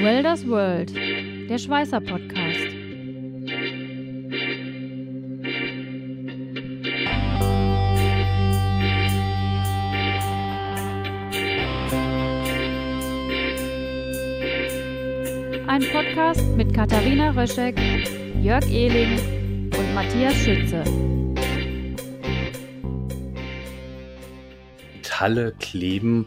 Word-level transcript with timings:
Welders 0.00 0.46
World, 0.46 0.94
der 0.94 1.58
Schweißer 1.58 2.00
Podcast. 2.00 2.68
Ein 15.66 15.82
Podcast 15.92 16.46
mit 16.56 16.72
Katharina 16.72 17.30
Röschek, 17.30 17.76
Jörg 18.40 18.64
Ehling 18.70 19.18
und 19.76 19.94
Matthias 19.94 20.34
Schütze. 20.36 20.84
Metalle 24.94 25.52
kleben. 25.58 26.26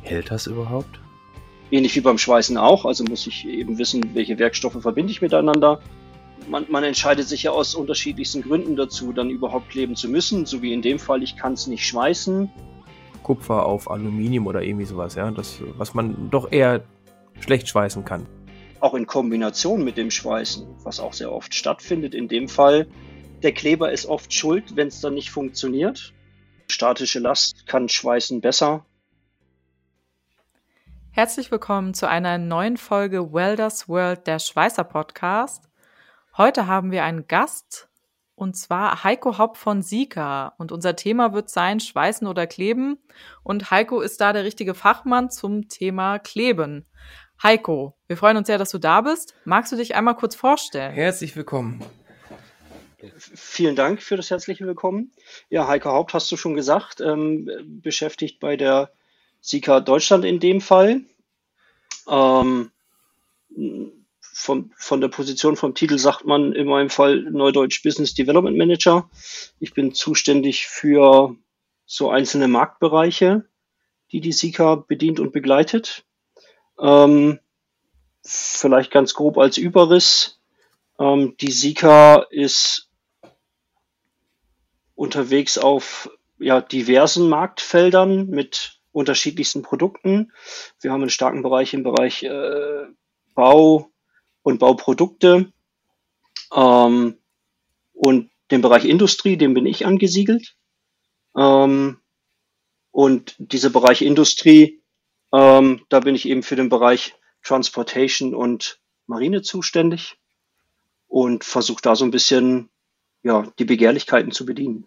Hält 0.00 0.30
das 0.30 0.46
überhaupt? 0.46 1.03
Ähnlich 1.74 1.96
wie 1.96 2.02
beim 2.02 2.18
Schweißen 2.18 2.56
auch. 2.56 2.84
Also 2.84 3.02
muss 3.02 3.26
ich 3.26 3.48
eben 3.48 3.78
wissen, 3.78 4.14
welche 4.14 4.38
Werkstoffe 4.38 4.80
verbinde 4.80 5.10
ich 5.10 5.20
miteinander. 5.20 5.80
Man, 6.48 6.66
man 6.68 6.84
entscheidet 6.84 7.26
sich 7.26 7.42
ja 7.42 7.50
aus 7.50 7.74
unterschiedlichsten 7.74 8.42
Gründen 8.42 8.76
dazu, 8.76 9.12
dann 9.12 9.28
überhaupt 9.28 9.70
kleben 9.70 9.96
zu 9.96 10.08
müssen. 10.08 10.46
So 10.46 10.62
wie 10.62 10.72
in 10.72 10.82
dem 10.82 11.00
Fall, 11.00 11.24
ich 11.24 11.36
kann 11.36 11.54
es 11.54 11.66
nicht 11.66 11.84
schweißen. 11.84 12.48
Kupfer 13.24 13.66
auf 13.66 13.90
Aluminium 13.90 14.46
oder 14.46 14.62
irgendwie 14.62 14.84
sowas, 14.84 15.16
ja. 15.16 15.28
Das, 15.32 15.58
was 15.76 15.94
man 15.94 16.30
doch 16.30 16.52
eher 16.52 16.84
schlecht 17.40 17.66
schweißen 17.66 18.04
kann. 18.04 18.24
Auch 18.78 18.94
in 18.94 19.08
Kombination 19.08 19.82
mit 19.82 19.96
dem 19.96 20.12
Schweißen, 20.12 20.68
was 20.84 21.00
auch 21.00 21.12
sehr 21.12 21.32
oft 21.32 21.56
stattfindet. 21.56 22.14
In 22.14 22.28
dem 22.28 22.46
Fall, 22.46 22.86
der 23.42 23.50
Kleber 23.50 23.90
ist 23.90 24.06
oft 24.06 24.32
schuld, 24.32 24.76
wenn 24.76 24.86
es 24.86 25.00
dann 25.00 25.14
nicht 25.14 25.30
funktioniert. 25.30 26.12
Statische 26.70 27.18
Last 27.18 27.66
kann 27.66 27.88
Schweißen 27.88 28.40
besser. 28.40 28.86
Herzlich 31.16 31.52
willkommen 31.52 31.94
zu 31.94 32.08
einer 32.08 32.38
neuen 32.38 32.76
Folge 32.76 33.32
Welders 33.32 33.88
World, 33.88 34.26
der 34.26 34.40
Schweißer 34.40 34.82
Podcast. 34.82 35.62
Heute 36.36 36.66
haben 36.66 36.90
wir 36.90 37.04
einen 37.04 37.28
Gast 37.28 37.88
und 38.34 38.56
zwar 38.56 39.04
Heiko 39.04 39.38
Haupt 39.38 39.56
von 39.56 39.80
Sika. 39.80 40.54
Und 40.58 40.72
unser 40.72 40.96
Thema 40.96 41.32
wird 41.32 41.50
sein 41.50 41.78
Schweißen 41.78 42.26
oder 42.26 42.48
Kleben. 42.48 42.98
Und 43.44 43.70
Heiko 43.70 44.00
ist 44.00 44.20
da 44.20 44.32
der 44.32 44.42
richtige 44.42 44.74
Fachmann 44.74 45.30
zum 45.30 45.68
Thema 45.68 46.18
Kleben. 46.18 46.84
Heiko, 47.40 47.94
wir 48.08 48.16
freuen 48.16 48.36
uns 48.36 48.48
sehr, 48.48 48.58
dass 48.58 48.70
du 48.70 48.78
da 48.78 49.00
bist. 49.00 49.36
Magst 49.44 49.70
du 49.70 49.76
dich 49.76 49.94
einmal 49.94 50.16
kurz 50.16 50.34
vorstellen? 50.34 50.94
Herzlich 50.94 51.36
willkommen. 51.36 51.80
Vielen 53.16 53.76
Dank 53.76 54.02
für 54.02 54.16
das 54.16 54.30
herzliche 54.30 54.66
Willkommen. 54.66 55.12
Ja, 55.48 55.68
Heiko 55.68 55.90
Haupt 55.90 56.12
hast 56.12 56.32
du 56.32 56.36
schon 56.36 56.54
gesagt, 56.54 57.00
ähm, 57.00 57.48
beschäftigt 57.84 58.40
bei 58.40 58.56
der 58.56 58.90
Sika 59.44 59.80
Deutschland 59.80 60.24
in 60.24 60.40
dem 60.40 60.62
Fall. 60.62 61.02
Ähm, 62.08 62.70
von, 64.22 64.72
von 64.74 65.00
der 65.02 65.08
Position 65.08 65.56
vom 65.56 65.74
Titel 65.74 65.98
sagt 65.98 66.24
man 66.24 66.54
in 66.54 66.66
meinem 66.66 66.88
Fall 66.88 67.20
Neudeutsch 67.30 67.82
Business 67.82 68.14
Development 68.14 68.56
Manager. 68.56 69.10
Ich 69.60 69.74
bin 69.74 69.92
zuständig 69.92 70.66
für 70.66 71.36
so 71.84 72.08
einzelne 72.08 72.48
Marktbereiche, 72.48 73.44
die 74.12 74.22
die 74.22 74.32
Sika 74.32 74.76
bedient 74.76 75.20
und 75.20 75.32
begleitet. 75.32 76.06
Ähm, 76.80 77.38
vielleicht 78.24 78.90
ganz 78.90 79.12
grob 79.12 79.36
als 79.36 79.58
Überriss. 79.58 80.40
Ähm, 80.98 81.36
die 81.38 81.52
Sika 81.52 82.26
ist 82.30 82.88
unterwegs 84.94 85.58
auf 85.58 86.10
ja, 86.38 86.62
diversen 86.62 87.28
Marktfeldern 87.28 88.30
mit 88.30 88.80
unterschiedlichsten 88.94 89.62
Produkten. 89.62 90.32
Wir 90.80 90.92
haben 90.92 91.02
einen 91.02 91.10
starken 91.10 91.42
Bereich 91.42 91.74
im 91.74 91.82
Bereich 91.82 92.22
äh, 92.22 92.86
Bau 93.34 93.90
und 94.42 94.58
Bauprodukte 94.58 95.52
ähm, 96.54 97.18
und 97.92 98.30
den 98.50 98.60
Bereich 98.62 98.84
Industrie, 98.84 99.36
dem 99.36 99.54
bin 99.54 99.66
ich 99.66 99.84
angesiedelt. 99.84 100.54
Ähm, 101.36 101.98
und 102.92 103.34
dieser 103.38 103.70
Bereich 103.70 104.02
Industrie, 104.02 104.80
ähm, 105.32 105.84
da 105.88 106.00
bin 106.00 106.14
ich 106.14 106.28
eben 106.28 106.44
für 106.44 106.56
den 106.56 106.68
Bereich 106.68 107.14
Transportation 107.42 108.34
und 108.34 108.78
Marine 109.06 109.42
zuständig 109.42 110.16
und 111.08 111.42
versuche 111.44 111.82
da 111.82 111.96
so 111.96 112.04
ein 112.04 112.12
bisschen 112.12 112.70
ja, 113.22 113.50
die 113.58 113.64
Begehrlichkeiten 113.64 114.30
zu 114.30 114.46
bedienen. 114.46 114.86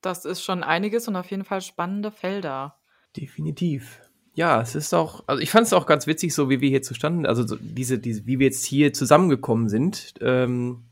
Das 0.00 0.24
ist 0.24 0.42
schon 0.42 0.62
einiges 0.62 1.08
und 1.08 1.16
auf 1.16 1.30
jeden 1.30 1.44
Fall 1.44 1.62
spannende 1.62 2.12
Felder. 2.12 2.76
Definitiv. 3.16 4.00
Ja, 4.34 4.60
es 4.60 4.74
ist 4.74 4.92
auch, 4.92 5.22
also 5.26 5.40
ich 5.40 5.50
fand 5.50 5.66
es 5.66 5.72
auch 5.72 5.86
ganz 5.86 6.06
witzig, 6.06 6.34
so 6.34 6.50
wie 6.50 6.60
wir 6.60 6.68
hier 6.68 6.82
zustanden, 6.82 7.24
also 7.24 7.46
so 7.46 7.56
diese, 7.60 7.98
diese, 7.98 8.26
wie 8.26 8.40
wir 8.40 8.46
jetzt 8.46 8.64
hier 8.64 8.92
zusammengekommen 8.92 9.68
sind. 9.68 10.14
Ähm, 10.20 10.82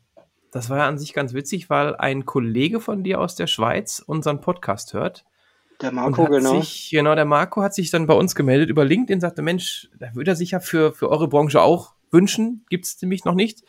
das 0.52 0.70
war 0.70 0.78
ja 0.78 0.86
an 0.86 0.98
sich 0.98 1.12
ganz 1.12 1.34
witzig, 1.34 1.68
weil 1.68 1.96
ein 1.96 2.24
Kollege 2.24 2.80
von 2.80 3.02
dir 3.02 3.20
aus 3.20 3.34
der 3.34 3.48
Schweiz 3.48 4.02
unseren 4.06 4.40
Podcast 4.40 4.94
hört. 4.94 5.24
Der 5.80 5.90
Marco, 5.90 6.26
genau. 6.26 6.60
Sich, 6.60 6.90
genau, 6.92 7.16
der 7.16 7.24
Marco 7.24 7.62
hat 7.62 7.74
sich 7.74 7.90
dann 7.90 8.06
bei 8.06 8.14
uns 8.14 8.36
gemeldet 8.36 8.70
über 8.70 8.84
LinkedIn, 8.84 9.20
sagte, 9.20 9.42
Mensch, 9.42 9.90
da 9.98 10.14
würde 10.14 10.32
er 10.32 10.36
sich 10.36 10.52
ja 10.52 10.60
für, 10.60 10.92
für 10.92 11.10
eure 11.10 11.26
Branche 11.26 11.60
auch 11.60 11.94
wünschen, 12.12 12.64
gibt 12.68 12.84
es 12.84 13.02
nämlich 13.02 13.24
noch 13.24 13.34
nicht 13.34 13.64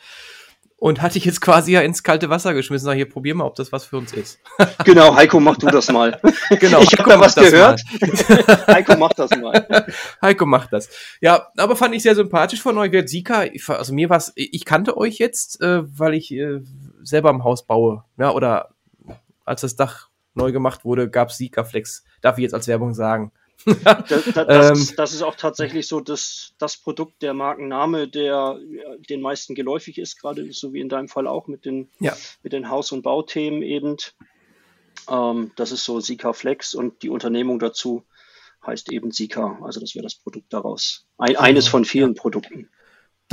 und 0.84 1.00
hatte 1.00 1.16
ich 1.16 1.24
jetzt 1.24 1.40
quasi 1.40 1.72
ja 1.72 1.80
ins 1.80 2.02
kalte 2.02 2.28
Wasser 2.28 2.52
geschmissen. 2.52 2.84
Sag, 2.84 2.96
hier, 2.96 3.08
probier 3.08 3.34
mal, 3.34 3.46
ob 3.46 3.54
das 3.54 3.72
was 3.72 3.86
für 3.86 3.96
uns 3.96 4.12
ist. 4.12 4.38
Genau, 4.84 5.16
Heiko, 5.16 5.40
mach 5.40 5.56
du 5.56 5.68
das 5.68 5.90
mal. 5.90 6.20
Genau, 6.60 6.80
ich 6.82 6.92
habe 6.98 7.08
da 7.08 7.18
was 7.18 7.34
gehört. 7.34 7.82
Heiko, 8.66 8.94
mach 8.98 9.14
das 9.14 9.30
mal. 9.30 9.86
Heiko 10.20 10.44
macht 10.44 10.74
das. 10.74 10.90
Ja, 11.22 11.48
aber 11.56 11.74
fand 11.74 11.94
ich 11.94 12.02
sehr 12.02 12.14
sympathisch 12.14 12.60
von 12.60 12.76
euch. 12.76 12.92
Sika, 13.08 13.46
also 13.68 13.94
mir 13.94 14.10
was, 14.10 14.32
ich 14.34 14.66
kannte 14.66 14.98
euch 14.98 15.16
jetzt, 15.16 15.62
äh, 15.62 15.84
weil 15.98 16.12
ich 16.12 16.30
äh, 16.32 16.60
selber 17.02 17.30
im 17.30 17.44
Haus 17.44 17.64
baue. 17.64 18.04
Ja, 18.18 18.32
oder 18.32 18.74
als 19.46 19.62
das 19.62 19.76
Dach 19.76 20.10
neu 20.34 20.52
gemacht 20.52 20.84
wurde, 20.84 21.08
gab 21.08 21.30
es 21.30 21.38
Sika 21.38 21.64
Flex. 21.64 22.04
Darf 22.20 22.36
ich 22.36 22.42
jetzt 22.42 22.54
als 22.54 22.68
Werbung 22.68 22.92
sagen. 22.92 23.32
Das, 23.64 24.08
das, 24.08 24.24
das, 24.34 24.46
ähm, 24.48 24.72
ist, 24.74 24.98
das, 24.98 25.12
ist, 25.12 25.22
auch 25.22 25.34
tatsächlich 25.34 25.86
so 25.86 26.00
das, 26.00 26.54
das 26.58 26.76
Produkt, 26.76 27.22
der 27.22 27.34
Markenname, 27.34 28.08
der 28.08 28.58
den 29.08 29.20
meisten 29.20 29.54
geläufig 29.54 29.98
ist, 29.98 30.20
gerade 30.20 30.52
so 30.52 30.72
wie 30.72 30.80
in 30.80 30.88
deinem 30.88 31.08
Fall 31.08 31.26
auch 31.26 31.46
mit 31.46 31.64
den, 31.64 31.88
ja. 32.00 32.16
mit 32.42 32.52
den 32.52 32.68
Haus- 32.68 32.92
und 32.92 33.02
Bauthemen 33.02 33.62
eben. 33.62 33.96
Ähm, 35.08 35.52
das 35.56 35.72
ist 35.72 35.84
so 35.84 36.00
Sika 36.00 36.32
Flex 36.32 36.74
und 36.74 37.02
die 37.02 37.10
Unternehmung 37.10 37.58
dazu 37.58 38.04
heißt 38.66 38.90
eben 38.92 39.10
Sika. 39.10 39.58
Also 39.62 39.80
das 39.80 39.94
wäre 39.94 40.04
das 40.04 40.14
Produkt 40.14 40.52
daraus. 40.52 41.06
Ein, 41.18 41.36
eines 41.36 41.68
von 41.68 41.84
vielen 41.84 42.14
Produkten. 42.14 42.70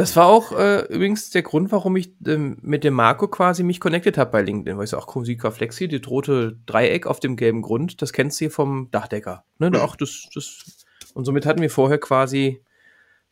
Das 0.02 0.16
war 0.16 0.26
auch 0.26 0.52
äh, 0.54 0.80
übrigens 0.86 1.30
der 1.30 1.44
Grund, 1.44 1.72
warum 1.72 1.96
ich 1.96 2.12
ähm, 2.26 2.58
mit 2.64 2.84
dem 2.84 2.96
Marco 2.96 3.28
quasi 3.28 3.62
mich 3.62 3.80
connected 3.80 4.18
habe 4.18 4.32
bei 4.32 4.42
LinkedIn, 4.42 4.76
weil 4.76 4.86
ich 4.86 4.90
so, 4.90 4.98
ach 4.98 5.06
komm, 5.06 5.26
Sika 5.26 5.52
Flexi, 5.52 5.88
das 5.88 6.10
rote 6.10 6.58
Dreieck 6.66 7.06
auf 7.06 7.20
dem 7.20 7.36
gelben 7.36 7.62
Grund, 7.62 8.02
das 8.02 8.12
kennst 8.12 8.42
du 8.42 8.46
hier 8.46 8.52
vom 8.52 8.90
Dachdecker. 8.90 9.46
Ne? 9.60 9.70
Mhm. 9.70 9.76
Ach, 9.76 9.96
das, 9.96 10.28
das, 10.34 10.86
und 11.14 11.26
somit 11.26 11.46
hatten 11.46 11.62
wir 11.62 11.70
vorher 11.70 12.00
quasi 12.00 12.64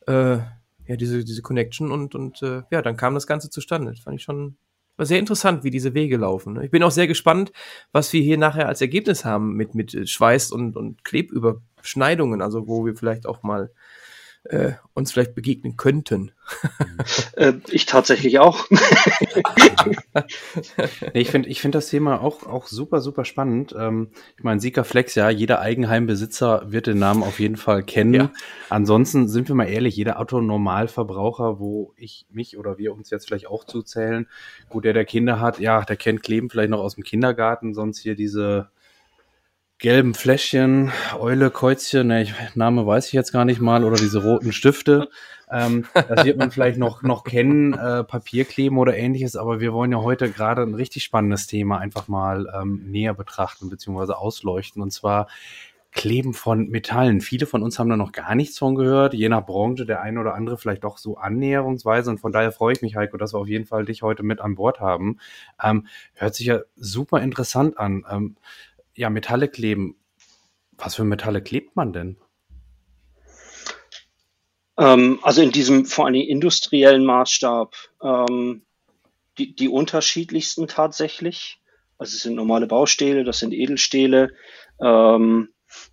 äh, 0.06 0.13
ja, 0.13 0.96
diese, 0.96 1.25
diese 1.25 1.41
Connection 1.41 1.91
und, 1.91 2.13
und 2.13 2.44
äh, 2.44 2.62
ja, 2.69 2.84
dann 2.84 2.97
kam 2.97 3.16
das 3.16 3.25
Ganze 3.25 3.50
zustande. 3.50 3.90
Das 3.90 4.01
fand 4.01 4.18
ich 4.18 4.24
schon 4.24 4.56
war 4.96 5.07
sehr 5.07 5.18
interessant, 5.18 5.63
wie 5.63 5.72
diese 5.72 5.96
Wege 5.96 6.18
laufen. 6.18 6.53
Ne? 6.53 6.66
Ich 6.66 6.72
bin 6.72 6.84
auch 6.84 6.91
sehr 6.91 7.07
gespannt, 7.07 7.51
was 7.94 8.13
wir 8.13 8.22
hier 8.22 8.38
nachher 8.38 8.68
als 8.68 8.81
Ergebnis 8.81 9.25
haben 9.25 9.56
mit, 9.56 9.74
mit 9.74 10.07
Schweiß 10.07 10.51
und, 10.51 10.78
und 10.78 11.03
Klebüberschneidungen, 11.03 12.44
also 12.44 12.68
wo 12.68 12.86
wir 12.86 12.96
vielleicht 12.96 13.25
auch 13.25 13.41
mal 13.41 13.72
äh, 14.44 14.72
uns 14.94 15.12
vielleicht 15.12 15.36
begegnen 15.36 15.78
könnten. 15.78 16.32
Äh, 17.36 17.54
ich 17.70 17.86
tatsächlich 17.86 18.40
auch. 18.40 18.66
nee, 21.14 21.22
ich 21.22 21.30
finde 21.30 21.48
ich 21.50 21.62
finde 21.62 21.78
das 21.78 21.90
Thema 21.90 22.22
auch, 22.22 22.46
auch 22.48 22.68
super, 22.68 23.02
super 23.02 23.26
spannend. 23.26 23.76
Ähm, 23.78 24.10
ich 24.38 24.44
meine, 24.44 24.60
Sika 24.60 24.84
Flex, 24.84 25.16
ja, 25.16 25.30
jeder 25.30 25.60
Eigenheimbesitzer 25.60 26.72
wird 26.72 26.88
den 26.88 27.00
Namen 27.00 27.22
auf 27.24 27.40
jeden 27.40 27.58
Fall 27.58 27.84
kennen. 27.84 28.13
Ja. 28.13 28.31
Ansonsten 28.69 29.28
sind 29.28 29.48
wir 29.48 29.56
mal 29.56 29.69
ehrlich, 29.69 29.96
jeder 29.96 30.19
Autonormalverbraucher, 30.19 31.60
wo 31.60 31.94
ich 31.96 32.25
mich 32.31 32.58
oder 32.58 32.78
wir 32.78 32.94
uns 32.94 33.10
jetzt 33.10 33.28
vielleicht 33.28 33.48
auch 33.48 33.66
zuzählen, 33.66 34.28
gut, 34.69 34.86
der, 34.86 34.94
der 34.94 35.06
Kinder 35.06 35.40
hat, 35.40 35.60
ja, 35.60 35.81
der 35.81 35.98
kennt 35.98 36.24
Kleben 36.24 36.50
vielleicht 36.50 36.72
noch 36.72 36.80
aus 36.80 36.96
dem 36.96 37.04
Kindergarten, 37.04 37.74
sonst 37.74 38.00
hier 38.00 38.16
diese 38.16 38.69
gelben 39.80 40.14
Fläschchen, 40.14 40.92
Eule, 41.18 41.50
Kreuzchen, 41.52 42.08
ne, 42.08 42.24
ich, 42.24 42.34
Name 42.54 42.86
weiß 42.86 43.08
ich 43.08 43.14
jetzt 43.14 43.31
gar 43.31 43.46
nicht 43.46 43.62
mal, 43.62 43.86
oder 43.86 43.96
diese 43.96 44.22
roten 44.22 44.52
Stifte. 44.52 45.10
Ähm, 45.50 45.86
das 45.94 46.26
wird 46.26 46.38
man 46.38 46.52
vielleicht 46.52 46.78
noch, 46.78 47.02
noch 47.02 47.24
kennen, 47.24 47.74
äh, 47.74 48.04
Papierkleben 48.04 48.78
oder 48.78 48.96
ähnliches, 48.96 49.38
aber 49.38 49.62
wir 49.62 49.74
wollen 49.74 49.92
ja 49.92 50.02
heute 50.02 50.30
gerade 50.30 50.62
ein 50.62 50.76
richtig 50.76 51.04
spannendes 51.04 51.48
Thema 51.48 51.80
einfach 51.80 52.10
mal 52.10 52.48
ähm, 52.62 52.84
näher 52.88 53.14
betrachten 53.14 53.70
bzw. 53.70 54.14
ausleuchten 54.14 54.81
und 54.81 54.92
zwar 54.92 55.28
Kleben 55.92 56.36
von 56.36 56.70
Metallen. 56.70 57.20
Viele 57.20 57.48
von 57.48 57.64
uns 57.64 57.80
haben 57.80 57.90
da 57.90 57.98
noch 57.98 58.12
gar 58.12 58.36
nichts 58.36 58.60
von 58.60 58.75
gehört, 58.75 59.16
je 59.16 59.28
nach 59.28 59.44
Branche, 59.44 59.88
der 59.88 60.02
eine 60.02 60.20
oder 60.20 60.36
andere 60.36 60.60
vielleicht 60.60 60.84
doch 60.84 61.00
so 61.00 61.18
annäherungsweise 61.18 62.12
und 62.12 62.20
von 62.20 62.32
daher 62.32 62.52
freue 62.52 62.74
ich 62.74 62.84
mich, 62.84 62.96
Heiko, 62.96 63.18
dass 63.18 63.34
wir 63.34 63.40
auf 63.40 63.48
jeden 63.48 63.66
Fall 63.66 63.86
dich 63.86 64.04
heute 64.04 64.22
mit 64.22 64.40
an 64.40 64.54
Bord 64.54 64.80
haben. 64.80 65.18
Ähm, 65.64 65.88
hört 66.14 66.36
sich 66.36 66.46
ja 66.46 66.60
super 66.75 67.22
interessant 67.22 67.80
an. 67.80 68.06
Ähm, 68.08 68.36
ja, 69.00 69.10
Metalle 69.10 69.48
kleben. 69.48 69.96
Was 70.74 70.96
für 70.96 71.06
Metalle 71.06 71.42
klebt 71.42 71.78
man 71.78 71.94
denn? 71.94 72.18
Ähm, 74.78 75.19
also 75.22 75.42
in 75.42 75.51
diesem 75.51 75.86
vor 75.86 76.06
allem 76.06 76.16
industriellen 76.16 77.06
Maßstab 77.06 77.75
ähm, 78.04 78.66
die, 79.38 79.56
die 79.56 79.69
unterschiedlichsten 79.69 80.68
tatsächlich. 80.68 81.62
Also 81.98 82.16
es 82.16 82.24
sind 82.24 82.36
normale 82.36 82.68
Baustähle, 82.68 83.24
das 83.24 83.40
sind 83.40 83.54
Edelstähle, 83.54 84.34
ähm, 84.81 85.48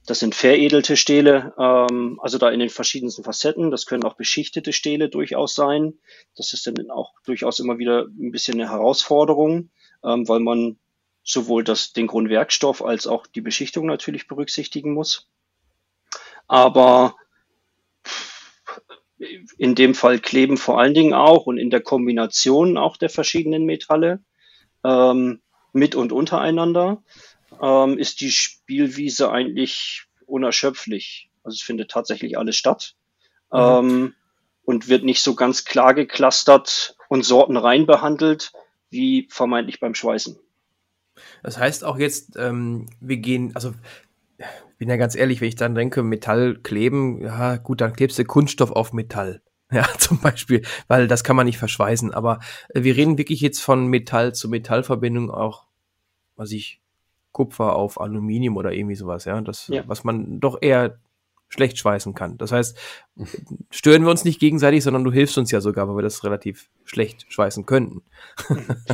das 0.05 0.19
sind 0.19 0.35
veredelte 0.35 0.97
Stähle, 0.97 1.55
ähm, 1.61 2.19
also 2.21 2.39
da 2.39 2.51
in 2.51 2.59
den 2.59 2.71
verschiedensten 2.71 3.23
Facetten. 3.23 3.71
Das 3.71 3.87
können 3.87 4.03
auch 4.03 4.17
beschichtete 4.17 4.73
Stähle 4.73 5.09
durchaus 5.09 5.55
sein. 5.55 5.95
Das 6.35 6.53
ist 6.53 6.67
dann 6.67 6.91
auch 6.91 7.13
durchaus 7.25 7.61
immer 7.61 7.79
wieder 7.79 8.07
ein 8.19 8.33
bisschen 8.33 8.61
eine 8.61 8.69
Herausforderung, 8.69 9.71
ähm, 10.03 10.29
weil 10.29 10.41
man 10.41 10.79
sowohl 11.27 11.65
das, 11.65 11.93
den 11.93 12.07
Grundwerkstoff 12.07 12.83
als 12.83 13.07
auch 13.07 13.27
die 13.27 13.41
Beschichtung 13.43 13.85
natürlich 13.87 14.29
berücksichtigen 14.29 14.95
muss. 14.95 15.29
Aber 16.47 17.17
in 19.59 19.75
dem 19.75 19.95
Fall 19.95 20.21
kleben 20.21 20.57
vor 20.57 20.79
allen 20.79 20.95
Dingen 20.95 21.15
auch 21.15 21.47
und 21.47 21.59
in 21.59 21.71
der 21.71 21.81
Kombination 21.81 22.79
auch 22.79 22.97
der 22.97 23.11
verschiedenen 23.11 23.65
Metalle 23.65 24.23
ähm, 24.85 25.41
mit 25.73 25.95
und 25.95 26.13
untereinander 26.13 27.03
ähm, 27.61 27.99
ist 27.99 28.21
die 28.21 28.31
Spielwiese 28.31 29.31
eigentlich 29.31 30.05
unerschöpflich. 30.27 31.31
Also 31.43 31.57
es 31.57 31.63
findet 31.63 31.91
tatsächlich 31.91 32.39
alles 32.39 32.57
statt 32.57 32.95
mhm. 33.53 33.59
ähm, 33.59 34.15
und 34.65 34.89
wird 34.89 35.03
nicht 35.03 35.23
so 35.23 35.35
ganz 35.35 35.65
klar 35.65 35.93
geklustert 35.93 36.97
und 37.09 37.25
sortenrein 37.25 37.87
behandelt 37.87 38.53
wie 38.91 39.27
vermeintlich 39.31 39.81
beim 39.81 39.95
Schweißen. 39.95 40.39
Das 41.43 41.59
heißt 41.59 41.85
auch 41.85 41.99
jetzt, 41.99 42.37
ähm, 42.37 42.87
wir 43.01 43.17
gehen, 43.19 43.53
also 43.55 43.73
bin 44.79 44.89
ja 44.89 44.97
ganz 44.97 45.15
ehrlich, 45.15 45.41
wenn 45.41 45.49
ich 45.49 45.57
dann 45.57 45.75
denke, 45.75 46.03
Metall 46.03 46.57
kleben, 46.63 47.23
ja 47.23 47.57
gut, 47.57 47.81
dann 47.81 47.95
klebst 47.95 48.19
du 48.19 48.25
Kunststoff 48.25 48.71
auf 48.71 48.93
Metall. 48.93 49.43
Ja, 49.73 49.85
zum 49.99 50.21
Beispiel, 50.21 50.63
weil 50.87 51.09
das 51.09 51.25
kann 51.25 51.35
man 51.35 51.47
nicht 51.47 51.59
verschweißen. 51.59 52.15
Aber 52.15 52.39
äh, 52.69 52.85
wir 52.85 52.97
reden 52.97 53.19
wirklich 53.19 53.41
jetzt 53.41 53.61
von 53.61 53.89
Metall 53.89 54.33
zu 54.33 54.49
Metallverbindung 54.49 55.29
auch, 55.29 55.67
was 56.37 56.53
ich, 56.53 56.81
Kupfer 57.33 57.75
auf 57.75 58.01
Aluminium 58.01 58.57
oder 58.57 58.73
irgendwie 58.73 58.95
sowas, 58.95 59.25
ja. 59.25 59.41
Das, 59.41 59.67
ja. 59.67 59.83
was 59.89 60.05
man 60.05 60.39
doch 60.39 60.59
eher 60.63 61.01
schlecht 61.49 61.79
schweißen 61.79 62.15
kann. 62.15 62.39
Das 62.39 62.53
heißt, 62.53 62.77
stören 63.71 64.03
wir 64.03 64.11
uns 64.11 64.25
nicht 64.25 64.41
gegenseitig, 64.41 64.83
sondern 64.83 65.05
du 65.05 65.13
hilfst 65.13 65.39
uns 65.39 65.51
ja 65.51 65.61
sogar, 65.61 65.89
weil 65.89 65.97
wir 65.97 66.03
das 66.03 66.25
relativ 66.25 66.69
schlecht 66.85 67.27
schweißen 67.29 67.67
könnten. 67.67 68.03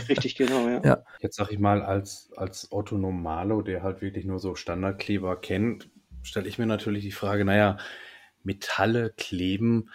Richtig, 0.08 0.36
genau, 0.36 0.68
ja. 0.68 0.80
ja. 0.84 1.04
Jetzt 1.20 1.36
sag 1.36 1.50
ich 1.50 1.58
mal, 1.58 1.82
als, 1.82 2.30
als 2.36 2.68
Otto 2.70 2.98
Normalo, 2.98 3.62
der 3.62 3.82
halt 3.82 4.02
wirklich 4.02 4.24
nur 4.24 4.38
so 4.38 4.54
Standardkleber 4.54 5.36
kennt, 5.40 5.88
stelle 6.22 6.48
ich 6.48 6.58
mir 6.58 6.66
natürlich 6.66 7.04
die 7.04 7.12
Frage, 7.12 7.44
naja, 7.44 7.78
Metalle 8.42 9.12
kleben, 9.16 9.90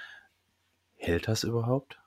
hält 0.96 1.28
das 1.28 1.44
überhaupt? 1.44 2.00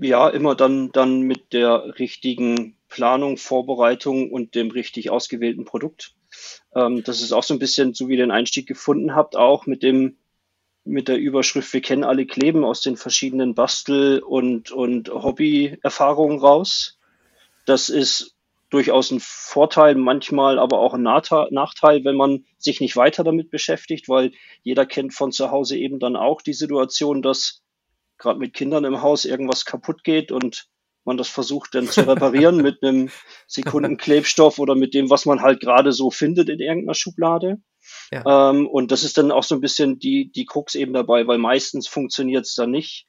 Ja, 0.00 0.28
immer 0.28 0.54
dann, 0.54 0.92
dann 0.92 1.22
mit 1.22 1.52
der 1.52 1.98
richtigen 1.98 2.76
Planung, 2.88 3.36
Vorbereitung 3.36 4.30
und 4.30 4.54
dem 4.54 4.70
richtig 4.70 5.10
ausgewählten 5.10 5.64
Produkt. 5.64 6.14
Ähm, 6.74 7.02
das 7.04 7.22
ist 7.22 7.32
auch 7.32 7.42
so 7.42 7.54
ein 7.54 7.58
bisschen, 7.58 7.94
so 7.94 8.08
wie 8.08 8.12
ihr 8.12 8.18
den 8.18 8.30
Einstieg 8.30 8.66
gefunden 8.66 9.14
habt, 9.14 9.36
auch 9.36 9.66
mit 9.66 9.82
dem, 9.82 10.16
mit 10.84 11.08
der 11.08 11.18
Überschrift, 11.18 11.72
wir 11.72 11.82
kennen 11.82 12.04
alle 12.04 12.26
Kleben 12.26 12.64
aus 12.64 12.80
den 12.80 12.96
verschiedenen 12.96 13.54
Bastel- 13.54 14.20
und, 14.20 14.70
und 14.70 15.10
Hobby-Erfahrungen 15.10 16.38
raus. 16.38 16.98
Das 17.66 17.88
ist 17.88 18.34
durchaus 18.70 19.10
ein 19.10 19.20
Vorteil, 19.20 19.96
manchmal 19.96 20.58
aber 20.58 20.78
auch 20.78 20.94
ein 20.94 21.02
Nachteil, 21.02 22.04
wenn 22.04 22.16
man 22.16 22.44
sich 22.56 22.80
nicht 22.80 22.96
weiter 22.96 23.24
damit 23.24 23.50
beschäftigt, 23.50 24.08
weil 24.08 24.32
jeder 24.62 24.86
kennt 24.86 25.12
von 25.12 25.32
zu 25.32 25.50
Hause 25.50 25.76
eben 25.76 25.98
dann 25.98 26.16
auch 26.16 26.40
die 26.40 26.54
Situation, 26.54 27.20
dass 27.20 27.62
gerade 28.16 28.38
mit 28.38 28.54
Kindern 28.54 28.84
im 28.84 29.02
Haus 29.02 29.24
irgendwas 29.24 29.64
kaputt 29.64 30.04
geht 30.04 30.30
und 30.30 30.68
man 31.04 31.16
das 31.16 31.28
versucht 31.28 31.74
dann 31.74 31.88
zu 31.88 32.02
reparieren 32.02 32.58
mit 32.58 32.82
einem 32.82 33.10
Sekundenklebstoff 33.46 34.58
oder 34.58 34.74
mit 34.74 34.94
dem, 34.94 35.10
was 35.10 35.26
man 35.26 35.40
halt 35.40 35.60
gerade 35.60 35.92
so 35.92 36.10
findet 36.10 36.48
in 36.48 36.60
irgendeiner 36.60 36.94
Schublade. 36.94 37.58
Ja. 38.12 38.50
Ähm, 38.50 38.66
und 38.66 38.90
das 38.92 39.04
ist 39.04 39.18
dann 39.18 39.32
auch 39.32 39.42
so 39.42 39.54
ein 39.54 39.60
bisschen 39.60 39.98
die, 39.98 40.30
die 40.30 40.44
Krux 40.44 40.74
eben 40.74 40.92
dabei, 40.92 41.26
weil 41.26 41.38
meistens 41.38 41.88
funktioniert 41.88 42.46
es 42.46 42.54
dann 42.54 42.70
nicht, 42.70 43.06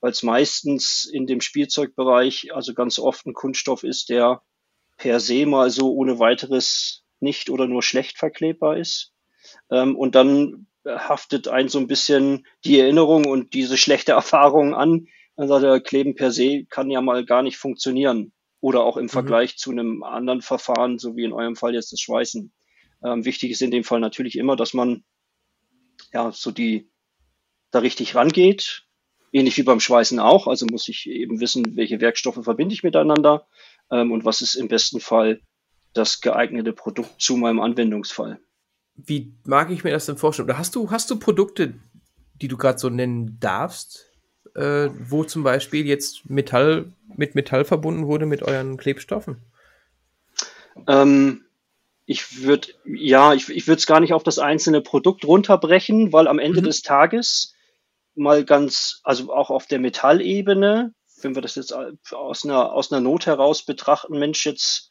weil 0.00 0.10
es 0.10 0.22
meistens 0.22 1.04
in 1.04 1.26
dem 1.26 1.40
Spielzeugbereich 1.40 2.54
also 2.54 2.74
ganz 2.74 2.98
oft 2.98 3.26
ein 3.26 3.34
Kunststoff 3.34 3.84
ist, 3.84 4.08
der 4.08 4.42
per 4.96 5.20
se 5.20 5.46
mal 5.46 5.70
so 5.70 5.92
ohne 5.92 6.18
weiteres 6.18 7.04
nicht 7.20 7.50
oder 7.50 7.66
nur 7.66 7.82
schlecht 7.82 8.18
verklebbar 8.18 8.76
ist. 8.76 9.12
Ähm, 9.70 9.96
und 9.96 10.14
dann 10.14 10.66
haftet 10.84 11.48
ein 11.48 11.68
so 11.68 11.78
ein 11.78 11.86
bisschen 11.86 12.46
die 12.64 12.78
Erinnerung 12.78 13.26
und 13.26 13.54
diese 13.54 13.76
schlechte 13.76 14.12
Erfahrung 14.20 14.74
an, 14.74 15.08
dann 15.38 15.46
sagt 15.46 15.62
er, 15.62 15.80
Kleben 15.80 16.16
per 16.16 16.32
se 16.32 16.66
kann 16.68 16.90
ja 16.90 17.00
mal 17.00 17.24
gar 17.24 17.42
nicht 17.42 17.58
funktionieren. 17.58 18.32
Oder 18.60 18.82
auch 18.82 18.96
im 18.96 19.04
mhm. 19.04 19.10
Vergleich 19.10 19.56
zu 19.56 19.70
einem 19.70 20.02
anderen 20.02 20.42
Verfahren, 20.42 20.98
so 20.98 21.16
wie 21.16 21.22
in 21.22 21.32
eurem 21.32 21.54
Fall 21.54 21.74
jetzt 21.74 21.92
das 21.92 22.00
Schweißen. 22.00 22.52
Ähm, 23.04 23.24
wichtig 23.24 23.52
ist 23.52 23.62
in 23.62 23.70
dem 23.70 23.84
Fall 23.84 24.00
natürlich 24.00 24.36
immer, 24.36 24.56
dass 24.56 24.74
man 24.74 25.04
ja 26.12 26.32
so 26.32 26.50
die 26.50 26.90
da 27.70 27.78
richtig 27.78 28.16
rangeht. 28.16 28.88
Ähnlich 29.32 29.56
wie 29.58 29.62
beim 29.62 29.78
Schweißen 29.78 30.18
auch. 30.18 30.48
Also 30.48 30.66
muss 30.66 30.88
ich 30.88 31.08
eben 31.08 31.38
wissen, 31.38 31.76
welche 31.76 32.00
Werkstoffe 32.00 32.42
verbinde 32.42 32.74
ich 32.74 32.82
miteinander 32.82 33.46
ähm, 33.92 34.10
und 34.10 34.24
was 34.24 34.40
ist 34.40 34.56
im 34.56 34.66
besten 34.66 34.98
Fall 34.98 35.40
das 35.92 36.20
geeignete 36.20 36.72
Produkt 36.72 37.20
zu 37.20 37.36
meinem 37.36 37.60
Anwendungsfall. 37.60 38.40
Wie 38.96 39.36
mag 39.44 39.70
ich 39.70 39.84
mir 39.84 39.90
das 39.92 40.06
denn 40.06 40.16
vorstellen? 40.16 40.48
Oder 40.48 40.58
hast 40.58 40.74
du, 40.74 40.90
hast 40.90 41.08
du 41.12 41.18
Produkte, 41.20 41.74
die 42.42 42.48
du 42.48 42.56
gerade 42.56 42.80
so 42.80 42.88
nennen 42.88 43.38
darfst? 43.38 44.07
Äh, 44.54 44.90
wo 45.08 45.24
zum 45.24 45.42
Beispiel 45.42 45.86
jetzt 45.86 46.28
Metall 46.28 46.92
mit 47.16 47.34
Metall 47.34 47.64
verbunden 47.64 48.06
wurde 48.06 48.26
mit 48.26 48.42
euren 48.42 48.76
Klebstoffen? 48.76 49.38
Ähm, 50.86 51.44
ich 52.06 52.42
würde, 52.42 52.68
ja, 52.84 53.34
ich, 53.34 53.48
ich 53.48 53.66
würde 53.66 53.78
es 53.78 53.86
gar 53.86 54.00
nicht 54.00 54.12
auf 54.12 54.22
das 54.22 54.38
einzelne 54.38 54.80
Produkt 54.80 55.24
runterbrechen, 55.24 56.12
weil 56.12 56.28
am 56.28 56.38
Ende 56.38 56.60
mhm. 56.60 56.64
des 56.64 56.82
Tages 56.82 57.54
mal 58.14 58.44
ganz, 58.44 59.00
also 59.04 59.32
auch 59.32 59.50
auf 59.50 59.66
der 59.66 59.78
Metallebene, 59.78 60.94
wenn 61.20 61.34
wir 61.34 61.42
das 61.42 61.56
jetzt 61.56 61.72
aus 61.72 62.44
einer, 62.44 62.72
aus 62.72 62.92
einer 62.92 63.00
Not 63.00 63.26
heraus 63.26 63.64
betrachten, 63.64 64.18
Mensch, 64.18 64.46
jetzt 64.46 64.90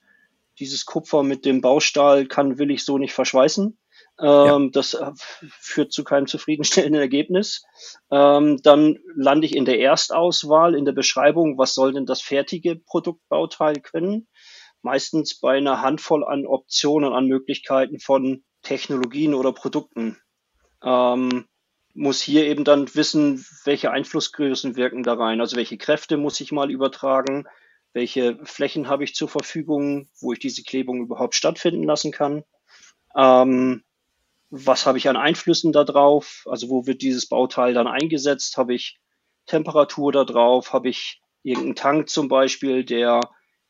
dieses 0.60 0.86
Kupfer 0.86 1.24
mit 1.24 1.46
dem 1.46 1.62
Baustahl 1.62 2.26
kann, 2.26 2.58
will 2.58 2.72
ich 2.72 2.84
so 2.84 2.98
nicht 2.98 3.14
verschweißen. 3.14 3.78
Ähm, 4.20 4.64
ja. 4.64 4.70
Das 4.72 4.94
äh, 4.94 5.12
führt 5.60 5.92
zu 5.92 6.04
keinem 6.04 6.28
zufriedenstellenden 6.28 7.02
Ergebnis. 7.02 7.64
Ähm, 8.12 8.60
dann 8.64 8.98
lande 9.16 9.46
ich 9.46 9.56
in 9.56 9.66
der 9.66 9.80
Erstauswahl, 9.80 10.76
in 10.76 10.86
der 10.86 10.94
Beschreibung, 10.94 11.58
was 11.58 11.74
soll 11.74 11.94
denn 11.94 12.06
das 12.06 12.22
fertige 12.22 12.76
Produktbauteil 12.76 13.76
können. 13.76 14.28
Meistens 14.82 15.40
bei 15.40 15.58
einer 15.58 15.82
Handvoll 15.82 16.24
an 16.24 16.46
Optionen, 16.46 17.14
an 17.14 17.28
Möglichkeiten 17.28 18.00
von 18.00 18.44
Technologien 18.62 19.34
oder 19.34 19.52
Produkten. 19.52 20.18
Ähm, 20.84 21.46
muss 21.94 22.22
hier 22.22 22.46
eben 22.46 22.64
dann 22.64 22.94
wissen, 22.94 23.44
welche 23.66 23.92
Einflussgrößen 23.92 24.76
wirken 24.76 25.04
da 25.04 25.14
rein. 25.14 25.42
Also 25.42 25.56
welche 25.56 25.78
Kräfte 25.78 26.18
muss 26.18 26.40
ich 26.42 26.52
mal 26.52 26.70
übertragen, 26.70 27.46
welche 27.94 28.38
Flächen 28.44 28.88
habe 28.88 29.04
ich 29.04 29.16
zur 29.16 29.28
Verfügung, 29.28 30.08
wo 30.22 30.32
ich 30.34 30.40
diese 30.40 30.64
Klebung 30.64 31.02
überhaupt 31.02 31.34
stattfinden 31.34 31.84
lassen 31.84 32.12
kann. 32.12 32.44
Ähm, 33.16 33.84
was 34.50 34.86
habe 34.86 34.98
ich 34.98 35.10
an 35.10 35.18
Einflüssen 35.18 35.72
da 35.72 35.84
drauf? 35.84 36.44
Also 36.46 36.70
wo 36.70 36.88
wird 36.88 37.02
dieses 37.02 37.28
Bauteil 37.28 37.74
dann 37.74 37.88
eingesetzt? 37.88 38.58
Habe 38.58 38.74
ich 38.74 39.00
Temperatur 39.46 40.12
da 40.12 40.24
drauf? 40.24 40.74
Habe 40.74 40.90
ich 40.90 41.22
irgendeinen 41.44 41.76
Tank 41.76 42.10
zum 42.10 42.28
Beispiel, 42.28 42.84
der 42.84 43.22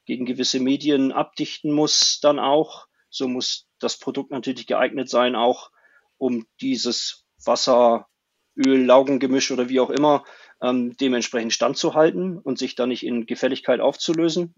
gegen 0.06 0.26
gewisse 0.26 0.60
Medien 0.60 1.12
abdichten 1.12 1.72
muss 1.72 2.20
dann 2.22 2.40
auch? 2.40 2.88
So 3.10 3.28
muss 3.28 3.68
das 3.80 3.98
Produkt 3.98 4.32
natürlich 4.32 4.68
geeignet 4.68 5.10
sein, 5.10 5.36
auch 5.36 5.72
um 6.18 6.46
dieses 6.62 7.26
Wasser, 7.44 8.08
Öl, 8.56 8.86
Laugengemisch 8.86 9.52
oder 9.52 9.70
wie 9.70 9.80
auch 9.80 9.92
immer 9.92 10.24
ähm, 10.62 10.98
dementsprechend 10.98 11.54
standzuhalten 11.54 12.40
und 12.40 12.58
sich 12.58 12.76
da 12.76 12.88
nicht 12.88 13.06
in 13.06 13.26
Gefälligkeit 13.26 13.80
aufzulösen. 13.80 14.54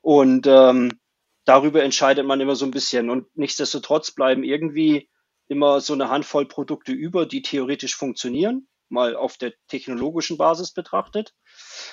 Und 0.00 0.46
ähm, 0.46 1.00
darüber 1.44 1.82
entscheidet 1.82 2.24
man 2.24 2.40
immer 2.40 2.54
so 2.54 2.64
ein 2.64 2.70
bisschen. 2.70 3.10
Und 3.10 3.26
nichtsdestotrotz 3.36 4.12
bleiben 4.12 4.44
irgendwie 4.44 5.08
immer 5.48 5.80
so 5.80 5.94
eine 5.94 6.10
Handvoll 6.10 6.46
Produkte 6.46 6.92
über, 6.92 7.26
die 7.26 7.42
theoretisch 7.42 7.96
funktionieren, 7.96 8.68
mal 8.88 9.16
auf 9.16 9.36
der 9.36 9.52
technologischen 9.68 10.36
Basis 10.36 10.72
betrachtet. 10.72 11.34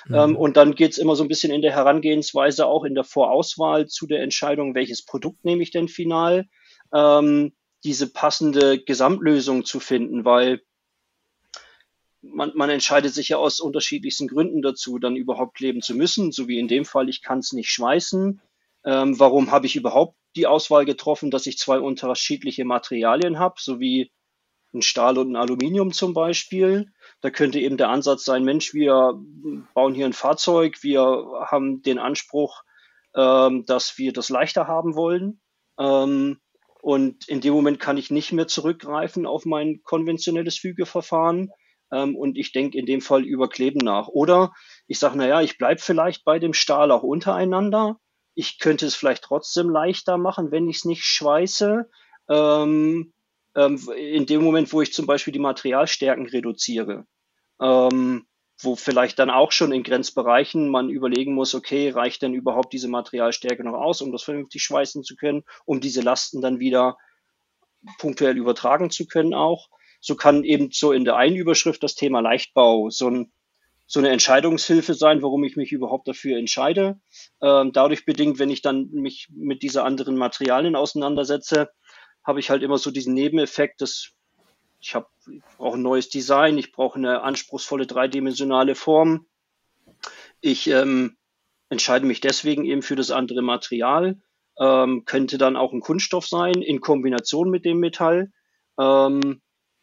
Mhm. 0.06 0.14
Ähm, 0.14 0.36
und 0.36 0.56
dann 0.56 0.74
geht's 0.74 0.98
immer 0.98 1.16
so 1.16 1.24
ein 1.24 1.28
bisschen 1.28 1.52
in 1.52 1.62
der 1.62 1.72
Herangehensweise 1.72 2.66
auch 2.66 2.84
in 2.84 2.94
der 2.94 3.04
Vorauswahl 3.04 3.86
zu 3.86 4.06
der 4.06 4.22
Entscheidung, 4.22 4.74
welches 4.74 5.04
Produkt 5.04 5.44
nehme 5.44 5.62
ich 5.62 5.70
denn 5.70 5.88
final, 5.88 6.46
ähm, 6.94 7.54
diese 7.84 8.12
passende 8.12 8.82
Gesamtlösung 8.82 9.64
zu 9.64 9.80
finden, 9.80 10.24
weil 10.24 10.60
man, 12.22 12.52
man 12.54 12.70
entscheidet 12.70 13.14
sich 13.14 13.28
ja 13.28 13.36
aus 13.36 13.60
unterschiedlichsten 13.60 14.26
Gründen 14.26 14.62
dazu, 14.62 14.98
dann 14.98 15.16
überhaupt 15.16 15.56
kleben 15.56 15.82
zu 15.82 15.94
müssen, 15.94 16.32
so 16.32 16.48
wie 16.48 16.58
in 16.58 16.68
dem 16.68 16.84
Fall, 16.84 17.08
ich 17.08 17.22
kann 17.22 17.38
es 17.38 17.52
nicht 17.52 17.70
schweißen. 17.70 18.40
Ähm, 18.84 19.18
warum 19.18 19.50
habe 19.50 19.66
ich 19.66 19.76
überhaupt 19.76 20.16
die 20.36 20.46
Auswahl 20.46 20.84
getroffen, 20.84 21.30
dass 21.30 21.46
ich 21.46 21.58
zwei 21.58 21.80
unterschiedliche 21.80 22.64
Materialien 22.64 23.38
habe, 23.38 23.56
sowie 23.58 24.12
ein 24.74 24.82
Stahl 24.82 25.18
und 25.18 25.32
ein 25.32 25.36
Aluminium 25.36 25.92
zum 25.92 26.14
Beispiel. 26.14 26.92
Da 27.20 27.30
könnte 27.30 27.58
eben 27.58 27.76
der 27.76 27.88
Ansatz 27.88 28.24
sein, 28.24 28.44
Mensch, 28.44 28.74
wir 28.74 29.14
bauen 29.74 29.94
hier 29.94 30.06
ein 30.06 30.12
Fahrzeug, 30.12 30.82
wir 30.82 31.02
haben 31.46 31.82
den 31.82 31.98
Anspruch, 31.98 32.62
ähm, 33.14 33.64
dass 33.66 33.98
wir 33.98 34.12
das 34.12 34.28
leichter 34.28 34.66
haben 34.66 34.94
wollen. 34.94 35.40
Ähm, 35.78 36.38
und 36.82 37.28
in 37.28 37.40
dem 37.40 37.54
Moment 37.54 37.80
kann 37.80 37.96
ich 37.96 38.10
nicht 38.10 38.32
mehr 38.32 38.46
zurückgreifen 38.46 39.26
auf 39.26 39.44
mein 39.44 39.80
konventionelles 39.82 40.58
Fügeverfahren. 40.58 41.50
Ähm, 41.90 42.14
und 42.14 42.36
ich 42.36 42.52
denke 42.52 42.78
in 42.78 42.86
dem 42.86 43.00
Fall 43.00 43.24
über 43.24 43.48
Kleben 43.48 43.80
nach. 43.82 44.08
Oder 44.08 44.52
ich 44.86 44.98
sage, 44.98 45.16
naja, 45.16 45.40
ich 45.40 45.58
bleibe 45.58 45.80
vielleicht 45.80 46.24
bei 46.24 46.38
dem 46.38 46.52
Stahl 46.52 46.90
auch 46.90 47.02
untereinander. 47.02 47.98
Ich 48.36 48.60
könnte 48.60 48.86
es 48.86 48.94
vielleicht 48.94 49.24
trotzdem 49.24 49.68
leichter 49.68 50.18
machen, 50.18 50.52
wenn 50.52 50.68
ich 50.68 50.76
es 50.76 50.84
nicht 50.84 51.02
schweiße. 51.02 51.90
Ähm, 52.28 53.12
ähm, 53.56 53.90
in 53.96 54.26
dem 54.26 54.44
Moment, 54.44 54.72
wo 54.72 54.82
ich 54.82 54.92
zum 54.92 55.06
Beispiel 55.06 55.32
die 55.32 55.40
Materialstärken 55.40 56.26
reduziere. 56.26 57.06
Ähm, 57.60 58.26
wo 58.60 58.76
vielleicht 58.76 59.18
dann 59.18 59.30
auch 59.30 59.52
schon 59.52 59.72
in 59.72 59.82
Grenzbereichen 59.82 60.68
man 60.68 60.88
überlegen 60.88 61.34
muss, 61.34 61.54
okay, 61.54 61.90
reicht 61.90 62.22
denn 62.22 62.34
überhaupt 62.34 62.72
diese 62.72 62.88
Materialstärke 62.88 63.64
noch 63.64 63.74
aus, 63.74 64.00
um 64.00 64.12
das 64.12 64.22
vernünftig 64.22 64.62
schweißen 64.62 65.02
zu 65.02 65.16
können, 65.16 65.42
um 65.64 65.80
diese 65.80 66.00
Lasten 66.00 66.40
dann 66.40 66.58
wieder 66.58 66.96
punktuell 67.98 68.36
übertragen 68.36 68.90
zu 68.90 69.06
können 69.06 69.34
auch. 69.34 69.68
So 70.00 70.14
kann 70.14 70.44
eben 70.44 70.70
so 70.72 70.92
in 70.92 71.04
der 71.04 71.16
einen 71.16 71.36
Überschrift 71.36 71.82
das 71.82 71.94
Thema 71.94 72.20
Leichtbau 72.20 72.90
so, 72.90 73.08
ein, 73.08 73.32
so 73.86 74.00
eine 74.00 74.10
Entscheidungshilfe 74.10 74.94
sein, 74.94 75.22
warum 75.22 75.44
ich 75.44 75.56
mich 75.56 75.72
überhaupt 75.72 76.08
dafür 76.08 76.38
entscheide. 76.38 76.98
Ähm, 77.40 77.72
dadurch 77.72 78.04
bedingt, 78.04 78.38
wenn 78.38 78.50
ich 78.50 78.62
dann 78.62 78.90
mich 78.90 79.28
mit 79.30 79.62
dieser 79.62 79.84
anderen 79.84 80.16
Materialien 80.16 80.74
auseinandersetze, 80.74 81.70
habe 82.24 82.40
ich 82.40 82.50
halt 82.50 82.62
immer 82.62 82.78
so 82.78 82.90
diesen 82.90 83.14
Nebeneffekt, 83.14 83.80
dass 83.80 84.10
ich 84.80 84.94
habe, 84.94 85.06
ich 85.30 85.42
brauche 85.56 85.78
ein 85.78 85.82
neues 85.82 86.08
Design, 86.08 86.58
ich 86.58 86.72
brauche 86.72 86.98
eine 86.98 87.22
anspruchsvolle 87.22 87.86
dreidimensionale 87.86 88.74
Form. 88.74 89.26
Ich 90.40 90.68
ähm, 90.68 91.16
entscheide 91.68 92.06
mich 92.06 92.20
deswegen 92.20 92.64
eben 92.64 92.82
für 92.82 92.96
das 92.96 93.10
andere 93.10 93.42
Material. 93.42 94.20
Ähm, 94.58 95.04
könnte 95.04 95.38
dann 95.38 95.56
auch 95.56 95.72
ein 95.72 95.80
Kunststoff 95.80 96.26
sein 96.26 96.54
in 96.54 96.80
Kombination 96.80 97.50
mit 97.50 97.64
dem 97.64 97.78
Metall. 97.78 98.32
Ähm, 98.78 99.40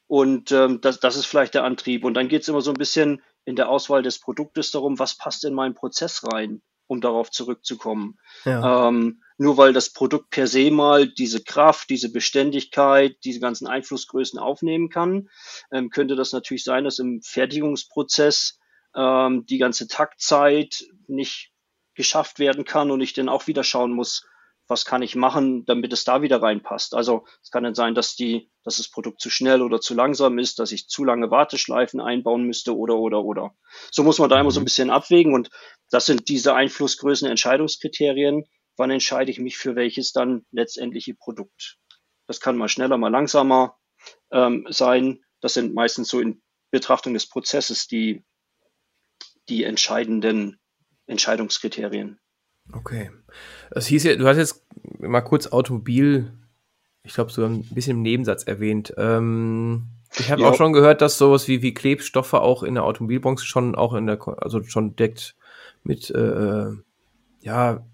und 0.07 0.51
ähm, 0.51 0.81
das, 0.81 0.99
das 0.99 1.15
ist 1.15 1.25
vielleicht 1.25 1.53
der 1.53 1.63
Antrieb. 1.63 2.03
Und 2.03 2.13
dann 2.13 2.27
geht 2.27 2.43
es 2.43 2.47
immer 2.47 2.61
so 2.61 2.71
ein 2.71 2.77
bisschen 2.77 3.21
in 3.45 3.55
der 3.55 3.69
Auswahl 3.69 4.01
des 4.01 4.19
Produktes 4.19 4.71
darum, 4.71 4.99
was 4.99 5.17
passt 5.17 5.45
in 5.45 5.53
meinen 5.53 5.75
Prozess 5.75 6.23
rein, 6.23 6.61
um 6.87 7.01
darauf 7.01 7.31
zurückzukommen. 7.31 8.17
Ja. 8.45 8.87
Ähm, 8.87 9.21
nur 9.37 9.57
weil 9.57 9.73
das 9.73 9.91
Produkt 9.91 10.29
per 10.29 10.47
se 10.47 10.71
mal 10.71 11.07
diese 11.07 11.43
Kraft, 11.43 11.89
diese 11.89 12.11
Beständigkeit, 12.11 13.17
diese 13.23 13.39
ganzen 13.39 13.67
Einflussgrößen 13.67 14.39
aufnehmen 14.39 14.89
kann, 14.89 15.29
ähm, 15.71 15.89
könnte 15.89 16.15
das 16.15 16.31
natürlich 16.31 16.63
sein, 16.63 16.83
dass 16.83 16.99
im 16.99 17.21
Fertigungsprozess 17.21 18.59
ähm, 18.95 19.45
die 19.45 19.57
ganze 19.57 19.87
Taktzeit 19.87 20.85
nicht 21.07 21.51
geschafft 21.95 22.39
werden 22.39 22.65
kann 22.65 22.91
und 22.91 23.01
ich 23.01 23.13
dann 23.13 23.29
auch 23.29 23.47
wieder 23.47 23.63
schauen 23.63 23.91
muss, 23.91 24.25
was 24.73 24.85
kann 24.85 25.03
ich 25.03 25.15
machen, 25.15 25.65
damit 25.65 25.93
es 25.93 26.03
da 26.03 26.23
wieder 26.23 26.41
reinpasst. 26.41 26.95
Also 26.95 27.27
es 27.43 27.51
kann 27.51 27.63
dann 27.63 27.75
sein, 27.75 27.93
dass 27.93 28.15
die, 28.15 28.49
dass 28.63 28.77
das 28.77 28.89
Produkt 28.89 29.21
zu 29.21 29.29
schnell 29.29 29.61
oder 29.61 29.79
zu 29.79 29.93
langsam 29.93 30.39
ist, 30.39 30.57
dass 30.57 30.71
ich 30.71 30.87
zu 30.87 31.03
lange 31.03 31.29
Warteschleifen 31.29 32.01
einbauen 32.01 32.43
müsste 32.43 32.75
oder 32.75 32.97
oder 32.97 33.23
oder. 33.23 33.55
So 33.91 34.01
muss 34.01 34.17
man 34.17 34.31
da 34.31 34.41
immer 34.41 34.49
so 34.49 34.59
ein 34.59 34.63
mhm. 34.63 34.65
bisschen 34.65 34.89
abwägen 34.89 35.35
und 35.35 35.51
das 35.91 36.07
sind 36.07 36.27
diese 36.27 36.55
Einflussgrößen, 36.55 37.29
Entscheidungskriterien, 37.29 38.45
wann 38.75 38.89
entscheide 38.89 39.29
ich 39.29 39.37
mich 39.37 39.57
für 39.57 39.75
welches 39.75 40.11
dann 40.11 40.43
letztendliche 40.51 41.13
Produkt. 41.13 41.77
Das 42.25 42.39
kann 42.39 42.57
mal 42.57 42.67
schneller, 42.67 42.97
mal 42.97 43.11
langsamer 43.11 43.77
ähm, 44.31 44.65
sein. 44.71 45.23
Das 45.39 45.53
sind 45.53 45.75
meistens 45.75 46.09
so 46.09 46.19
in 46.19 46.41
Betrachtung 46.71 47.13
des 47.13 47.29
Prozesses 47.29 47.85
die, 47.85 48.25
die 49.49 49.65
entscheidenden 49.65 50.59
Entscheidungskriterien. 51.05 52.19
Okay. 52.71 53.11
Es 53.71 53.87
hieß 53.87 54.03
ja, 54.03 54.15
du 54.15 54.27
hast 54.27 54.37
jetzt 54.37 54.65
mal 54.99 55.21
kurz 55.21 55.47
Automobil, 55.47 56.31
ich 57.03 57.13
glaube, 57.13 57.31
so 57.31 57.43
ein 57.45 57.63
bisschen 57.63 57.97
im 57.97 58.01
Nebensatz 58.01 58.43
erwähnt. 58.43 58.93
Ähm, 58.97 59.87
ich 60.17 60.31
habe 60.31 60.41
ja. 60.41 60.49
auch 60.49 60.55
schon 60.55 60.73
gehört, 60.73 61.01
dass 61.01 61.17
sowas 61.17 61.47
wie, 61.47 61.61
wie 61.61 61.73
Klebstoffe 61.73 62.33
auch 62.33 62.63
in 62.63 62.75
der 62.75 62.83
Automobilbranche 62.83 63.45
schon 63.45 63.75
auch 63.75 63.93
in 63.93 64.05
der, 64.05 64.19
also 64.41 64.63
schon 64.63 64.95
deckt 64.95 65.35
mit, 65.83 66.09
äh, 66.11 66.67
ja, 67.41 67.85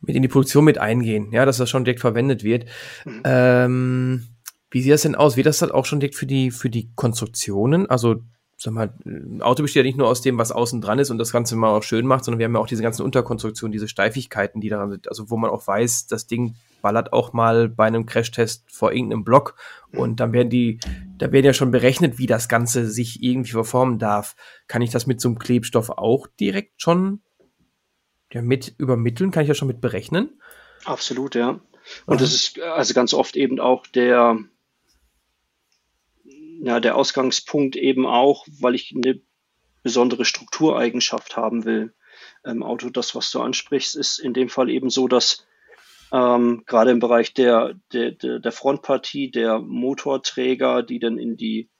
mit 0.00 0.16
in 0.16 0.22
die 0.22 0.28
Produktion 0.28 0.64
mit 0.64 0.78
eingehen, 0.78 1.32
ja, 1.32 1.44
dass 1.44 1.58
das 1.58 1.68
schon 1.68 1.84
direkt 1.84 2.00
verwendet 2.00 2.44
wird. 2.44 2.66
Mhm. 3.04 3.22
Ähm, 3.24 4.26
wie 4.70 4.82
sieht 4.82 4.92
das 4.92 5.02
denn 5.02 5.14
aus? 5.14 5.36
Wird 5.36 5.46
das 5.46 5.58
dann 5.58 5.70
auch 5.70 5.86
schon 5.86 6.00
direkt 6.00 6.14
für 6.14 6.26
die, 6.26 6.50
für 6.50 6.70
die 6.70 6.90
Konstruktionen? 6.94 7.88
Also, 7.88 8.22
sag 8.60 8.74
mal, 8.74 8.92
ein 9.06 9.40
Auto 9.40 9.62
besteht 9.62 9.84
ja 9.84 9.86
nicht 9.88 9.98
nur 9.98 10.08
aus 10.08 10.20
dem, 10.20 10.36
was 10.36 10.50
außen 10.50 10.80
dran 10.80 10.98
ist 10.98 11.10
und 11.10 11.18
das 11.18 11.30
Ganze 11.30 11.54
mal 11.54 11.68
auch 11.68 11.84
schön 11.84 12.06
macht, 12.06 12.24
sondern 12.24 12.40
wir 12.40 12.46
haben 12.46 12.54
ja 12.54 12.60
auch 12.60 12.66
diese 12.66 12.82
ganzen 12.82 13.02
Unterkonstruktionen, 13.02 13.70
diese 13.70 13.86
Steifigkeiten, 13.86 14.60
die 14.60 14.68
daran 14.68 14.90
sind, 14.90 15.08
also 15.08 15.30
wo 15.30 15.36
man 15.36 15.50
auch 15.50 15.64
weiß, 15.64 16.08
das 16.08 16.26
Ding 16.26 16.56
ballert 16.82 17.12
auch 17.12 17.32
mal 17.32 17.68
bei 17.68 17.86
einem 17.86 18.04
Crashtest 18.04 18.64
vor 18.70 18.92
irgendeinem 18.92 19.22
Block 19.22 19.54
und 19.92 20.18
dann 20.18 20.32
werden 20.32 20.50
die, 20.50 20.80
da 21.18 21.30
werden 21.30 21.46
ja 21.46 21.52
schon 21.52 21.70
berechnet, 21.70 22.18
wie 22.18 22.26
das 22.26 22.48
Ganze 22.48 22.90
sich 22.90 23.22
irgendwie 23.22 23.52
verformen 23.52 24.00
darf. 24.00 24.34
Kann 24.66 24.82
ich 24.82 24.90
das 24.90 25.06
mit 25.06 25.20
so 25.20 25.28
einem 25.28 25.38
Klebstoff 25.38 25.90
auch 25.90 26.26
direkt 26.26 26.82
schon 26.82 27.22
ja, 28.32 28.42
mit 28.42 28.74
übermitteln? 28.76 29.30
Kann 29.30 29.42
ich 29.42 29.48
ja 29.48 29.54
schon 29.54 29.68
mit 29.68 29.80
berechnen? 29.80 30.40
Absolut, 30.84 31.36
ja. 31.36 31.60
Und 32.06 32.20
das 32.20 32.34
ist 32.34 32.60
also 32.60 32.92
ganz 32.92 33.14
oft 33.14 33.36
eben 33.36 33.60
auch 33.60 33.86
der, 33.86 34.36
ja, 36.60 36.80
der 36.80 36.96
Ausgangspunkt 36.96 37.76
eben 37.76 38.06
auch, 38.06 38.46
weil 38.60 38.74
ich 38.74 38.94
eine 38.94 39.20
besondere 39.82 40.24
Struktureigenschaft 40.24 41.36
haben 41.36 41.64
will. 41.64 41.94
Im 42.44 42.62
Auto, 42.62 42.90
das, 42.90 43.14
was 43.14 43.30
du 43.30 43.40
ansprichst, 43.40 43.96
ist 43.96 44.18
in 44.18 44.34
dem 44.34 44.48
Fall 44.48 44.70
eben 44.70 44.90
so, 44.90 45.08
dass 45.08 45.46
ähm, 46.12 46.64
gerade 46.66 46.90
im 46.90 47.00
Bereich 47.00 47.34
der, 47.34 47.74
der, 47.92 48.12
der 48.12 48.52
Frontpartie, 48.52 49.30
der 49.30 49.58
Motorträger, 49.58 50.82
die 50.82 50.98
dann 50.98 51.18
in 51.18 51.36
die, 51.36 51.70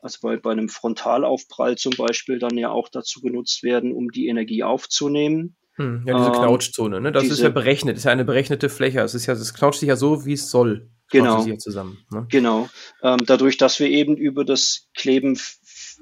also 0.00 0.18
bei, 0.22 0.36
bei 0.36 0.50
einem 0.50 0.68
Frontalaufprall 0.68 1.76
zum 1.76 1.92
Beispiel 1.96 2.38
dann 2.38 2.58
ja 2.58 2.70
auch 2.70 2.88
dazu 2.88 3.20
genutzt 3.20 3.62
werden, 3.62 3.92
um 3.92 4.10
die 4.10 4.26
Energie 4.26 4.62
aufzunehmen. 4.62 5.56
Hm, 5.80 6.04
ja, 6.06 6.14
diese 6.14 6.26
ähm, 6.26 6.34
Knautschzone, 6.34 7.00
ne? 7.00 7.10
Das 7.10 7.22
diese, 7.22 7.34
ist 7.36 7.40
ja 7.40 7.48
berechnet, 7.48 7.96
ist 7.96 8.04
ja 8.04 8.12
eine 8.12 8.26
berechnete 8.26 8.68
Fläche. 8.68 9.00
Es 9.00 9.14
ist 9.14 9.24
ja, 9.24 9.32
es 9.32 9.54
knautscht 9.54 9.80
sich 9.80 9.88
ja 9.88 9.96
so, 9.96 10.26
wie 10.26 10.34
es 10.34 10.50
soll. 10.50 10.90
Genau. 11.10 11.42
Zusammen, 11.56 12.04
ne? 12.10 12.26
Genau. 12.28 12.68
Ähm, 13.02 13.20
dadurch, 13.24 13.56
dass 13.56 13.80
wir 13.80 13.88
eben 13.88 14.14
über 14.18 14.44
das 14.44 14.88
Kleben 14.94 15.40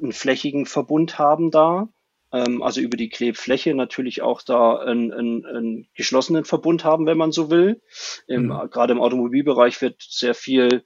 einen 0.02 0.12
flächigen 0.12 0.66
Verbund 0.66 1.20
haben 1.20 1.52
da, 1.52 1.88
ähm, 2.32 2.60
also 2.60 2.80
über 2.80 2.96
die 2.96 3.08
Klebfläche 3.08 3.72
natürlich 3.72 4.20
auch 4.20 4.42
da 4.42 4.78
einen, 4.78 5.12
einen, 5.12 5.46
einen 5.46 5.88
geschlossenen 5.94 6.44
Verbund 6.44 6.82
haben, 6.82 7.06
wenn 7.06 7.16
man 7.16 7.30
so 7.30 7.48
will. 7.48 7.80
Im, 8.26 8.46
mhm. 8.46 8.70
Gerade 8.70 8.94
im 8.94 9.00
Automobilbereich 9.00 9.80
wird 9.80 10.02
sehr 10.02 10.34
viel 10.34 10.82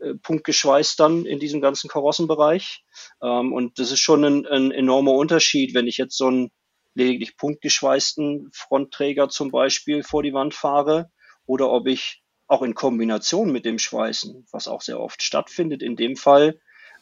äh, 0.00 0.14
punktgeschweißt 0.14 0.98
dann 0.98 1.24
in 1.26 1.38
diesem 1.38 1.60
ganzen 1.60 1.88
Karossenbereich. 1.88 2.82
Ähm, 3.22 3.52
und 3.52 3.78
das 3.78 3.92
ist 3.92 4.00
schon 4.00 4.24
ein, 4.24 4.46
ein 4.46 4.72
enormer 4.72 5.12
Unterschied, 5.12 5.74
wenn 5.74 5.86
ich 5.86 5.96
jetzt 5.96 6.18
so 6.18 6.28
ein 6.28 6.50
lediglich 6.96 7.36
punktgeschweißten 7.36 8.50
Frontträger 8.52 9.28
zum 9.28 9.50
Beispiel 9.50 10.02
vor 10.02 10.22
die 10.22 10.32
Wand 10.32 10.54
fahre 10.54 11.10
oder 11.44 11.70
ob 11.70 11.86
ich 11.86 12.22
auch 12.48 12.62
in 12.62 12.74
Kombination 12.74 13.52
mit 13.52 13.64
dem 13.64 13.78
Schweißen, 13.78 14.46
was 14.50 14.66
auch 14.66 14.80
sehr 14.80 14.98
oft 14.98 15.22
stattfindet, 15.22 15.82
in 15.82 15.96
dem 15.96 16.16
Fall 16.16 16.58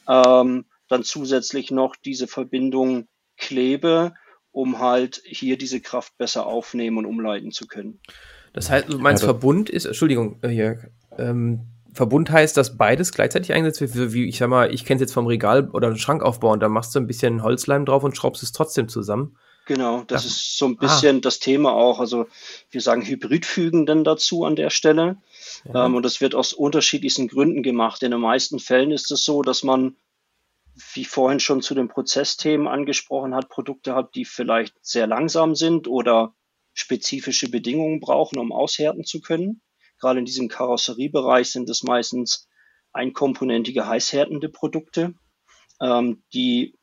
ähm, 0.08 0.66
dann 0.88 1.04
zusätzlich 1.04 1.70
noch 1.70 1.96
diese 1.96 2.26
Verbindung 2.26 3.06
klebe, 3.36 4.14
um 4.50 4.80
halt 4.80 5.22
hier 5.24 5.56
diese 5.56 5.80
Kraft 5.80 6.16
besser 6.18 6.46
aufnehmen 6.46 6.98
und 6.98 7.06
umleiten 7.06 7.52
zu 7.52 7.66
können. 7.66 8.00
Das 8.52 8.70
heißt, 8.70 8.88
du 8.88 8.98
meinst 8.98 9.22
ja, 9.22 9.28
Verbund 9.28 9.70
ist, 9.70 9.84
Entschuldigung, 9.84 10.38
äh, 10.42 10.50
Jörg, 10.50 10.88
ähm, 11.18 11.68
Verbund 11.92 12.30
heißt, 12.30 12.56
dass 12.56 12.76
beides 12.76 13.12
gleichzeitig 13.12 13.52
eingesetzt 13.52 13.94
wird, 13.94 14.12
wie 14.12 14.28
ich 14.28 14.38
sag 14.38 14.48
mal, 14.48 14.74
ich 14.74 14.84
kenne 14.84 14.96
es 14.96 15.02
jetzt 15.02 15.14
vom 15.14 15.26
Regal 15.26 15.68
oder 15.70 15.86
einen 15.86 15.98
Schrankaufbau 15.98 16.52
und 16.52 16.60
da 16.60 16.68
machst 16.68 16.94
du 16.94 16.98
ein 16.98 17.06
bisschen 17.06 17.42
Holzleim 17.44 17.84
drauf 17.84 18.02
und 18.02 18.16
schraubst 18.16 18.42
es 18.42 18.50
trotzdem 18.50 18.88
zusammen. 18.88 19.36
Genau, 19.66 20.04
das 20.04 20.25
ja. 20.25 20.28
ist 20.28 20.59
so 20.59 20.66
ein 20.66 20.76
bisschen 20.76 21.18
ah. 21.18 21.21
das 21.21 21.38
Thema 21.38 21.73
auch. 21.73 21.99
Also 21.99 22.26
wir 22.71 22.80
sagen 22.80 23.02
Hybridfügen 23.02 23.87
dann 23.87 24.04
dazu 24.04 24.44
an 24.44 24.56
der 24.56 24.71
Stelle. 24.71 25.16
Ja. 25.64 25.87
Ähm, 25.87 25.94
und 25.94 26.02
das 26.02 26.21
wird 26.21 26.35
aus 26.35 26.52
unterschiedlichsten 26.52 27.28
Gründen 27.28 27.62
gemacht. 27.62 28.02
In 28.02 28.11
den 28.11 28.21
meisten 28.21 28.59
Fällen 28.59 28.90
ist 28.90 29.11
es 29.11 29.25
so, 29.25 29.42
dass 29.42 29.62
man, 29.62 29.97
wie 30.92 31.04
vorhin 31.04 31.40
schon 31.40 31.62
zu 31.62 31.75
den 31.75 31.88
Prozessthemen 31.88 32.68
angesprochen 32.68 33.35
hat, 33.35 33.49
Produkte 33.49 33.94
hat, 33.94 34.14
die 34.14 34.26
vielleicht 34.26 34.75
sehr 34.83 35.06
langsam 35.06 35.54
sind 35.54 35.88
oder 35.88 36.35
spezifische 36.75 37.49
Bedingungen 37.49 38.00
brauchen, 38.00 38.38
um 38.38 38.52
aushärten 38.52 39.04
zu 39.04 39.21
können. 39.21 39.62
Gerade 39.99 40.18
in 40.18 40.25
diesem 40.26 40.49
Karosseriebereich 40.49 41.50
sind 41.50 41.71
es 41.71 41.85
meistens 41.85 42.49
einkomponentige, 42.92 43.87
heißhärtende 43.87 44.49
Produkte, 44.49 45.14
ähm, 45.80 46.23
die 46.35 46.76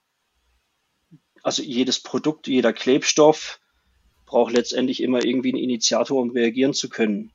also 1.43 1.61
jedes 1.61 2.01
Produkt, 2.01 2.47
jeder 2.47 2.73
Klebstoff 2.73 3.59
braucht 4.25 4.53
letztendlich 4.53 5.01
immer 5.01 5.23
irgendwie 5.23 5.49
einen 5.49 5.63
Initiator, 5.63 6.21
um 6.21 6.31
reagieren 6.31 6.73
zu 6.73 6.89
können. 6.89 7.31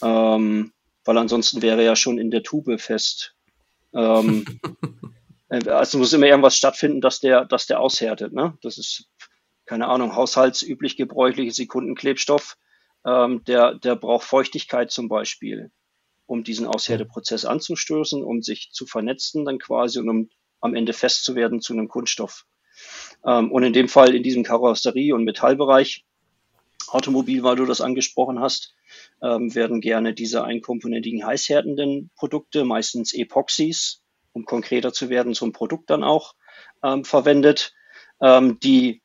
Ähm, 0.00 0.72
weil 1.04 1.18
ansonsten 1.18 1.62
wäre 1.62 1.78
er 1.78 1.84
ja 1.84 1.96
schon 1.96 2.18
in 2.18 2.30
der 2.30 2.42
Tube 2.42 2.80
fest 2.80 3.34
Ähm, 3.94 4.44
äh, 5.48 5.68
also 5.68 5.98
muss 5.98 6.12
immer 6.12 6.26
irgendwas 6.26 6.56
stattfinden, 6.56 7.00
dass 7.00 7.20
der, 7.20 7.44
dass 7.44 7.66
der 7.66 7.80
aushärtet. 7.80 8.32
Ne? 8.32 8.56
Das 8.62 8.78
ist, 8.78 9.08
keine 9.64 9.88
Ahnung, 9.88 10.14
haushaltsüblich 10.14 10.96
gebräuchliche 10.96 11.52
Sekundenklebstoff. 11.52 12.56
Ähm, 13.04 13.42
der, 13.44 13.74
der 13.74 13.96
braucht 13.96 14.24
Feuchtigkeit 14.24 14.90
zum 14.90 15.08
Beispiel, 15.08 15.70
um 16.26 16.44
diesen 16.44 16.66
Aushärteprozess 16.66 17.44
anzustoßen, 17.44 18.22
um 18.22 18.42
sich 18.42 18.70
zu 18.72 18.86
vernetzen 18.86 19.44
dann 19.44 19.58
quasi 19.58 19.98
und 19.98 20.08
um 20.08 20.30
am 20.60 20.74
Ende 20.74 20.92
fest 20.92 21.24
zu 21.24 21.34
werden 21.34 21.60
zu 21.60 21.72
einem 21.72 21.88
Kunststoff. 21.88 22.44
Ähm, 23.24 23.50
und 23.52 23.62
in 23.62 23.72
dem 23.72 23.88
Fall 23.88 24.14
in 24.14 24.22
diesem 24.22 24.42
Karosserie- 24.44 25.14
und 25.14 25.24
Metallbereich, 25.24 26.04
Automobil, 26.88 27.42
weil 27.42 27.56
du 27.56 27.66
das 27.66 27.80
angesprochen 27.80 28.40
hast, 28.40 28.74
ähm, 29.22 29.54
werden 29.54 29.80
gerne 29.80 30.14
diese 30.14 30.44
einkomponentigen 30.44 31.24
heißhärtenden 31.26 32.10
Produkte, 32.16 32.64
meistens 32.64 33.12
Epoxys, 33.12 34.02
um 34.32 34.44
konkreter 34.44 34.92
zu 34.92 35.10
werden, 35.10 35.34
zum 35.34 35.52
Produkt 35.52 35.90
dann 35.90 36.02
auch 36.02 36.34
ähm, 36.82 37.04
verwendet, 37.04 37.74
ähm, 38.20 38.58
die 38.60 39.02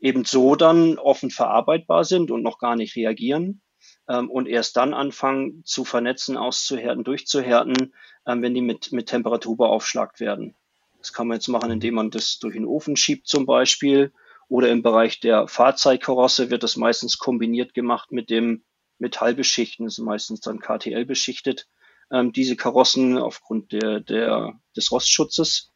eben 0.00 0.24
so 0.24 0.56
dann 0.56 0.98
offen 0.98 1.30
verarbeitbar 1.30 2.04
sind 2.04 2.30
und 2.30 2.42
noch 2.42 2.58
gar 2.58 2.74
nicht 2.74 2.96
reagieren 2.96 3.60
ähm, 4.08 4.30
und 4.30 4.48
erst 4.48 4.76
dann 4.76 4.94
anfangen 4.94 5.62
zu 5.64 5.84
vernetzen, 5.84 6.36
auszuhärten, 6.36 7.04
durchzuhärten, 7.04 7.94
ähm, 8.26 8.42
wenn 8.42 8.54
die 8.54 8.62
mit, 8.62 8.92
mit 8.92 9.08
Temperatur 9.08 9.56
beaufschlagt 9.56 10.20
werden. 10.20 10.56
Das 11.00 11.12
kann 11.12 11.26
man 11.26 11.36
jetzt 11.36 11.48
machen, 11.48 11.70
indem 11.70 11.94
man 11.94 12.10
das 12.10 12.38
durch 12.38 12.54
den 12.54 12.66
Ofen 12.66 12.96
schiebt 12.96 13.26
zum 13.26 13.46
Beispiel. 13.46 14.12
Oder 14.48 14.68
im 14.70 14.82
Bereich 14.82 15.20
der 15.20 15.48
Fahrzeugkarosse 15.48 16.50
wird 16.50 16.62
das 16.62 16.76
meistens 16.76 17.18
kombiniert 17.18 17.72
gemacht 17.72 18.12
mit 18.12 18.30
dem 18.30 18.64
Metallbeschichten. 18.98 19.86
Das 19.86 19.98
ist 19.98 20.04
meistens 20.04 20.40
dann 20.40 20.60
KTL 20.60 21.04
beschichtet. 21.04 21.68
Ähm, 22.12 22.32
diese 22.32 22.56
Karossen 22.56 23.16
aufgrund 23.16 23.72
der, 23.72 24.00
der, 24.00 24.60
des 24.76 24.90
Rostschutzes. 24.90 25.72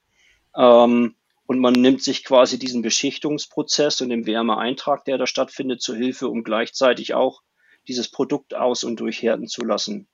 Ähm, 0.57 1.15
und 1.47 1.59
man 1.59 1.75
nimmt 1.75 2.03
sich 2.03 2.25
quasi 2.25 2.59
diesen 2.59 2.83
Beschichtungsprozess 2.83 4.01
und 4.01 4.09
den 4.09 4.27
Wärmeeintrag, 4.27 5.05
der 5.05 5.19
da 5.19 5.27
stattfindet, 5.27 5.83
zur 5.83 5.97
Hilfe, 5.97 6.29
um 6.29 6.43
gleichzeitig 6.43 7.15
auch 7.15 7.43
dieses 7.87 8.11
Produkt 8.11 8.55
aus- 8.55 8.85
und 8.85 8.99
durchhärten 9.01 9.47
zu 9.47 9.65
lassen. 9.65 10.09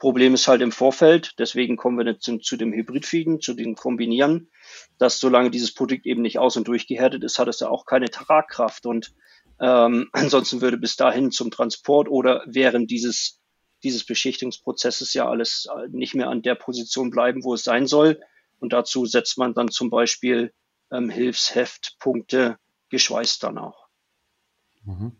Problem 0.00 0.32
ist 0.32 0.48
halt 0.48 0.62
im 0.62 0.72
Vorfeld, 0.72 1.34
deswegen 1.38 1.76
kommen 1.76 1.98
wir 1.98 2.06
jetzt 2.06 2.24
zu, 2.24 2.56
dem 2.56 2.72
Hybridfeeden, 2.72 3.40
zu 3.40 3.52
dem 3.52 3.76
Kombinieren, 3.76 4.50
dass 4.98 5.20
solange 5.20 5.50
dieses 5.50 5.74
Produkt 5.74 6.06
eben 6.06 6.22
nicht 6.22 6.38
aus- 6.38 6.56
und 6.56 6.66
durchgehärtet 6.66 7.22
ist, 7.22 7.38
hat 7.38 7.48
es 7.48 7.60
ja 7.60 7.68
auch 7.68 7.84
keine 7.84 8.10
Tragkraft 8.10 8.86
und 8.86 9.12
ähm, 9.60 10.08
ansonsten 10.12 10.62
würde 10.62 10.78
bis 10.78 10.96
dahin 10.96 11.30
zum 11.30 11.50
Transport 11.50 12.08
oder 12.08 12.42
während 12.46 12.90
dieses, 12.90 13.40
dieses 13.82 14.04
Beschichtungsprozesses 14.06 15.12
ja 15.12 15.28
alles 15.28 15.68
nicht 15.90 16.14
mehr 16.14 16.30
an 16.30 16.40
der 16.42 16.54
Position 16.54 17.10
bleiben, 17.10 17.44
wo 17.44 17.52
es 17.52 17.62
sein 17.62 17.86
soll. 17.86 18.20
Und 18.58 18.72
dazu 18.72 19.04
setzt 19.04 19.36
man 19.36 19.52
dann 19.52 19.68
zum 19.68 19.90
Beispiel 19.90 20.52
ähm, 20.90 21.10
Hilfsheftpunkte 21.10 22.56
geschweißt 22.88 23.42
dann 23.42 23.58
auch. 23.58 23.86
Mhm. 24.84 25.16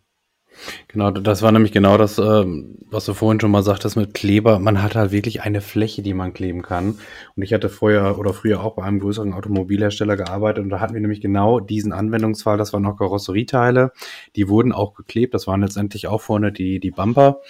Genau, 0.88 1.10
das 1.10 1.42
war 1.42 1.52
nämlich 1.52 1.72
genau 1.72 1.96
das, 1.96 2.18
ähm, 2.18 2.76
was 2.90 3.04
du 3.04 3.14
vorhin 3.14 3.40
schon 3.40 3.50
mal 3.50 3.62
sagtest 3.62 3.96
mit 3.96 4.14
Kleber. 4.14 4.58
Man 4.58 4.82
hat 4.82 4.94
halt 4.94 5.12
wirklich 5.12 5.42
eine 5.42 5.60
Fläche, 5.60 6.02
die 6.02 6.14
man 6.14 6.32
kleben 6.32 6.62
kann. 6.62 6.98
Und 7.36 7.42
ich 7.42 7.54
hatte 7.54 7.68
vorher 7.68 8.18
oder 8.18 8.34
früher 8.34 8.62
auch 8.62 8.74
bei 8.74 8.82
einem 8.82 9.00
größeren 9.00 9.32
Automobilhersteller 9.32 10.16
gearbeitet 10.16 10.64
und 10.64 10.70
da 10.70 10.80
hatten 10.80 10.94
wir 10.94 11.00
nämlich 11.00 11.20
genau 11.20 11.60
diesen 11.60 11.92
Anwendungsfall. 11.92 12.58
Das 12.58 12.72
waren 12.72 12.82
noch 12.82 12.96
Karosserieteile. 12.96 13.92
Die 14.36 14.48
wurden 14.48 14.72
auch 14.72 14.94
geklebt. 14.94 15.34
Das 15.34 15.46
waren 15.46 15.62
letztendlich 15.62 16.08
auch 16.08 16.20
vorne 16.20 16.52
die, 16.52 16.80
die 16.80 16.90
Bumper. 16.90 17.40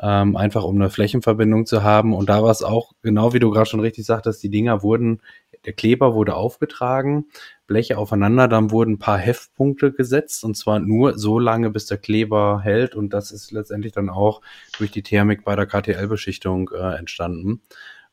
Ähm, 0.00 0.36
einfach 0.36 0.64
um 0.64 0.76
eine 0.76 0.90
Flächenverbindung 0.90 1.66
zu 1.66 1.82
haben. 1.82 2.14
Und 2.14 2.28
da 2.28 2.42
war 2.42 2.50
es 2.50 2.62
auch, 2.62 2.92
genau 3.02 3.32
wie 3.32 3.40
du 3.40 3.50
gerade 3.50 3.66
schon 3.66 3.80
richtig 3.80 4.06
sagtest, 4.06 4.42
die 4.42 4.50
Dinger 4.50 4.82
wurden 4.82 5.20
der 5.66 5.72
Kleber 5.72 6.14
wurde 6.14 6.36
aufgetragen, 6.36 7.26
Bleche 7.66 7.98
aufeinander, 7.98 8.46
dann 8.46 8.70
wurden 8.70 8.94
ein 8.94 8.98
paar 8.98 9.18
Heftpunkte 9.18 9.92
gesetzt 9.92 10.44
und 10.44 10.56
zwar 10.56 10.78
nur 10.78 11.18
so 11.18 11.38
lange, 11.40 11.70
bis 11.70 11.86
der 11.86 11.98
Kleber 11.98 12.60
hält 12.62 12.94
und 12.94 13.10
das 13.10 13.32
ist 13.32 13.50
letztendlich 13.50 13.92
dann 13.92 14.08
auch 14.08 14.40
durch 14.78 14.92
die 14.92 15.02
Thermik 15.02 15.44
bei 15.44 15.56
der 15.56 15.66
KTL-Beschichtung 15.66 16.70
äh, 16.72 16.96
entstanden. 16.96 17.62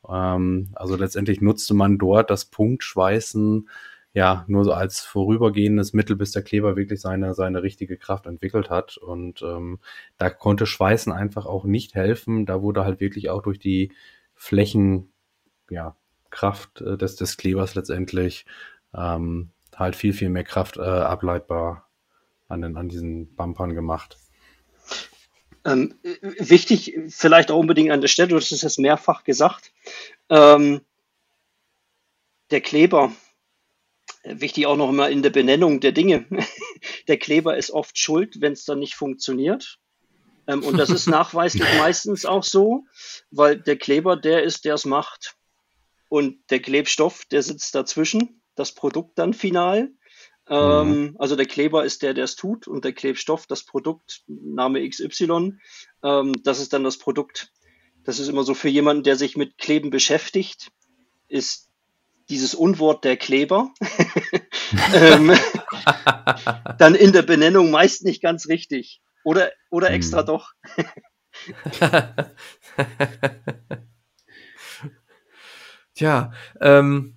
Ähm, 0.10 0.70
also 0.74 0.96
letztendlich 0.96 1.42
nutzte 1.42 1.76
man 1.76 2.00
dort 2.00 2.32
das 2.32 2.46
Punktschweißen 2.46 3.70
ja 4.14 4.46
nur 4.48 4.64
so 4.64 4.74
als 4.74 5.02
vorübergehendes 5.02 5.94
Mittel, 5.94 6.16
bis 6.16 6.32
der 6.32 6.44
Kleber 6.44 6.76
wirklich 6.76 7.02
seine 7.02 7.36
seine 7.36 7.64
richtige 7.64 7.98
Kraft 7.98 8.26
entwickelt 8.26 8.70
hat 8.72 8.98
und 8.98 9.44
ähm, 9.44 9.80
da 10.18 10.30
konnte 10.32 10.66
Schweißen 10.66 11.12
einfach 11.14 11.46
auch 11.46 11.66
nicht 11.66 11.94
helfen. 11.96 12.46
Da 12.48 12.62
wurde 12.64 12.86
halt 12.86 13.00
wirklich 13.00 13.30
auch 13.30 13.44
durch 13.44 13.60
die 13.60 13.92
Flächen 14.36 15.14
ja 15.70 15.96
Kraft 16.34 16.82
äh, 16.82 16.98
des, 16.98 17.16
des 17.16 17.38
Klebers 17.38 17.76
letztendlich 17.76 18.46
ähm, 18.94 19.52
halt 19.76 19.96
viel, 19.96 20.14
viel 20.14 20.30
mehr 20.30 20.44
Kraft 20.44 20.78
äh, 20.78 20.82
ableitbar 20.82 21.88
an, 22.48 22.62
den, 22.62 22.76
an 22.76 22.90
diesen 22.90 23.34
Bumpern 23.36 23.74
gemacht. 23.74 24.18
Ähm, 25.66 25.96
wichtig, 26.40 27.00
vielleicht 27.08 27.50
auch 27.50 27.60
unbedingt 27.60 27.92
an 27.92 28.02
der 28.02 28.10
Stelle, 28.10 28.30
du 28.30 28.36
hast 28.36 28.52
es 28.52 28.64
jetzt 28.64 28.80
mehrfach 28.80 29.24
gesagt, 29.24 29.72
ähm, 30.30 30.82
der 32.52 32.60
Kleber, 32.60 33.14
wichtig 34.24 34.66
auch 34.66 34.76
noch 34.76 34.90
immer 34.90 35.10
in 35.10 35.24
der 35.24 35.30
Benennung 35.30 35.80
der 35.80 35.94
Dinge, 35.94 36.26
der 37.08 37.18
Kleber 37.18 37.56
ist 37.56 37.72
oft 37.72 37.98
schuld, 37.98 38.42
wenn 38.42 38.54
es 38.54 38.66
dann 38.66 38.80
nicht 38.80 38.96
funktioniert. 38.96 39.80
Ähm, 40.48 40.64
und 40.64 40.78
das 40.78 40.90
ist 40.90 41.08
nachweislich 41.08 41.68
meistens 41.78 42.26
auch 42.26 42.44
so, 42.44 42.86
weil 43.32 43.58
der 43.58 43.78
Kleber 43.78 44.18
der 44.18 44.44
ist, 44.44 44.66
der 44.66 44.74
es 44.74 44.84
macht. 44.84 45.38
Und 46.14 46.38
der 46.52 46.60
Klebstoff, 46.60 47.26
der 47.32 47.42
sitzt 47.42 47.74
dazwischen, 47.74 48.40
das 48.54 48.74
Produkt 48.76 49.18
dann 49.18 49.34
final. 49.34 49.90
Ähm, 50.48 50.90
mhm. 50.90 51.16
Also 51.18 51.36
der 51.36 51.48
Kleber 51.48 51.86
ist 51.86 52.04
der, 52.04 52.14
der 52.14 52.26
es 52.26 52.36
tut 52.36 52.68
und 52.68 52.86
der 52.86 52.94
Klebstoff, 52.94 53.48
das 53.48 53.64
Produkt, 53.64 54.22
Name 54.28 54.88
XY, 54.88 55.58
ähm, 56.04 56.34
das 56.44 56.60
ist 56.60 56.72
dann 56.72 56.84
das 56.84 57.00
Produkt. 57.00 57.52
Das 58.04 58.20
ist 58.20 58.28
immer 58.28 58.44
so 58.44 58.54
für 58.54 58.70
jemanden, 58.70 59.02
der 59.02 59.16
sich 59.16 59.38
mit 59.38 59.58
Kleben 59.58 59.90
beschäftigt, 59.90 60.70
ist 61.30 61.72
dieses 62.30 62.54
Unwort 62.54 63.06
der 63.06 63.18
Kleber 63.18 63.74
ähm, 64.94 65.34
dann 66.78 66.94
in 66.94 67.12
der 67.12 67.24
Benennung 67.24 67.72
meist 67.72 68.04
nicht 68.04 68.22
ganz 68.22 68.48
richtig. 68.48 69.02
Oder, 69.24 69.52
oder 69.72 69.90
extra 69.90 70.22
mhm. 70.22 70.26
doch. 70.28 70.52
Tja, 75.96 76.32
ähm, 76.60 77.16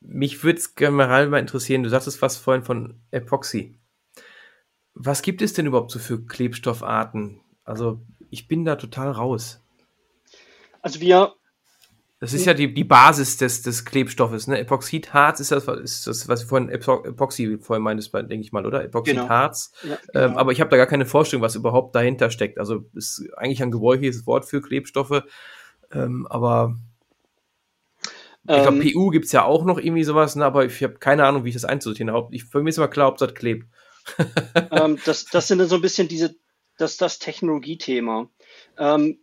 mich 0.00 0.42
würde 0.42 0.58
es 0.58 0.74
generell 0.74 1.28
mal 1.28 1.38
interessieren, 1.38 1.82
du 1.82 1.90
sagtest 1.90 2.22
was 2.22 2.36
vorhin 2.36 2.64
von 2.64 3.00
Epoxy. 3.10 3.78
Was 4.94 5.22
gibt 5.22 5.42
es 5.42 5.52
denn 5.52 5.66
überhaupt 5.66 5.90
so 5.90 5.98
für 5.98 6.24
Klebstoffarten? 6.24 7.40
Also 7.64 8.00
ich 8.30 8.48
bin 8.48 8.64
da 8.64 8.76
total 8.76 9.10
raus. 9.10 9.62
Also 10.82 11.00
wir. 11.00 11.34
Das 12.18 12.34
ist 12.34 12.44
ja 12.44 12.52
die, 12.52 12.74
die 12.74 12.84
Basis 12.84 13.38
des, 13.38 13.62
des 13.62 13.86
Klebstoffes. 13.86 14.46
Ne? 14.46 14.58
Epoxidharz 14.58 15.40
ist 15.40 15.52
das, 15.52 15.66
ist 15.66 16.06
das, 16.06 16.28
was 16.28 16.42
vorhin 16.42 16.68
Epoxy 16.68 17.56
vorhin 17.58 17.82
meintest, 17.82 18.12
denke 18.12 18.40
ich 18.40 18.52
mal, 18.52 18.66
oder? 18.66 18.84
Epoxidharz. 18.84 19.72
Genau. 19.80 19.94
Ja, 19.94 19.98
ähm, 20.00 20.08
genau. 20.12 20.24
Ähm, 20.26 20.36
aber 20.36 20.52
ich 20.52 20.60
habe 20.60 20.68
da 20.68 20.76
gar 20.76 20.86
keine 20.86 21.06
Vorstellung, 21.06 21.42
was 21.42 21.54
überhaupt 21.54 21.94
dahinter 21.94 22.30
steckt. 22.30 22.58
Also 22.58 22.84
ist 22.94 23.26
eigentlich 23.38 23.62
ein 23.62 23.70
gebräuchliches 23.70 24.26
Wort 24.26 24.44
für 24.44 24.60
Klebstoffe. 24.60 25.22
Ähm, 25.92 26.26
aber 26.28 26.76
ich 28.44 28.62
glaube, 28.62 28.82
ähm, 28.82 28.92
PU 28.92 29.10
gibt 29.10 29.26
es 29.26 29.32
ja 29.32 29.44
auch 29.44 29.64
noch 29.64 29.78
irgendwie 29.78 30.04
sowas, 30.04 30.34
ne, 30.34 30.44
aber 30.44 30.64
ich 30.64 30.82
habe 30.82 30.94
keine 30.94 31.24
Ahnung, 31.24 31.44
wie 31.44 31.50
ich 31.50 31.54
das 31.54 31.64
einzusortieren 31.64 32.12
habe. 32.12 32.34
Ich, 32.34 32.44
für 32.44 32.62
mich 32.62 32.70
ist 32.70 32.78
immer 32.78 32.88
klar, 32.88 33.08
ob 33.08 33.18
das 33.18 33.34
klebt. 33.34 33.66
ähm, 34.70 34.98
das, 35.04 35.26
das 35.26 35.46
sind 35.46 35.58
dann 35.58 35.68
so 35.68 35.76
ein 35.76 35.82
bisschen 35.82 36.08
diese, 36.08 36.34
das, 36.78 36.96
das 36.96 37.18
Technologiethema. 37.18 38.30
Ähm, 38.78 39.20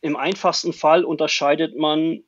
Im 0.00 0.16
einfachsten 0.16 0.72
Fall 0.72 1.04
unterscheidet 1.04 1.76
man 1.76 2.22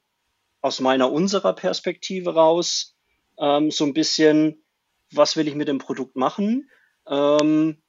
aus 0.61 0.81
meiner, 0.81 1.11
unserer 1.13 1.53
Perspektive 1.55 2.35
raus 2.35 2.97
ähm, 3.39 3.71
so 3.71 3.85
ein 3.85 3.95
bisschen, 3.95 4.65
was 5.13 5.37
will 5.37 5.47
ich 5.47 5.55
mit 5.55 5.69
dem 5.69 5.79
Produkt 5.79 6.17
machen? 6.17 6.69
Ähm, 7.07 7.83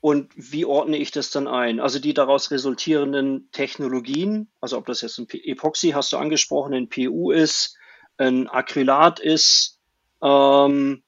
und 0.00 0.30
wie 0.36 0.64
ordne 0.64 0.96
ich 0.96 1.10
das 1.10 1.30
dann 1.30 1.48
ein? 1.48 1.80
Also 1.80 1.98
die 1.98 2.14
daraus 2.14 2.50
resultierenden 2.50 3.50
Technologien, 3.50 4.48
also 4.60 4.78
ob 4.78 4.86
das 4.86 5.00
jetzt 5.00 5.18
ein 5.18 5.26
Epoxy, 5.30 5.90
hast 5.90 6.12
du 6.12 6.18
angesprochen, 6.18 6.74
ein 6.74 6.88
PU 6.88 7.32
ist, 7.32 7.76
ein 8.16 8.48
Acrylat 8.48 9.18
ist, 9.18 9.80
ähm, 10.22 11.02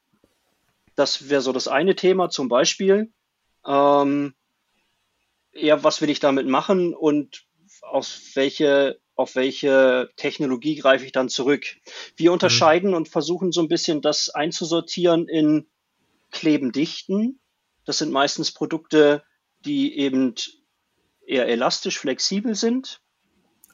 das 0.96 1.30
wäre 1.30 1.40
so 1.40 1.52
das 1.52 1.68
eine 1.68 1.94
Thema 1.94 2.30
zum 2.30 2.48
Beispiel. 2.48 3.12
Ähm, 3.66 4.34
ja, 5.52 5.82
was 5.82 6.00
will 6.00 6.10
ich 6.10 6.20
damit 6.20 6.46
machen 6.46 6.94
und 6.94 7.44
auf 7.82 8.06
welche, 8.34 9.00
auf 9.14 9.34
welche 9.34 10.10
Technologie 10.16 10.76
greife 10.76 11.04
ich 11.04 11.12
dann 11.12 11.28
zurück? 11.28 11.64
Wir 12.16 12.30
mhm. 12.30 12.34
unterscheiden 12.34 12.90
mhm. 12.90 12.96
und 12.96 13.08
versuchen 13.08 13.52
so 13.52 13.60
ein 13.60 13.68
bisschen 13.68 14.02
das 14.02 14.30
einzusortieren 14.30 15.28
in 15.28 15.68
Klebendichten, 16.30 17.39
das 17.90 17.98
sind 17.98 18.12
meistens 18.12 18.52
Produkte, 18.52 19.24
die 19.64 19.98
eben 19.98 20.36
eher 21.26 21.48
elastisch, 21.48 21.98
flexibel 21.98 22.54
sind. 22.54 23.00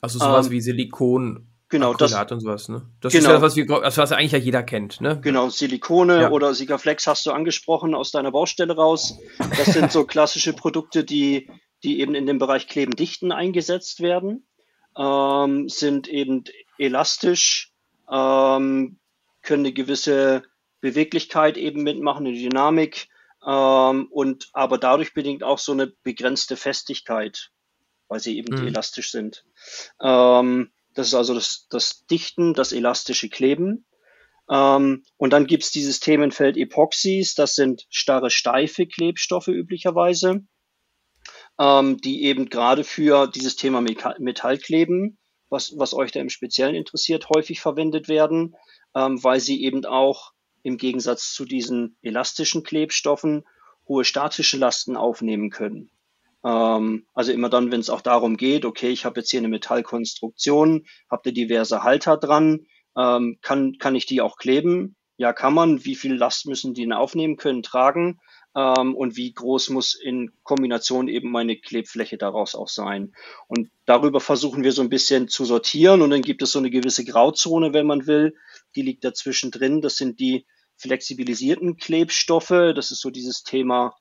Also 0.01 0.19
sowas 0.19 0.47
ähm, 0.47 0.53
wie 0.53 0.63
Silikon 0.63 1.49
Genau, 1.69 1.91
Acrylat 1.91 2.31
das 2.31 2.33
und 2.33 2.41
sowas, 2.41 2.69
ne? 2.71 2.89
Das 3.03 3.13
genau. 3.13 3.25
ist 3.25 3.27
ja 3.27 3.33
das, 3.35 3.43
was, 3.43 3.57
wir, 3.57 3.67
das, 3.67 3.99
was 3.99 4.13
eigentlich 4.13 4.33
ja 4.33 4.39
jeder 4.39 4.63
kennt, 4.63 5.03
ne? 5.03 5.21
Genau, 5.21 5.51
Silikone 5.51 6.23
ja. 6.23 6.31
oder 6.31 6.55
Sikaflex 6.55 7.07
hast 7.07 7.27
du 7.27 7.33
angesprochen 7.33 7.95
aus 7.95 8.11
deiner 8.11 8.33
Baustelle 8.33 8.75
raus. 8.75 9.19
Das 9.39 9.67
sind 9.67 9.93
so 9.93 10.05
klassische 10.07 10.55
Produkte, 10.55 11.05
die, 11.05 11.51
die 11.85 12.01
eben 12.01 12.15
in 12.15 12.25
dem 12.25 12.39
Bereich 12.39 12.69
Klebendichten 12.69 13.33
eingesetzt 13.33 14.01
werden, 14.01 14.47
ähm, 14.97 15.69
sind 15.69 16.09
eben 16.09 16.45
elastisch, 16.79 17.75
ähm, 18.11 18.99
können 19.43 19.67
eine 19.67 19.75
gewisse 19.75 20.45
Beweglichkeit 20.81 21.59
eben 21.59 21.83
mitmachen, 21.83 22.27
eine 22.27 22.35
Dynamik 22.35 23.09
ähm, 23.47 24.09
und 24.11 24.49
aber 24.53 24.79
dadurch 24.79 25.15
bedingt 25.15 25.45
auch 25.45 25.59
so 25.59 25.73
eine 25.73 25.87
begrenzte 26.03 26.57
Festigkeit, 26.57 27.53
weil 28.09 28.21
sie 28.21 28.37
eben 28.39 28.55
mhm. 28.61 28.67
elastisch 28.67 29.13
sind. 29.13 29.45
Ähm, 30.01 30.73
das 30.95 31.09
ist 31.09 31.15
also 31.15 31.35
das, 31.35 31.67
das 31.71 32.07
Dichten, 32.07 32.55
das 32.55 32.73
elastische 32.73 33.29
Kleben. 33.29 33.87
Ähm, 34.51 35.05
und 35.17 35.33
dann 35.33 35.47
gibt's 35.47 35.71
dieses 35.71 36.01
Themenfeld 36.01 36.57
Epoxys, 36.57 37.35
das 37.35 37.55
sind 37.55 37.87
starre, 37.91 38.31
steife 38.31 38.87
Klebstoffe 38.87 39.49
üblicherweise, 39.49 40.45
ähm, 41.59 41.99
die 41.99 42.25
eben 42.25 42.49
gerade 42.49 42.83
für 42.83 43.29
dieses 43.29 43.57
Thema 43.57 43.81
Metallkleben, 43.81 45.19
was, 45.51 45.75
was 45.77 45.95
euch 45.95 46.13
da 46.13 46.21
im 46.21 46.31
Speziellen 46.31 46.75
interessiert, 46.75 47.29
häufig 47.35 47.61
verwendet 47.61 48.09
werden, 48.09 48.57
ähm, 48.95 49.23
weil 49.23 49.41
sie 49.41 49.63
eben 49.63 49.85
auch 49.85 50.33
im 50.67 50.79
Gegensatz 50.79 51.33
zu 51.33 51.45
diesen 51.45 51.97
elastischen 52.03 52.65
Klebstoffen 52.65 53.45
hohe 53.87 54.05
statische 54.05 54.57
Lasten 54.57 54.97
aufnehmen 54.97 55.51
können. 55.51 55.91
Ähm, 56.45 57.07
also 57.15 57.31
immer 57.31 57.49
dann, 57.49 57.71
wenn 57.71 57.79
es 57.79 57.89
auch 57.89 58.01
darum 58.01 58.37
geht, 58.37 58.65
okay, 58.65 58.89
ich 58.89 59.05
habe 59.05 59.21
jetzt 59.21 59.31
hier 59.31 59.39
eine 59.39 59.49
Metallkonstruktion, 59.49 60.85
habt 61.09 61.27
ihr 61.27 61.33
diverse 61.33 61.85
Halter 61.85 62.17
dran, 62.17 62.67
ähm, 62.97 63.39
kann, 63.43 63.79
kann 63.79 63.95
ich 63.95 64.07
die 64.07 64.21
auch 64.21 64.39
kleben? 64.39 64.97
Ja, 65.19 65.33
kann 65.33 65.55
man. 65.55 65.85
Wie 65.85 65.95
viel 65.95 66.15
Last 66.15 66.47
müssen 66.47 66.75
die 66.75 66.83
denn 66.83 66.93
aufnehmen 66.93 67.37
können, 67.37 67.63
tragen? 67.63 68.19
Ähm, 68.57 68.97
und 68.97 69.17
wie 69.17 69.33
groß 69.33 69.71
muss 69.71 69.95
in 69.95 70.33
Kombination 70.43 71.07
eben 71.07 71.31
meine 71.31 71.57
Klebfläche 71.57 72.19
daraus 72.19 72.57
auch 72.57 72.69
sein? 72.69 73.15
Und 73.47 73.71
darüber 73.85 74.21
versuchen 74.21 74.65
wir 74.65 74.73
so 74.73 74.83
ein 74.83 74.89
bisschen 74.89 75.29
zu 75.29 75.45
sortieren. 75.45 76.03
Und 76.03 76.11
dann 76.11 76.23
gibt 76.23 76.43
es 76.43 76.53
so 76.53 76.59
eine 76.59 76.71
gewisse 76.71 77.05
Grauzone, 77.05 77.73
wenn 77.73 77.87
man 77.87 78.07
will. 78.07 78.35
Die 78.75 78.83
liegt 78.83 79.05
dazwischen 79.05 79.53
drin. 79.53 79.81
Das 79.81 79.97
sind 79.97 80.19
die 80.19 80.45
flexibilisierten 80.77 81.77
Klebstoffe. 81.77 82.73
Das 82.75 82.91
ist 82.91 83.01
so 83.01 83.11
dieses 83.11 83.43
Thema 83.43 83.95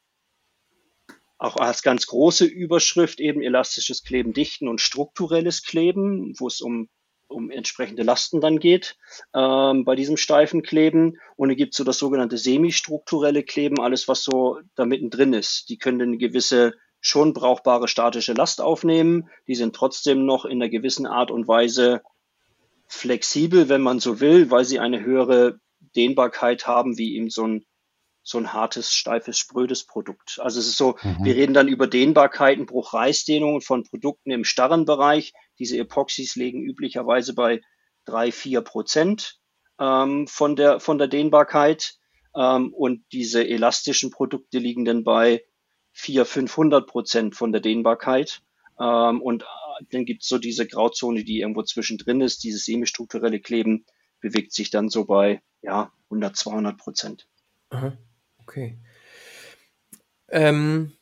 auch 1.38 1.58
als 1.58 1.82
ganz 1.82 2.08
große 2.08 2.46
Überschrift 2.46 3.20
eben 3.20 3.42
elastisches 3.42 4.04
Kleben, 4.04 4.34
Dichten 4.34 4.68
und 4.68 4.82
strukturelles 4.82 5.64
Kleben, 5.64 6.34
wo 6.40 6.48
es 6.48 6.62
um, 6.62 6.90
um 7.28 7.52
entsprechende 7.52 8.04
Lasten 8.04 8.40
dann 8.40 8.60
geht 8.60 8.98
ähm, 9.34 9.84
bei 9.84 9.96
diesem 9.96 10.18
steifen 10.18 10.64
Kleben. 10.64 11.20
Und 11.36 11.52
es 11.52 11.58
gibt 11.58 11.74
so 11.74 11.84
das 11.84 11.98
sogenannte 11.98 12.38
semistrukturelle 12.38 13.44
Kleben, 13.44 13.80
alles 13.80 14.08
was 14.08 14.24
so 14.24 14.60
da 14.76 14.86
mittendrin 14.86 15.34
ist. 15.34 15.70
Die 15.70 15.78
können 15.78 16.02
eine 16.02 16.18
gewisse 16.18 16.74
schon 17.02 17.34
brauchbare 17.34 17.88
statische 17.88 18.34
Last 18.34 18.62
aufnehmen. 18.62 19.30
Die 19.48 19.56
sind 19.56 19.76
trotzdem 19.76 20.26
noch 20.26 20.46
in 20.46 20.62
einer 20.62 20.70
gewissen 20.70 21.06
Art 21.06 21.32
und 21.32 21.48
Weise 21.48 22.02
flexibel, 22.88 23.68
wenn 23.70 23.82
man 23.82 24.00
so 24.00 24.20
will, 24.20 24.52
weil 24.52 24.66
sie 24.66 24.80
eine 24.80 25.04
höhere 25.04 25.60
Dehnbarkeit 25.96 26.68
haben, 26.68 26.98
wie 26.98 27.16
eben 27.16 27.30
so 27.30 27.48
ein 27.48 27.66
so 28.28 28.40
ein 28.40 28.54
hartes, 28.54 28.92
steifes, 28.92 29.38
sprödes 29.38 29.86
Produkt. 29.86 30.40
Also 30.42 30.60
es 30.60 30.66
ist 30.66 30.78
so, 30.78 30.96
mhm. 31.04 31.24
wir 31.24 31.36
reden 31.36 31.54
dann 31.54 31.68
über 31.68 31.86
Dehnbarkeiten, 31.86 32.66
Bruchreißdehnungen 32.66 33.62
von 33.62 33.84
Produkten 33.84 34.32
im 34.32 34.44
starren 34.44 34.86
Bereich. 34.86 35.34
Diese 35.60 35.78
Epoxys 35.78 36.36
liegen 36.36 36.64
üblicherweise 36.64 37.36
bei 37.36 37.62
drei, 38.04 38.32
vier 38.32 38.62
Prozent 38.62 39.40
ähm, 39.80 40.26
von, 40.28 40.56
der, 40.56 40.80
von 40.80 40.98
der 40.98 41.08
Dehnbarkeit. 41.08 42.00
Ähm, 42.36 42.74
und 42.74 43.04
diese 43.12 43.48
elastischen 43.48 44.10
Produkte 44.10 44.58
liegen 44.58 44.86
dann 44.86 45.04
bei 45.04 45.44
vier, 45.92 46.26
500 46.26 46.88
Prozent 46.88 47.36
von 47.36 47.52
der 47.52 47.62
Dehnbarkeit. 47.62 48.42
Ähm, 48.80 49.22
und 49.22 49.44
äh, 49.44 49.86
dann 49.92 50.06
gibt 50.06 50.24
es 50.24 50.30
so 50.30 50.40
diese 50.40 50.66
Grauzone, 50.66 51.24
die 51.24 51.42
irgendwo 51.42 51.62
zwischendrin 51.62 52.22
ist. 52.22 52.44
Dieses 52.44 52.66
semistrukturelle 52.66 53.40
Kleben 53.40 53.86
bewegt 54.20 54.52
sich 54.52 54.72
dann 54.72 54.90
so 54.90 55.06
bei 55.06 55.44
ja, 55.66 55.92
100, 56.06 56.36
200 56.36 56.78
Prozent. 56.78 57.28
Aha. 57.70 57.98
Okay. 58.38 58.78
Ähm, 60.30 60.94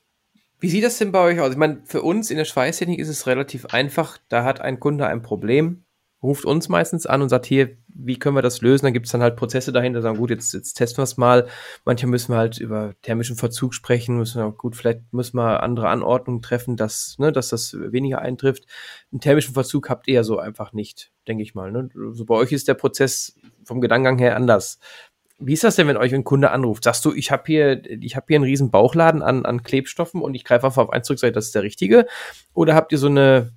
wie 0.59 0.69
sieht 0.69 0.83
das 0.83 0.97
denn 0.97 1.11
bei 1.11 1.19
euch 1.19 1.39
aus? 1.39 1.51
Ich 1.51 1.57
meine, 1.57 1.81
für 1.85 2.01
uns 2.01 2.31
in 2.31 2.37
der 2.37 2.45
Schweißtechnik 2.45 2.99
ist 2.99 3.09
es 3.09 3.27
relativ 3.27 3.65
einfach. 3.67 4.17
Da 4.29 4.43
hat 4.43 4.61
ein 4.61 4.79
Kunde 4.79 5.07
ein 5.07 5.21
Problem, 5.21 5.83
ruft 6.23 6.45
uns 6.45 6.69
meistens 6.69 7.05
an 7.05 7.21
und 7.21 7.29
sagt, 7.29 7.45
hier, 7.45 7.77
wie 7.87 8.17
können 8.17 8.35
wir 8.35 8.41
das 8.41 8.61
lösen? 8.61 8.85
Dann 8.85 8.93
gibt 8.93 9.05
es 9.05 9.11
dann 9.11 9.21
halt 9.21 9.35
Prozesse 9.35 9.71
dahinter, 9.71 10.01
sagen, 10.01 10.17
gut, 10.17 10.29
jetzt, 10.29 10.53
jetzt 10.53 10.73
testen 10.73 10.99
wir 10.99 11.03
es 11.03 11.17
mal. 11.17 11.47
Manchmal 11.85 12.11
müssen 12.11 12.33
wir 12.33 12.37
halt 12.37 12.57
über 12.59 12.93
thermischen 13.01 13.35
Verzug 13.35 13.73
sprechen, 13.73 14.17
müssen 14.17 14.41
wir, 14.41 14.51
gut, 14.51 14.75
vielleicht 14.75 15.01
müssen 15.11 15.37
wir 15.37 15.61
andere 15.61 15.89
Anordnungen 15.89 16.41
treffen, 16.41 16.77
dass, 16.77 17.17
ne, 17.19 17.31
dass 17.31 17.49
das 17.49 17.73
weniger 17.73 18.19
eintrifft. 18.19 18.65
Einen 19.11 19.19
thermischen 19.19 19.53
Verzug 19.53 19.89
habt 19.89 20.07
ihr 20.07 20.15
ja 20.15 20.23
so 20.23 20.39
einfach 20.39 20.73
nicht, 20.73 21.11
denke 21.27 21.43
ich 21.43 21.53
mal. 21.53 21.71
Ne? 21.71 21.89
So 22.13 22.25
bei 22.25 22.35
euch 22.35 22.51
ist 22.51 22.67
der 22.67 22.73
Prozess 22.75 23.35
vom 23.65 23.81
Gedankengang 23.81 24.17
her 24.17 24.35
anders. 24.35 24.79
Wie 25.39 25.53
ist 25.53 25.63
das 25.63 25.75
denn, 25.75 25.87
wenn 25.87 25.97
euch 25.97 26.13
ein 26.13 26.23
Kunde 26.23 26.51
anruft? 26.51 26.85
Sagst 26.85 27.03
du, 27.03 27.11
ich 27.11 27.31
habe 27.31 27.43
hier, 27.47 27.83
ich 28.01 28.15
habe 28.15 28.27
hier 28.29 28.37
einen 28.37 28.45
riesen 28.45 28.71
Bauchladen 28.71 29.21
an, 29.21 29.45
an 29.45 29.61
Klebstoffen 29.61 30.21
und 30.21 30.35
ich 30.35 30.45
greife 30.45 30.67
einfach 30.67 30.83
auf 30.83 30.89
eins 30.91 31.05
zurück, 31.05 31.19
sage, 31.19 31.33
das 31.33 31.47
ist 31.47 31.55
der 31.55 31.63
richtige? 31.63 32.05
Oder 32.53 32.75
habt 32.75 32.91
ihr 32.93 32.97
so 32.97 33.07
eine, 33.07 33.51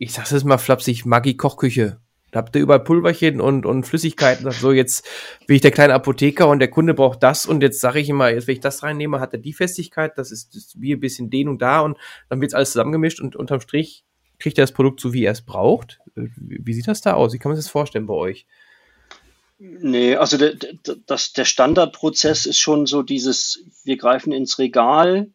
ich 0.00 0.14
sag's 0.14 0.30
jetzt 0.30 0.44
mal 0.44 0.56
flapsig, 0.56 1.04
Maggi-Kochküche? 1.04 2.00
Da 2.30 2.38
habt 2.38 2.56
ihr 2.56 2.62
überall 2.62 2.82
Pulverchen 2.82 3.38
und, 3.38 3.66
und 3.66 3.84
Flüssigkeiten. 3.84 4.50
So, 4.50 4.72
jetzt 4.72 5.06
bin 5.46 5.56
ich 5.56 5.62
der 5.62 5.72
kleine 5.72 5.92
Apotheker 5.92 6.48
und 6.48 6.58
der 6.58 6.70
Kunde 6.70 6.94
braucht 6.94 7.22
das 7.22 7.44
und 7.44 7.62
jetzt 7.62 7.80
sage 7.80 8.00
ich 8.00 8.08
immer, 8.08 8.30
jetzt 8.30 8.46
wenn 8.46 8.54
ich 8.54 8.60
das 8.60 8.82
reinnehme, 8.82 9.20
hat 9.20 9.34
er 9.34 9.40
die 9.40 9.52
Festigkeit, 9.52 10.16
das 10.16 10.30
ist, 10.30 10.54
das 10.54 10.62
ist 10.62 10.80
wie 10.80 10.94
ein 10.94 11.00
bisschen 11.00 11.28
Dehnung 11.28 11.58
da 11.58 11.80
und 11.80 11.98
dann 12.30 12.40
wird's 12.40 12.54
alles 12.54 12.72
zusammengemischt 12.72 13.20
und 13.20 13.36
unterm 13.36 13.60
Strich 13.60 14.04
kriegt 14.38 14.56
er 14.56 14.62
das 14.62 14.72
Produkt 14.72 15.00
so, 15.00 15.12
wie 15.12 15.24
er 15.24 15.32
es 15.32 15.42
braucht. 15.42 15.98
Wie, 16.14 16.60
wie 16.64 16.72
sieht 16.72 16.88
das 16.88 17.02
da 17.02 17.12
aus? 17.12 17.34
Wie 17.34 17.38
kann 17.38 17.50
man 17.50 17.56
sich 17.56 17.66
das 17.66 17.72
vorstellen 17.72 18.06
bei 18.06 18.14
euch? 18.14 18.46
Nee, 19.58 20.16
also 20.16 20.38
der, 20.38 20.54
das, 21.04 21.34
der 21.34 21.44
Standardprozess 21.44 22.46
ist 22.46 22.58
schon 22.58 22.86
so 22.86 23.02
dieses, 23.02 23.62
wir 23.84 23.98
greifen 23.98 24.32
ins 24.32 24.58
Regal 24.58 25.30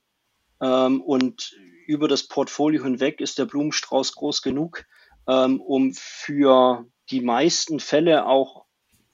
ähm, 0.60 1.01
und 1.01 1.56
über 1.86 2.08
das 2.08 2.28
Portfolio 2.28 2.84
hinweg 2.84 3.21
ist 3.21 3.38
der 3.38 3.45
Blumenstrauß 3.45 4.13
groß 4.15 4.41
genug, 4.41 4.86
ähm, 5.28 5.62
um 5.62 5.93
für 5.93 6.86
die 7.10 7.21
meisten 7.21 7.80
Fälle 7.80 8.26
auch 8.26 8.65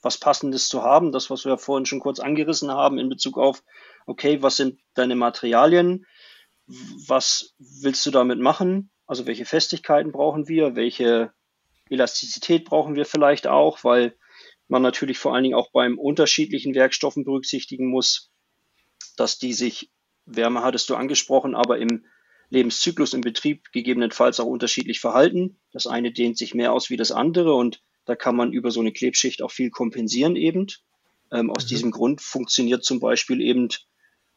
was 0.02 0.18
Passendes 0.18 0.68
zu 0.68 0.82
haben. 0.82 1.12
Das, 1.12 1.30
was 1.30 1.46
wir 1.46 1.58
vorhin 1.58 1.86
schon 1.86 2.00
kurz 2.00 2.20
angerissen 2.20 2.72
haben 2.72 2.98
in 2.98 3.10
Bezug 3.10 3.38
auf, 3.38 3.64
okay, 4.06 4.42
was 4.42 4.58
sind 4.58 4.80
deine 4.94 5.16
Materialien? 5.16 6.06
Was 7.08 7.54
willst 7.60 8.06
du 8.06 8.12
damit 8.12 8.40
machen? 8.40 8.90
Also 9.06 9.28
welche 9.28 9.46
Festigkeiten 9.46 10.12
brauchen 10.12 10.48
wir? 10.48 10.76
Welche 10.76 11.34
Elastizität 11.90 12.66
brauchen 12.66 12.96
wir 12.96 13.06
vielleicht 13.06 13.48
auch? 13.48 13.84
Weil 13.84 14.16
man 14.68 14.82
natürlich 14.82 15.20
vor 15.20 15.34
allen 15.34 15.44
Dingen 15.44 15.56
auch 15.56 15.72
beim 15.72 16.00
unterschiedlichen 16.00 16.74
Werkstoffen 16.74 17.26
berücksichtigen 17.26 17.88
muss, 17.88 18.32
dass 19.18 19.38
die 19.38 19.54
sich, 19.54 19.92
Wärme 20.26 20.64
hattest 20.64 20.90
du 20.90 20.96
angesprochen, 20.96 21.56
aber 21.56 21.78
im 21.80 22.06
Lebenszyklus 22.52 23.14
im 23.14 23.22
Betrieb 23.22 23.72
gegebenenfalls 23.72 24.40
auch 24.40 24.46
unterschiedlich 24.46 25.00
verhalten. 25.00 25.58
Das 25.72 25.88
eine 25.88 26.12
dehnt 26.12 26.38
sich 26.38 26.54
mehr 26.54 26.74
aus 26.74 26.90
wie 26.90 26.98
das 26.98 27.12
andere 27.12 27.56
und 27.56 27.82
da 28.06 28.16
kann 28.16 28.36
man 28.36 28.52
über 28.52 28.72
so 28.72 28.82
eine 28.82 28.92
Klebschicht 28.92 29.42
auch 29.42 29.52
viel 29.52 29.72
kompensieren 29.72 30.36
eben. 30.36 30.68
Ähm, 31.32 31.50
aus 31.50 31.64
mhm. 31.66 31.70
diesem 31.70 31.92
Grund 31.92 32.22
funktioniert 32.22 32.84
zum 32.84 33.00
Beispiel 33.00 33.42
eben 33.42 33.70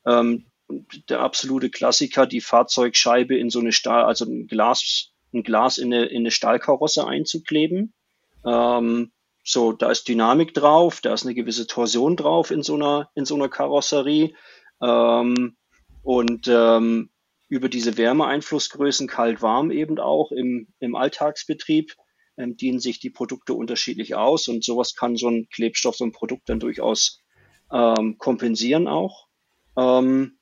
ähm, 0.07 0.47
der 1.09 1.21
absolute 1.21 1.71
Klassiker, 1.71 2.27
die 2.27 2.41
Fahrzeugscheibe 2.41 3.37
in 3.37 3.51
so 3.51 3.59
eine 3.59 3.73
Stahl, 3.73 4.05
also 4.05 4.25
ein 4.27 4.47
Glas, 4.47 5.11
ein 5.33 5.43
Glas 5.43 5.79
in 5.79 5.93
eine, 5.93 6.07
in 6.07 6.19
eine 6.19 6.31
Stahlkarosse 6.31 7.07
einzukleben. 7.07 7.95
Ähm, 8.47 9.11
so, 9.43 9.73
da 9.73 9.91
ist 9.91 10.07
Dynamik 10.07 10.55
drauf, 10.55 11.01
da 11.01 11.13
ist 11.13 11.25
eine 11.25 11.35
gewisse 11.35 11.67
Torsion 11.67 12.17
drauf 12.17 12.53
in 12.53 12.63
so 12.63 12.77
einer, 12.77 13.11
in 13.17 13.25
so 13.25 13.35
einer 13.35 13.49
Karosserie. 13.49 14.35
Ähm, 14.81 15.57
und 16.03 16.47
ähm, 16.49 17.11
über 17.49 17.69
diese 17.69 17.97
Wärmeeinflussgrößen 17.97 19.07
kalt-warm 19.07 19.71
eben 19.71 19.99
auch 19.99 20.33
im, 20.33 20.69
im 20.81 20.97
Alltagsbetrieb 20.97 21.95
ähm, 22.37 22.57
dienen 22.57 22.81
sich 22.81 22.99
die 22.99 23.11
Produkte 23.11 23.55
unterschiedlich 23.55 24.15
aus 24.15 24.49
und 24.49 24.65
sowas 24.65 24.95
kann 24.95 25.17
so 25.17 25.29
ein 25.29 25.49
Klebstoff, 25.51 25.97
so 25.97 26.05
ein 26.05 26.13
Produkt 26.13 26.49
dann 26.49 26.61
durchaus 26.61 27.23
ähm, 27.73 28.19
kompensieren 28.19 28.89
auch. 28.89 29.29
Ähm, 29.77 30.39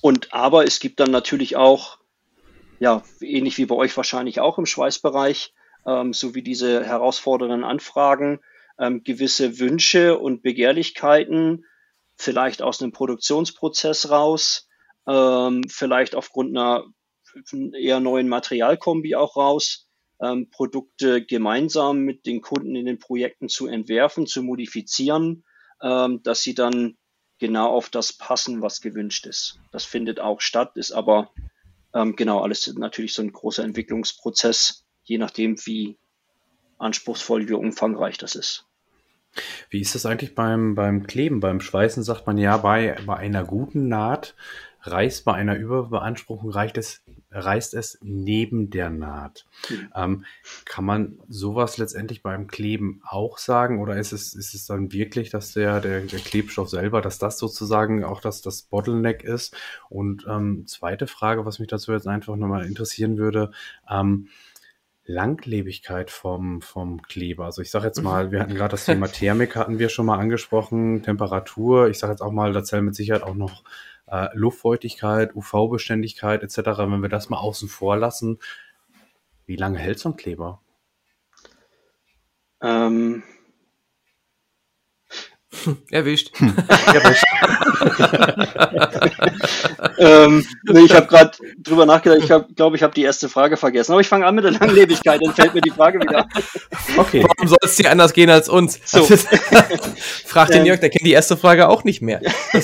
und 0.00 0.32
aber 0.32 0.64
es 0.64 0.80
gibt 0.80 1.00
dann 1.00 1.10
natürlich 1.10 1.56
auch, 1.56 1.98
ja, 2.78 3.02
ähnlich 3.20 3.58
wie 3.58 3.66
bei 3.66 3.74
euch 3.74 3.96
wahrscheinlich 3.96 4.40
auch 4.40 4.58
im 4.58 4.66
Schweißbereich, 4.66 5.54
ähm, 5.86 6.12
sowie 6.12 6.42
diese 6.42 6.84
herausfordernden 6.84 7.64
Anfragen 7.64 8.40
ähm, 8.78 9.02
gewisse 9.04 9.58
Wünsche 9.58 10.18
und 10.18 10.42
Begehrlichkeiten, 10.42 11.64
vielleicht 12.16 12.62
aus 12.62 12.82
einem 12.82 12.92
Produktionsprozess 12.92 14.10
raus, 14.10 14.68
ähm, 15.06 15.64
vielleicht 15.68 16.14
aufgrund 16.14 16.56
einer 16.56 16.84
eher 17.78 18.00
neuen 18.00 18.28
Materialkombi 18.28 19.14
auch 19.14 19.36
raus, 19.36 19.88
ähm, 20.20 20.50
Produkte 20.50 21.24
gemeinsam 21.24 22.00
mit 22.00 22.26
den 22.26 22.40
Kunden 22.40 22.76
in 22.76 22.86
den 22.86 22.98
Projekten 22.98 23.48
zu 23.48 23.66
entwerfen, 23.66 24.26
zu 24.26 24.42
modifizieren, 24.42 25.44
ähm, 25.82 26.22
dass 26.22 26.42
sie 26.42 26.54
dann 26.54 26.96
genau 27.38 27.70
auf 27.70 27.88
das 27.90 28.12
passen, 28.12 28.62
was 28.62 28.80
gewünscht 28.80 29.26
ist. 29.26 29.58
Das 29.72 29.84
findet 29.84 30.20
auch 30.20 30.40
statt, 30.40 30.76
ist 30.76 30.92
aber 30.92 31.30
ähm, 31.94 32.14
genau 32.14 32.40
alles 32.40 32.72
natürlich 32.74 33.14
so 33.14 33.22
ein 33.22 33.32
großer 33.32 33.64
Entwicklungsprozess, 33.64 34.84
je 35.02 35.18
nachdem, 35.18 35.56
wie 35.66 35.98
anspruchsvoll, 36.78 37.48
wie 37.48 37.54
umfangreich 37.54 38.18
das 38.18 38.34
ist. 38.34 38.66
Wie 39.70 39.80
ist 39.80 39.94
das 39.94 40.04
eigentlich 40.04 40.34
beim, 40.34 40.74
beim 40.74 41.06
Kleben? 41.06 41.40
Beim 41.40 41.60
Schweißen 41.60 42.02
sagt 42.02 42.26
man 42.26 42.36
ja, 42.36 42.58
bei, 42.58 42.96
bei 43.06 43.16
einer 43.16 43.44
guten 43.44 43.88
Naht 43.88 44.34
reißt 44.82 45.24
bei 45.24 45.34
einer 45.34 45.56
Überbeanspruchung 45.56 46.50
reicht 46.50 46.76
es, 46.78 47.02
reißt 47.30 47.74
es 47.74 47.98
neben 48.02 48.70
der 48.70 48.90
Naht. 48.90 49.46
Mhm. 49.68 49.92
Ähm, 49.94 50.24
kann 50.64 50.84
man 50.84 51.18
sowas 51.28 51.78
letztendlich 51.78 52.22
beim 52.22 52.48
Kleben 52.48 53.00
auch 53.06 53.38
sagen 53.38 53.80
oder 53.80 53.96
ist 53.96 54.12
es, 54.12 54.34
ist 54.34 54.54
es 54.54 54.66
dann 54.66 54.92
wirklich, 54.92 55.30
dass 55.30 55.52
der, 55.52 55.80
der, 55.80 56.00
der 56.00 56.18
Klebstoff 56.18 56.68
selber, 56.68 57.00
dass 57.00 57.18
das 57.18 57.38
sozusagen 57.38 58.04
auch 58.04 58.20
das, 58.20 58.42
das 58.42 58.62
Bottleneck 58.62 59.22
ist? 59.22 59.56
Und 59.88 60.26
ähm, 60.28 60.66
zweite 60.66 61.06
Frage, 61.06 61.46
was 61.46 61.58
mich 61.58 61.68
dazu 61.68 61.92
jetzt 61.92 62.08
einfach 62.08 62.36
nochmal 62.36 62.66
interessieren 62.66 63.18
würde, 63.18 63.52
ähm, 63.88 64.28
Langlebigkeit 65.04 66.10
vom, 66.10 66.62
vom 66.62 67.02
Kleber. 67.02 67.46
Also 67.46 67.60
ich 67.60 67.70
sage 67.70 67.86
jetzt 67.86 68.02
mal, 68.02 68.30
wir 68.30 68.40
hatten 68.40 68.54
gerade 68.54 68.72
das 68.72 68.84
Thema 68.84 69.08
Thermik, 69.12 69.56
hatten 69.56 69.78
wir 69.78 69.88
schon 69.88 70.06
mal 70.06 70.18
angesprochen, 70.18 71.02
Temperatur. 71.02 71.88
Ich 71.88 71.98
sage 71.98 72.12
jetzt 72.12 72.22
auch 72.22 72.30
mal, 72.30 72.52
da 72.52 72.62
zählen 72.62 72.84
mit 72.84 72.94
Sicherheit 72.94 73.24
auch 73.24 73.34
noch 73.34 73.64
äh, 74.12 74.28
Luftfeuchtigkeit, 74.34 75.34
UV-Beständigkeit 75.34 76.42
etc. 76.42 76.58
Wenn 76.78 77.02
wir 77.02 77.08
das 77.08 77.30
mal 77.30 77.38
außen 77.38 77.68
vor 77.68 77.96
lassen, 77.96 78.38
wie 79.46 79.56
lange 79.56 79.78
hält 79.78 79.98
so 79.98 80.10
ein 80.10 80.16
Kleber? 80.16 80.60
Ähm, 82.60 83.22
Erwischt. 85.90 86.32
Erwischt. 86.40 87.24
ähm, 89.98 90.46
nee, 90.64 90.80
ich 90.80 90.94
habe 90.94 91.06
gerade 91.06 91.32
drüber 91.58 91.86
nachgedacht. 91.86 92.20
Ich 92.20 92.26
glaube, 92.26 92.46
glaub, 92.54 92.74
ich 92.74 92.82
habe 92.82 92.94
die 92.94 93.02
erste 93.02 93.28
Frage 93.28 93.56
vergessen. 93.56 93.92
Aber 93.92 94.00
ich 94.00 94.08
fange 94.08 94.26
an 94.26 94.34
mit 94.34 94.44
der 94.44 94.52
Langlebigkeit, 94.52 95.20
dann 95.22 95.34
fällt 95.34 95.54
mir 95.54 95.60
die 95.60 95.70
Frage 95.70 96.00
wieder. 96.00 96.26
Okay. 96.96 97.24
Warum 97.26 97.48
soll 97.48 97.58
es 97.62 97.76
dir 97.76 97.90
anders 97.90 98.12
gehen 98.12 98.30
als 98.30 98.48
uns? 98.48 98.80
So. 98.84 99.04
Frag 100.26 100.48
den 100.48 100.60
ähm, 100.60 100.66
Jörg, 100.66 100.80
der 100.80 100.90
kennt 100.90 101.06
die 101.06 101.12
erste 101.12 101.36
Frage 101.36 101.68
auch 101.68 101.84
nicht 101.84 102.02
mehr. 102.02 102.20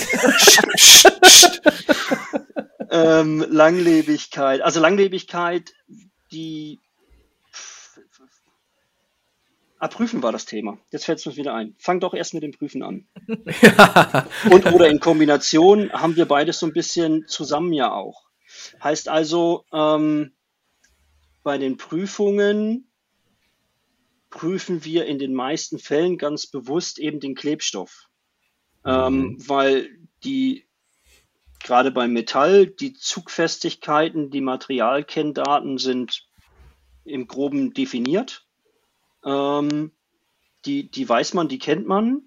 ähm, 2.90 3.44
Langlebigkeit. 3.48 4.62
Also 4.62 4.80
Langlebigkeit, 4.80 5.72
die 6.32 6.80
Ah, 9.80 9.88
Prüfen 9.88 10.22
war 10.22 10.32
das 10.32 10.44
Thema. 10.44 10.78
Jetzt 10.90 11.04
fällt 11.04 11.20
es 11.20 11.26
mir 11.26 11.36
wieder 11.36 11.54
ein. 11.54 11.76
Fang 11.78 12.00
doch 12.00 12.12
erst 12.12 12.34
mit 12.34 12.42
dem 12.42 12.50
Prüfen 12.50 12.82
an. 12.82 13.06
Und 14.50 14.66
oder 14.66 14.88
in 14.88 14.98
Kombination 14.98 15.92
haben 15.92 16.16
wir 16.16 16.26
beides 16.26 16.58
so 16.58 16.66
ein 16.66 16.72
bisschen 16.72 17.26
zusammen 17.28 17.72
ja 17.72 17.92
auch. 17.92 18.28
Heißt 18.82 19.08
also, 19.08 19.64
ähm, 19.72 20.32
bei 21.44 21.58
den 21.58 21.76
Prüfungen 21.76 22.90
prüfen 24.30 24.84
wir 24.84 25.06
in 25.06 25.18
den 25.18 25.32
meisten 25.32 25.78
Fällen 25.78 26.18
ganz 26.18 26.46
bewusst 26.46 26.98
eben 26.98 27.20
den 27.20 27.36
Klebstoff. 27.36 28.08
Ähm, 28.84 28.94
mhm. 28.94 29.20
Ähm, 29.20 29.48
weil 29.48 29.90
die, 30.24 30.66
gerade 31.62 31.92
beim 31.92 32.12
Metall, 32.12 32.66
die 32.66 32.94
Zugfestigkeiten, 32.94 34.30
die 34.30 34.40
Materialkenndaten 34.40 35.78
sind 35.78 36.26
im 37.04 37.28
Groben 37.28 37.72
definiert. 37.72 38.47
Ähm, 39.28 39.92
die, 40.64 40.90
die 40.90 41.08
weiß 41.08 41.34
man, 41.34 41.48
die 41.48 41.58
kennt 41.58 41.86
man. 41.86 42.22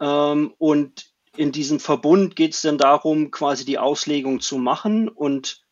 Ähm, 0.00 0.54
und 0.58 1.06
in 1.36 1.52
diesem 1.52 1.80
Verbund 1.80 2.36
geht 2.36 2.54
es 2.54 2.62
dann 2.62 2.78
darum, 2.78 3.30
quasi 3.30 3.64
die 3.64 3.78
Auslegung 3.78 4.40
zu 4.40 4.58
machen 4.58 5.08
und 5.08 5.64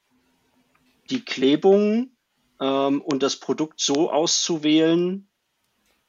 die 1.10 1.24
Klebung 1.24 2.16
ähm, 2.60 3.02
und 3.02 3.22
das 3.22 3.36
Produkt 3.36 3.80
so 3.80 4.10
auszuwählen 4.10 5.28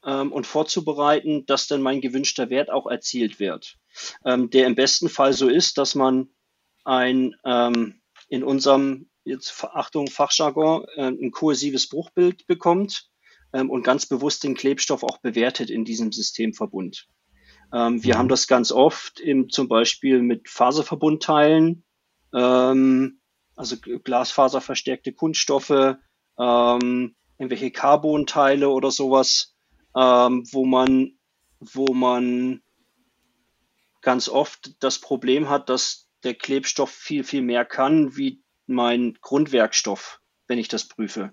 ähm, 0.04 0.32
und 0.32 0.46
vorzubereiten, 0.46 1.46
dass 1.46 1.66
dann 1.66 1.82
mein 1.82 2.00
gewünschter 2.00 2.50
Wert 2.50 2.70
auch 2.70 2.86
erzielt 2.86 3.38
wird. 3.38 3.76
Ähm, 4.24 4.50
der 4.50 4.66
im 4.66 4.74
besten 4.74 5.08
Fall 5.08 5.34
so 5.34 5.48
ist, 5.48 5.78
dass 5.78 5.94
man 5.94 6.30
ein 6.84 7.36
ähm, 7.44 8.00
in 8.28 8.42
unserem 8.42 9.08
jetzt 9.24 9.62
Achtung 9.64 10.08
Fachjargon 10.08 10.84
äh, 10.96 11.08
ein 11.08 11.30
kohäsives 11.30 11.88
Bruchbild 11.88 12.46
bekommt 12.46 13.10
und 13.60 13.82
ganz 13.82 14.06
bewusst 14.06 14.44
den 14.44 14.54
Klebstoff 14.54 15.02
auch 15.02 15.18
bewertet 15.18 15.70
in 15.70 15.84
diesem 15.84 16.12
Systemverbund. 16.12 17.08
Ähm, 17.72 18.02
wir 18.02 18.14
mhm. 18.14 18.18
haben 18.18 18.28
das 18.28 18.46
ganz 18.46 18.72
oft 18.72 19.20
im, 19.20 19.48
zum 19.50 19.68
Beispiel 19.68 20.22
mit 20.22 20.48
Faserverbundteilen, 20.48 21.84
ähm, 22.34 23.20
also 23.56 23.76
glasfaserverstärkte 23.76 25.12
Kunststoffe, 25.12 25.96
ähm, 26.38 27.16
irgendwelche 27.38 27.70
Carbonteile 27.70 28.68
oder 28.68 28.90
sowas, 28.90 29.54
ähm, 29.96 30.44
wo 30.50 30.64
man, 30.64 31.18
wo 31.60 31.92
man 31.94 32.62
ganz 34.02 34.28
oft 34.28 34.82
das 34.82 34.98
Problem 34.98 35.48
hat, 35.48 35.68
dass 35.68 36.08
der 36.22 36.34
Klebstoff 36.34 36.90
viel, 36.90 37.24
viel 37.24 37.42
mehr 37.42 37.64
kann 37.64 38.16
wie 38.16 38.42
mein 38.66 39.16
Grundwerkstoff, 39.20 40.20
wenn 40.46 40.58
ich 40.58 40.68
das 40.68 40.88
prüfe. 40.88 41.30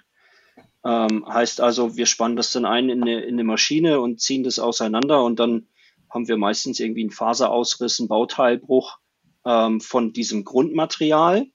Ähm, 0.84 1.26
heißt 1.28 1.62
also, 1.62 1.96
wir 1.96 2.06
spannen 2.06 2.36
das 2.36 2.52
dann 2.52 2.66
ein 2.66 2.90
in 2.90 3.02
eine, 3.04 3.22
in 3.22 3.36
eine 3.36 3.44
Maschine 3.44 4.00
und 4.02 4.20
ziehen 4.20 4.44
das 4.44 4.60
auseinander 4.60 5.24
und 5.24 5.40
dann 5.40 5.68
haben 6.10 6.28
wir 6.28 6.38
meistens 6.38 6.80
irgendwie 6.80 7.02
einen 7.02 7.12
Faserausriss, 7.12 8.00
einen 8.00 8.10
Bauteilbruch 8.10 8.98
ähm, 9.46 9.80
von 9.80 10.14
diesem 10.14 10.44
Grundmaterial. 10.44 11.48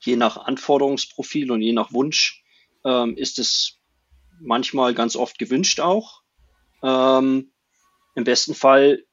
Je 0.00 0.16
nach 0.16 0.36
Anforderungsprofil 0.36 1.50
und 1.50 1.62
je 1.62 1.72
nach 1.72 1.92
Wunsch 1.92 2.42
ähm, 2.84 3.16
ist 3.16 3.38
es 3.38 3.78
manchmal 4.40 4.94
ganz 4.94 5.16
oft 5.16 5.38
gewünscht 5.38 5.80
auch. 5.80 6.22
Ähm, 6.82 7.52
Im 8.14 8.24
besten 8.24 8.54
Fall 8.54 9.04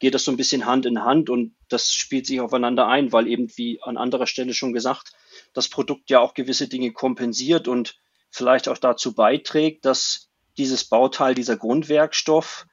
geht 0.00 0.14
das 0.14 0.24
so 0.24 0.32
ein 0.32 0.36
bisschen 0.36 0.66
Hand 0.66 0.86
in 0.86 1.02
Hand 1.02 1.30
und 1.30 1.54
das 1.68 1.92
spielt 1.92 2.26
sich 2.26 2.40
aufeinander 2.40 2.88
ein, 2.88 3.12
weil 3.12 3.28
eben 3.28 3.48
wie 3.56 3.80
an 3.82 3.96
anderer 3.96 4.26
Stelle 4.26 4.54
schon 4.54 4.72
gesagt, 4.72 5.12
das 5.52 5.68
Produkt 5.68 6.10
ja 6.10 6.20
auch 6.20 6.34
gewisse 6.34 6.68
Dinge 6.68 6.92
kompensiert 6.92 7.68
und 7.68 7.96
vielleicht 8.34 8.68
auch 8.68 8.78
dazu 8.78 9.14
beiträgt, 9.14 9.84
dass 9.84 10.28
dieses 10.58 10.84
Bauteil, 10.84 11.34
dieser 11.34 11.56
Grundwerkstoff, 11.56 12.66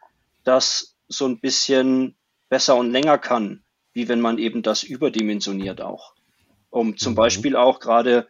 das 0.44 0.98
so 1.08 1.28
ein 1.28 1.40
bisschen 1.40 2.18
besser 2.50 2.76
und 2.76 2.92
länger 2.92 3.20
kann, 3.20 3.64
wie 3.94 4.08
wenn 4.08 4.22
man 4.22 4.40
eben 4.40 4.64
das 4.64 4.82
überdimensioniert 4.82 5.82
auch. 5.82 6.16
Um 6.72 6.98
zum 6.98 7.14
mhm. 7.14 7.18
Beispiel 7.18 7.56
auch 7.56 7.80
gerade, 7.80 8.28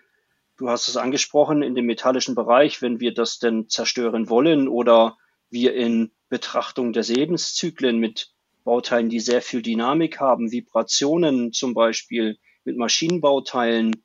du 0.57 0.69
hast 0.69 0.89
es 0.89 0.97
angesprochen, 0.97 1.63
in 1.63 1.73
dem 1.73 1.85
metallischen 1.85 2.35
Bereich, 2.35 2.81
wenn 2.81 2.99
wir 2.99 3.13
das 3.13 3.39
denn 3.39 3.69
zerstören 3.69 4.29
wollen 4.29 4.67
oder 4.67 5.17
wir 5.49 5.73
in 5.73 6.11
Betrachtung 6.27 6.91
des 6.91 7.07
Lebenszyklen 7.07 7.97
mit 7.97 8.33
Bauteilen, 8.65 9.09
die 9.09 9.21
sehr 9.21 9.41
viel 9.41 9.61
Dynamik 9.61 10.19
haben, 10.19 10.51
Vibrationen 10.51 11.53
zum 11.53 11.73
Beispiel 11.73 12.37
mit 12.65 12.77
Maschinenbauteilen, 12.77 14.03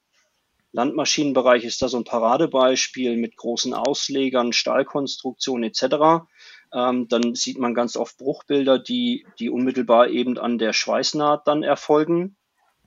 Landmaschinenbereich 0.77 1.65
ist 1.65 1.81
da 1.81 1.89
so 1.89 1.97
ein 1.97 2.05
Paradebeispiel 2.05 3.17
mit 3.17 3.39
großen 3.39 3.73
Auslegern, 3.73 4.53
Stahlkonstruktionen 4.53 5.65
etc. 5.65 6.27
Ähm, 6.71 7.09
dann 7.09 7.35
sieht 7.35 7.59
man 7.59 7.73
ganz 7.73 7.97
oft 7.97 8.19
Bruchbilder, 8.19 8.79
die, 8.79 9.27
die 9.39 9.49
unmittelbar 9.49 10.09
eben 10.09 10.37
an 10.37 10.59
der 10.59 10.75
Schweißnaht 10.75 11.47
dann 11.47 11.63
erfolgen, 11.63 12.37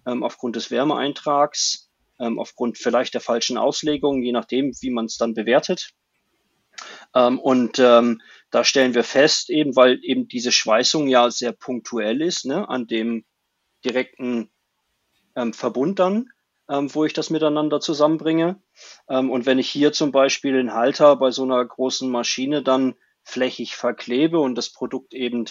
ähm, 0.05 0.21
aufgrund 0.21 0.55
des 0.55 0.69
Wärmeeintrags, 0.69 1.89
ähm, 2.19 2.37
aufgrund 2.37 2.77
vielleicht 2.77 3.15
der 3.15 3.21
falschen 3.21 3.57
Auslegung, 3.57 4.21
je 4.21 4.33
nachdem, 4.33 4.71
wie 4.81 4.91
man 4.91 5.05
es 5.05 5.17
dann 5.17 5.33
bewertet. 5.33 5.89
Ähm, 7.15 7.39
und 7.39 7.79
ähm, 7.79 8.21
da 8.51 8.63
stellen 8.63 8.93
wir 8.93 9.03
fest, 9.03 9.49
eben 9.49 9.75
weil 9.75 9.99
eben 10.03 10.27
diese 10.27 10.51
Schweißung 10.51 11.07
ja 11.07 11.31
sehr 11.31 11.53
punktuell 11.53 12.21
ist, 12.21 12.45
ne, 12.45 12.69
an 12.69 12.85
dem 12.85 13.25
direkten 13.83 14.51
ähm, 15.35 15.53
Verbund 15.53 15.97
dann, 15.97 16.29
ähm, 16.69 16.93
wo 16.93 17.03
ich 17.03 17.13
das 17.13 17.29
miteinander 17.29 17.79
zusammenbringe. 17.79 18.61
Ähm, 19.09 19.31
und 19.31 19.45
wenn 19.45 19.59
ich 19.59 19.69
hier 19.69 19.91
zum 19.91 20.11
Beispiel 20.11 20.53
den 20.53 20.73
Halter 20.73 21.15
bei 21.15 21.31
so 21.31 21.43
einer 21.43 21.65
großen 21.65 22.09
Maschine 22.09 22.61
dann 22.61 22.95
flächig 23.23 23.75
verklebe 23.75 24.39
und 24.39 24.55
das 24.55 24.71
Produkt 24.71 25.13
eben 25.13 25.45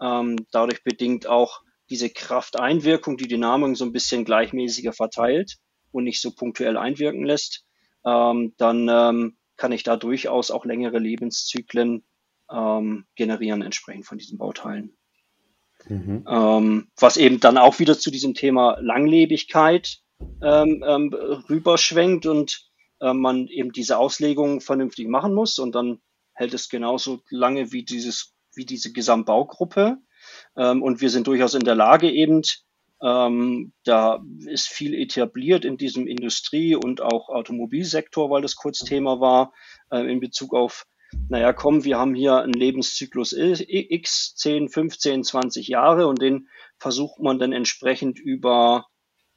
ähm, 0.00 0.36
dadurch 0.52 0.82
bedingt 0.84 1.26
auch 1.26 1.60
diese 1.90 2.08
Krafteinwirkung, 2.08 3.16
die 3.16 3.28
Dynamik 3.28 3.76
so 3.76 3.84
ein 3.84 3.92
bisschen 3.92 4.24
gleichmäßiger 4.24 4.92
verteilt 4.92 5.56
und 5.90 6.04
nicht 6.04 6.20
so 6.20 6.30
punktuell 6.30 6.76
einwirken 6.76 7.24
lässt, 7.24 7.66
ähm, 8.06 8.54
dann 8.56 8.88
ähm, 8.88 9.36
kann 9.56 9.72
ich 9.72 9.82
da 9.82 9.96
durchaus 9.96 10.52
auch 10.52 10.64
längere 10.64 10.98
Lebenszyklen 10.98 12.04
ähm, 12.50 13.06
generieren 13.16 13.62
entsprechend 13.62 14.06
von 14.06 14.18
diesen 14.18 14.38
Bauteilen. 14.38 14.96
Mhm. 15.88 16.86
Was 16.98 17.16
eben 17.16 17.40
dann 17.40 17.56
auch 17.56 17.78
wieder 17.78 17.98
zu 17.98 18.10
diesem 18.10 18.34
Thema 18.34 18.76
Langlebigkeit 18.80 20.02
ähm, 20.42 20.84
ähm, 20.86 21.12
rüberschwenkt 21.48 22.26
und 22.26 22.70
äh, 23.00 23.12
man 23.12 23.46
eben 23.46 23.72
diese 23.72 23.98
Auslegung 23.98 24.60
vernünftig 24.60 25.08
machen 25.08 25.34
muss 25.34 25.58
und 25.58 25.74
dann 25.74 26.00
hält 26.34 26.54
es 26.54 26.68
genauso 26.68 27.20
lange 27.30 27.72
wie 27.72 27.84
dieses, 27.84 28.34
wie 28.54 28.64
diese 28.64 28.92
Gesamtbaugruppe. 28.92 29.98
Ähm, 30.56 30.82
und 30.82 31.00
wir 31.00 31.10
sind 31.10 31.26
durchaus 31.26 31.54
in 31.54 31.64
der 31.64 31.74
Lage 31.74 32.10
eben, 32.10 32.42
ähm, 33.02 33.72
da 33.84 34.22
ist 34.46 34.68
viel 34.68 34.94
etabliert 34.94 35.64
in 35.64 35.76
diesem 35.76 36.06
Industrie- 36.06 36.74
und 36.74 37.00
auch 37.00 37.28
Automobilsektor, 37.28 38.30
weil 38.30 38.42
das 38.42 38.56
kurz 38.56 38.80
Thema 38.80 39.20
war, 39.20 39.52
äh, 39.90 40.00
in 40.10 40.20
Bezug 40.20 40.54
auf, 40.54 40.86
naja, 41.28 41.52
komm, 41.52 41.84
wir 41.84 41.98
haben 41.98 42.14
hier 42.14 42.36
einen 42.36 42.52
Lebenszyklus 42.52 43.32
X, 43.32 44.34
10, 44.36 44.68
15, 44.68 45.24
20 45.24 45.68
Jahre 45.68 46.06
und 46.06 46.20
den 46.20 46.48
versucht 46.78 47.20
man 47.20 47.38
dann 47.38 47.52
entsprechend 47.52 48.18
über, 48.18 48.86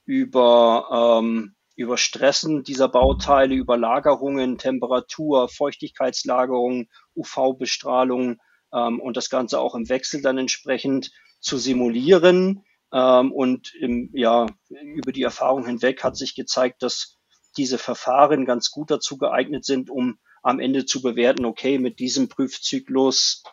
über, 0.06 1.20
ähm, 1.22 1.56
über 1.76 1.98
Stressen 1.98 2.64
dieser 2.64 2.90
Bauteile, 2.90 3.56
über 3.56 3.78
Lagerungen, 3.78 4.58
Temperatur, 4.58 5.50
Feuchtigkeitslagerung, 5.50 6.88
UV-Bestrahlung 7.16 8.40
ähm, 8.74 9.00
und 9.00 9.18
das 9.18 9.30
Ganze 9.30 9.60
auch 9.60 9.76
im 9.76 9.90
Wechsel 9.90 10.22
dann 10.22 10.38
entsprechend 10.38 11.12
zu 11.40 11.58
simulieren. 11.58 12.64
Ähm, 12.92 13.32
und 13.32 13.74
im, 13.76 14.10
ja, 14.14 14.48
über 14.70 15.12
die 15.12 15.24
Erfahrung 15.24 15.66
hinweg 15.66 16.04
hat 16.04 16.16
sich 16.16 16.36
gezeigt, 16.36 16.84
dass 16.84 17.18
diese 17.58 17.78
Verfahren 17.78 18.46
ganz 18.46 18.72
gut 18.72 18.92
dazu 18.92 19.18
geeignet 19.18 19.66
sind, 19.66 19.90
um 19.90 20.20
am 20.42 20.60
Ende 20.60 20.86
zu 20.86 21.02
bewerten, 21.02 21.46
okay, 21.46 21.78
mit 21.80 22.00
diesem 22.00 22.28
Prüfzyklus 22.28 23.44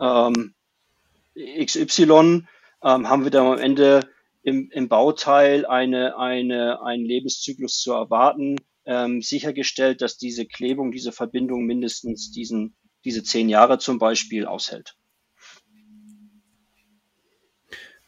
ähm, 0.00 0.54
XY 1.36 2.46
ähm, 2.82 3.08
haben 3.08 3.24
wir 3.24 3.30
dann 3.30 3.46
am 3.46 3.58
Ende 3.58 4.08
im, 4.42 4.70
im 4.72 4.88
Bauteil 4.88 5.66
eine, 5.66 6.18
eine, 6.18 6.82
einen 6.82 7.04
Lebenszyklus 7.04 7.78
zu 7.78 7.92
erwarten, 7.92 8.56
ähm, 8.84 9.22
sichergestellt, 9.22 10.02
dass 10.02 10.18
diese 10.18 10.46
Klebung, 10.46 10.90
diese 10.90 11.12
Verbindung 11.12 11.64
mindestens 11.64 12.32
diesen, 12.32 12.74
diese 13.04 13.22
zehn 13.22 13.48
Jahre 13.48 13.78
zum 13.78 13.98
Beispiel 13.98 14.46
aushält. 14.46 14.96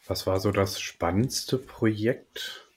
Was 0.07 0.27
war 0.27 0.39
so 0.39 0.51
das 0.51 0.79
spannendste 0.79 1.57
Projekt 1.57 2.69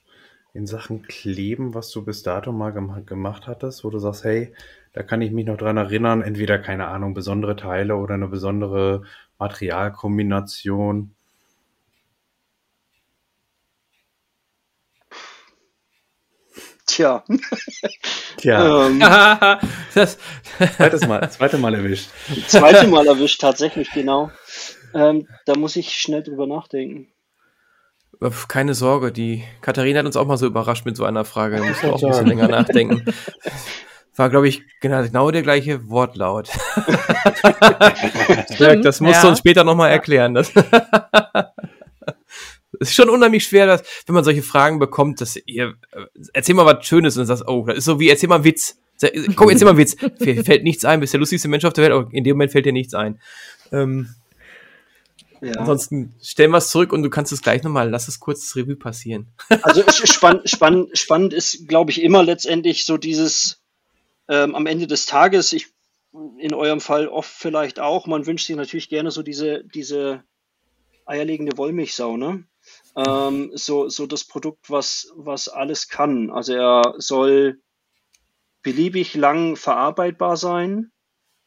in 0.53 0.65
Sachen 0.65 1.03
Kleben, 1.03 1.75
was 1.75 1.91
du 1.91 2.03
bis 2.03 2.23
dato 2.23 2.51
mal 2.51 2.71
gem 2.71 3.05
gemacht 3.05 3.45
hattest, 3.45 3.83
wo 3.83 3.89
du 3.91 3.99
sagst, 3.99 4.23
hey, 4.23 4.53
da 4.93 5.03
kann 5.03 5.21
ich 5.21 5.31
mich 5.31 5.45
noch 5.45 5.57
dran 5.57 5.77
erinnern, 5.77 6.23
entweder, 6.23 6.57
keine 6.57 6.87
Ahnung, 6.87 7.13
besondere 7.13 7.55
Teile 7.55 7.97
oder 7.97 8.15
eine 8.15 8.29
besondere 8.29 9.03
Materialkombination? 9.37 11.15
Tja. 16.99 17.23
Tja. 18.35 18.87
ähm, 18.87 18.99
das 19.95 20.17
zweites 20.75 21.07
Mal, 21.07 21.31
zweite 21.31 21.57
Mal 21.57 21.73
erwischt. 21.73 22.09
Zweite 22.47 22.87
Mal 22.87 23.07
erwischt, 23.07 23.39
tatsächlich, 23.39 23.89
genau. 23.91 24.31
Ähm, 24.93 25.25
da 25.45 25.55
muss 25.55 25.77
ich 25.77 25.97
schnell 25.97 26.23
drüber 26.23 26.45
nachdenken. 26.45 27.07
Keine 28.49 28.73
Sorge, 28.73 29.13
die 29.13 29.45
Katharina 29.61 29.99
hat 29.99 30.07
uns 30.07 30.17
auch 30.17 30.27
mal 30.27 30.35
so 30.35 30.45
überrascht 30.45 30.85
mit 30.85 30.97
so 30.97 31.05
einer 31.05 31.23
Frage. 31.23 31.55
Da 31.55 31.63
mussten 31.63 31.87
wir 31.87 31.93
auch 31.93 32.03
ein 32.03 32.09
bisschen 32.09 32.27
länger 32.27 32.49
nachdenken. 32.49 33.05
War, 34.17 34.29
glaube 34.29 34.49
ich, 34.49 34.61
genau, 34.81 35.01
genau 35.01 35.31
der 35.31 35.43
gleiche 35.43 35.87
Wortlaut. 35.87 36.49
Stimmt, 38.53 38.83
das 38.83 38.99
musst 38.99 39.15
ja. 39.15 39.21
du 39.21 39.27
uns 39.29 39.39
später 39.39 39.63
nochmal 39.63 39.91
erklären. 39.91 40.33
Das 40.33 40.51
ist 42.79 42.93
schon 42.93 43.09
unheimlich 43.09 43.43
schwer, 43.43 43.65
dass, 43.65 43.83
wenn 44.05 44.15
man 44.15 44.23
solche 44.23 44.43
Fragen 44.43 44.79
bekommt, 44.79 45.21
dass 45.21 45.37
ihr, 45.45 45.75
äh, 45.91 46.05
erzähl 46.33 46.55
mal 46.55 46.65
was 46.65 46.85
Schönes 46.85 47.17
und 47.17 47.25
sagst, 47.25 47.47
oh, 47.47 47.65
das 47.65 47.79
ist 47.79 47.85
so 47.85 47.99
wie, 47.99 48.09
erzähl 48.09 48.29
mal 48.29 48.35
einen 48.35 48.43
Witz. 48.43 48.77
Komm, 49.35 49.49
erzähl 49.49 49.65
mal 49.65 49.71
einen 49.71 49.79
Witz. 49.79 49.95
Fällt 50.45 50.63
nichts 50.63 50.85
ein, 50.85 50.99
bist 50.99 51.13
der 51.13 51.19
lustigste 51.19 51.47
Mensch 51.47 51.65
auf 51.65 51.73
der 51.73 51.83
Welt, 51.83 51.93
aber 51.93 52.13
in 52.13 52.23
dem 52.23 52.35
Moment 52.35 52.51
fällt 52.51 52.65
dir 52.65 52.73
nichts 52.73 52.93
ein. 52.93 53.19
Ähm, 53.71 54.09
ja. 55.41 55.53
Ansonsten 55.53 56.15
stellen 56.21 56.51
wir 56.51 56.57
es 56.57 56.69
zurück 56.69 56.91
und 56.91 57.01
du 57.01 57.09
kannst 57.09 57.31
es 57.31 57.41
gleich 57.41 57.63
nochmal, 57.63 57.89
lass 57.89 58.07
es 58.07 58.19
kurz 58.19 58.41
das 58.41 58.55
Revue 58.55 58.75
passieren. 58.75 59.27
Also 59.61 59.83
spann, 59.87 60.41
spann, 60.45 60.87
spannend 60.93 61.33
ist, 61.33 61.67
glaube 61.67 61.91
ich, 61.91 62.01
immer 62.01 62.23
letztendlich 62.23 62.85
so 62.85 62.97
dieses 62.97 63.61
ähm, 64.27 64.53
am 64.53 64.65
Ende 64.65 64.85
des 64.85 65.05
Tages, 65.05 65.53
ich 65.53 65.67
in 66.39 66.53
eurem 66.53 66.81
Fall 66.81 67.07
oft 67.07 67.31
vielleicht 67.31 67.79
auch, 67.79 68.07
man 68.07 68.25
wünscht 68.25 68.47
sich 68.47 68.55
natürlich 68.55 68.89
gerne 68.89 69.11
so 69.11 69.21
diese, 69.21 69.63
diese 69.63 70.23
eierlegende 71.05 71.57
Wollmilchsau, 71.57 72.17
ne? 72.17 72.43
Ähm, 73.07 73.51
so, 73.53 73.87
so 73.89 74.07
das 74.07 74.25
Produkt, 74.25 74.69
was, 74.69 75.11
was 75.15 75.47
alles 75.47 75.87
kann. 75.87 76.29
Also 76.31 76.53
er 76.53 76.95
soll 76.97 77.61
beliebig 78.61 79.13
lang 79.15 79.55
verarbeitbar 79.55 80.35
sein, 80.37 80.91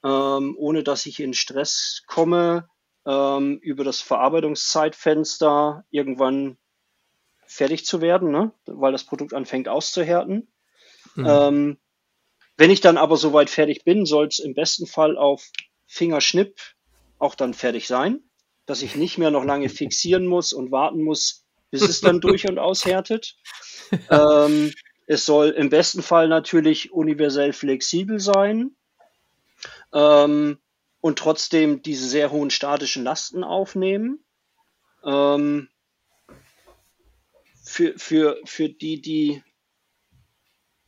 ähm, 0.04 0.56
ohne 0.58 0.82
dass 0.82 1.06
ich 1.06 1.20
in 1.20 1.34
Stress 1.34 2.02
komme 2.06 2.68
ähm, 3.04 3.58
über 3.58 3.84
das 3.84 4.00
Verarbeitungszeitfenster 4.00 5.84
irgendwann 5.90 6.56
fertig 7.46 7.84
zu 7.84 8.00
werden, 8.00 8.30
ne? 8.30 8.52
weil 8.64 8.92
das 8.92 9.04
Produkt 9.04 9.34
anfängt 9.34 9.68
auszuhärten. 9.68 10.48
Mhm. 11.16 11.26
Ähm, 11.26 11.78
wenn 12.56 12.70
ich 12.70 12.80
dann 12.80 12.96
aber 12.96 13.16
soweit 13.16 13.50
fertig 13.50 13.84
bin, 13.84 14.06
soll 14.06 14.28
es 14.28 14.38
im 14.38 14.54
besten 14.54 14.86
Fall 14.86 15.18
auf 15.18 15.50
Fingerschnipp 15.86 16.58
auch 17.18 17.34
dann 17.34 17.54
fertig 17.54 17.86
sein, 17.86 18.20
dass 18.66 18.82
ich 18.82 18.96
nicht 18.96 19.18
mehr 19.18 19.30
noch 19.30 19.44
lange 19.44 19.68
fixieren 19.68 20.26
muss 20.26 20.52
und 20.52 20.70
warten 20.70 21.02
muss, 21.02 21.41
bis 21.72 21.82
es 21.82 22.00
dann 22.00 22.20
durch 22.20 22.48
und 22.48 22.58
aushärtet. 22.58 23.36
Ähm, 24.08 24.72
es 25.06 25.26
soll 25.26 25.50
im 25.50 25.68
besten 25.68 26.02
Fall 26.02 26.26
natürlich 26.26 26.94
universell 26.94 27.52
flexibel 27.52 28.20
sein. 28.20 28.74
Ähm, 29.92 30.58
und 31.02 31.18
trotzdem 31.18 31.82
diese 31.82 32.08
sehr 32.08 32.30
hohen 32.30 32.48
statischen 32.48 33.04
Lasten 33.04 33.44
aufnehmen. 33.44 34.24
Ähm, 35.04 35.68
für, 37.62 37.98
für, 37.98 38.38
für 38.46 38.70
die, 38.70 39.02
die 39.02 39.42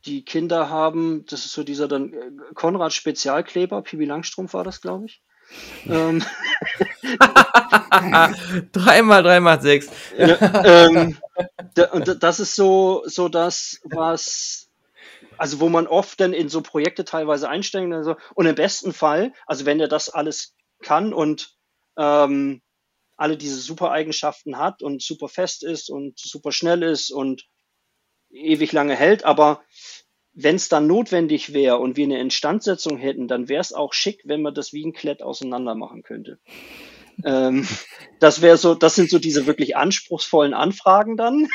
die 0.05 0.23
Kinder 0.23 0.69
haben, 0.69 1.25
das 1.25 1.45
ist 1.45 1.53
so 1.53 1.63
dieser 1.63 1.87
dann 1.87 2.13
äh, 2.13 2.31
Konrad 2.53 2.93
Spezialkleber, 2.93 3.81
Pibi 3.81 4.05
Langstrumpf 4.05 4.53
war 4.53 4.63
das, 4.63 4.81
glaube 4.81 5.05
ich. 5.05 5.21
Ähm. 5.87 6.23
dreimal, 8.71 9.23
dreimal 9.23 9.61
sechs. 9.61 9.89
Ja, 10.17 10.63
ähm, 10.65 11.17
und 11.91 12.23
das 12.23 12.39
ist 12.39 12.55
so, 12.55 13.03
so 13.05 13.29
das, 13.29 13.79
was 13.83 14.65
also 15.37 15.59
wo 15.59 15.69
man 15.69 15.87
oft 15.87 16.19
dann 16.19 16.33
in 16.33 16.49
so 16.49 16.61
Projekte 16.61 17.05
teilweise 17.05 17.49
einsteigen 17.49 17.93
also, 17.93 18.15
und 18.35 18.45
im 18.45 18.55
besten 18.55 18.93
Fall, 18.93 19.33
also 19.45 19.65
wenn 19.65 19.79
er 19.79 19.87
das 19.87 20.09
alles 20.09 20.55
kann 20.81 21.13
und 21.13 21.55
ähm, 21.97 22.61
alle 23.17 23.37
diese 23.37 23.57
super 23.57 23.91
Eigenschaften 23.91 24.57
hat 24.57 24.81
und 24.81 25.01
super 25.01 25.29
fest 25.29 25.63
ist 25.63 25.89
und 25.89 26.19
super 26.19 26.51
schnell 26.51 26.83
ist 26.83 27.11
und 27.11 27.47
ewig 28.29 28.71
lange 28.73 28.95
hält, 28.95 29.23
aber 29.23 29.63
wenn 30.35 30.55
es 30.55 30.67
dann 30.67 30.85
notwendig 30.85 31.53
wäre 31.53 31.77
und 31.77 31.95
wir 31.95 32.03
eine 32.03 32.19
Instandsetzung 32.19 32.97
hätten, 32.97 33.27
dann 33.27 33.47
wäre 33.47 33.61
es 33.61 33.71
auch 33.73 33.93
schick, 33.93 34.21
wenn 34.25 34.41
man 34.41 34.53
das 34.53 34.73
wie 34.73 34.85
ein 34.85 34.93
Klett 34.93 35.23
auseinander 35.23 35.75
machen 35.75 36.03
könnte. 36.03 36.39
ähm, 37.25 37.65
das 38.19 38.41
wäre 38.41 38.57
so, 38.57 38.75
das 38.75 38.95
sind 38.95 39.09
so 39.09 39.17
diese 39.17 39.47
wirklich 39.47 39.77
anspruchsvollen 39.77 40.53
Anfragen 40.53 41.15
dann, 41.15 41.47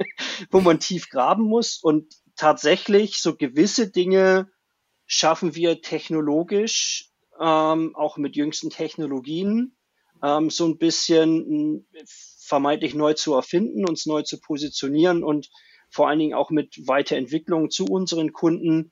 wo 0.50 0.60
man 0.60 0.80
tief 0.80 1.08
graben 1.08 1.44
muss 1.44 1.78
und 1.80 2.12
tatsächlich 2.34 3.18
so 3.18 3.36
gewisse 3.36 3.90
Dinge 3.90 4.50
schaffen 5.06 5.54
wir 5.54 5.80
technologisch, 5.80 7.10
ähm, 7.40 7.94
auch 7.94 8.16
mit 8.16 8.34
jüngsten 8.34 8.70
Technologien, 8.70 9.76
ähm, 10.24 10.50
so 10.50 10.66
ein 10.66 10.78
bisschen 10.78 11.86
vermeintlich 12.40 12.94
neu 12.94 13.14
zu 13.14 13.34
erfinden, 13.34 13.88
uns 13.88 14.06
neu 14.06 14.22
zu 14.22 14.40
positionieren 14.40 15.22
und 15.22 15.50
vor 15.94 16.08
allen 16.08 16.18
Dingen 16.18 16.34
auch 16.34 16.50
mit 16.50 16.88
Weiterentwicklung 16.88 17.70
zu 17.70 17.84
unseren 17.84 18.32
Kunden 18.32 18.90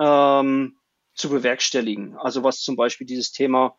ähm, 0.00 0.76
zu 1.14 1.30
bewerkstelligen. 1.30 2.16
Also 2.16 2.42
was 2.42 2.60
zum 2.60 2.74
Beispiel 2.74 3.06
dieses 3.06 3.30
Thema 3.30 3.78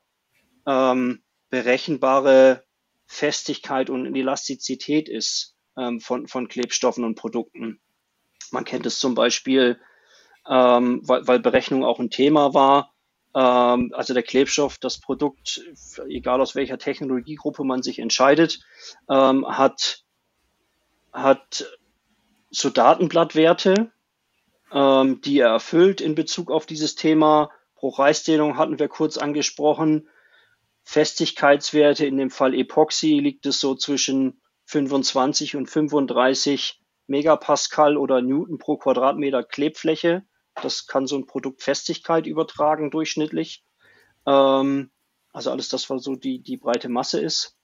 ähm, 0.66 1.22
berechenbare 1.50 2.64
Festigkeit 3.08 3.90
und 3.90 4.16
Elastizität 4.16 5.10
ist 5.10 5.58
ähm, 5.78 6.00
von, 6.00 6.28
von 6.28 6.48
Klebstoffen 6.48 7.04
und 7.04 7.16
Produkten. 7.16 7.82
Man 8.52 8.64
kennt 8.64 8.86
es 8.86 9.00
zum 9.00 9.16
Beispiel, 9.16 9.78
ähm, 10.50 11.02
weil, 11.04 11.28
weil 11.28 11.40
Berechnung 11.40 11.84
auch 11.84 12.00
ein 12.00 12.10
Thema 12.10 12.54
war. 12.54 12.94
Ähm, 13.36 13.92
also 13.94 14.14
der 14.14 14.24
Klebstoff, 14.24 14.78
das 14.78 15.02
Produkt, 15.02 15.62
egal 16.08 16.40
aus 16.40 16.56
welcher 16.56 16.78
Technologiegruppe 16.78 17.66
man 17.66 17.84
sich 17.84 18.00
entscheidet, 18.00 18.62
ähm, 19.10 19.46
hat, 19.46 20.06
hat 21.12 21.66
so 22.52 22.70
Datenblattwerte, 22.70 23.92
ähm, 24.72 25.22
die 25.22 25.40
er 25.40 25.50
erfüllt 25.50 26.02
in 26.02 26.16
Bezug 26.16 26.52
auf 26.52 26.66
dieses 26.66 26.96
Thema. 26.96 27.50
Pro 27.76 27.90
Reißdehnung 27.90 28.58
hatten 28.58 28.78
wir 28.78 28.90
kurz 28.90 29.18
angesprochen. 29.18 30.08
Festigkeitswerte, 30.84 32.06
in 32.06 32.18
dem 32.18 32.30
Fall 32.30 32.54
Epoxy 32.54 33.20
liegt 33.20 33.46
es 33.46 33.60
so 33.60 33.76
zwischen 33.76 34.42
25 34.66 35.56
und 35.56 35.70
35 35.70 36.82
Megapascal 37.08 37.98
oder 37.98 38.22
Newton 38.22 38.58
pro 38.58 38.78
Quadratmeter 38.78 39.44
Klebfläche 39.44 40.24
Das 40.62 40.88
kann 40.88 41.08
so 41.08 41.18
ein 41.18 41.26
Produkt 41.26 41.62
Festigkeit 41.62 42.26
übertragen 42.28 42.92
durchschnittlich. 42.92 43.64
Ähm, 44.26 44.92
also 45.32 45.52
alles 45.52 45.70
das, 45.70 45.90
was 45.90 46.04
so 46.04 46.16
die, 46.16 46.42
die 46.42 46.58
breite 46.58 46.90
Masse 46.90 47.20
ist. 47.20 47.58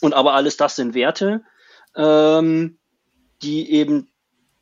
Und 0.00 0.14
aber 0.14 0.34
alles 0.34 0.56
das 0.56 0.76
sind 0.76 0.94
Werte, 0.94 1.44
ähm, 1.96 2.79
die 3.42 3.70
eben 3.70 4.10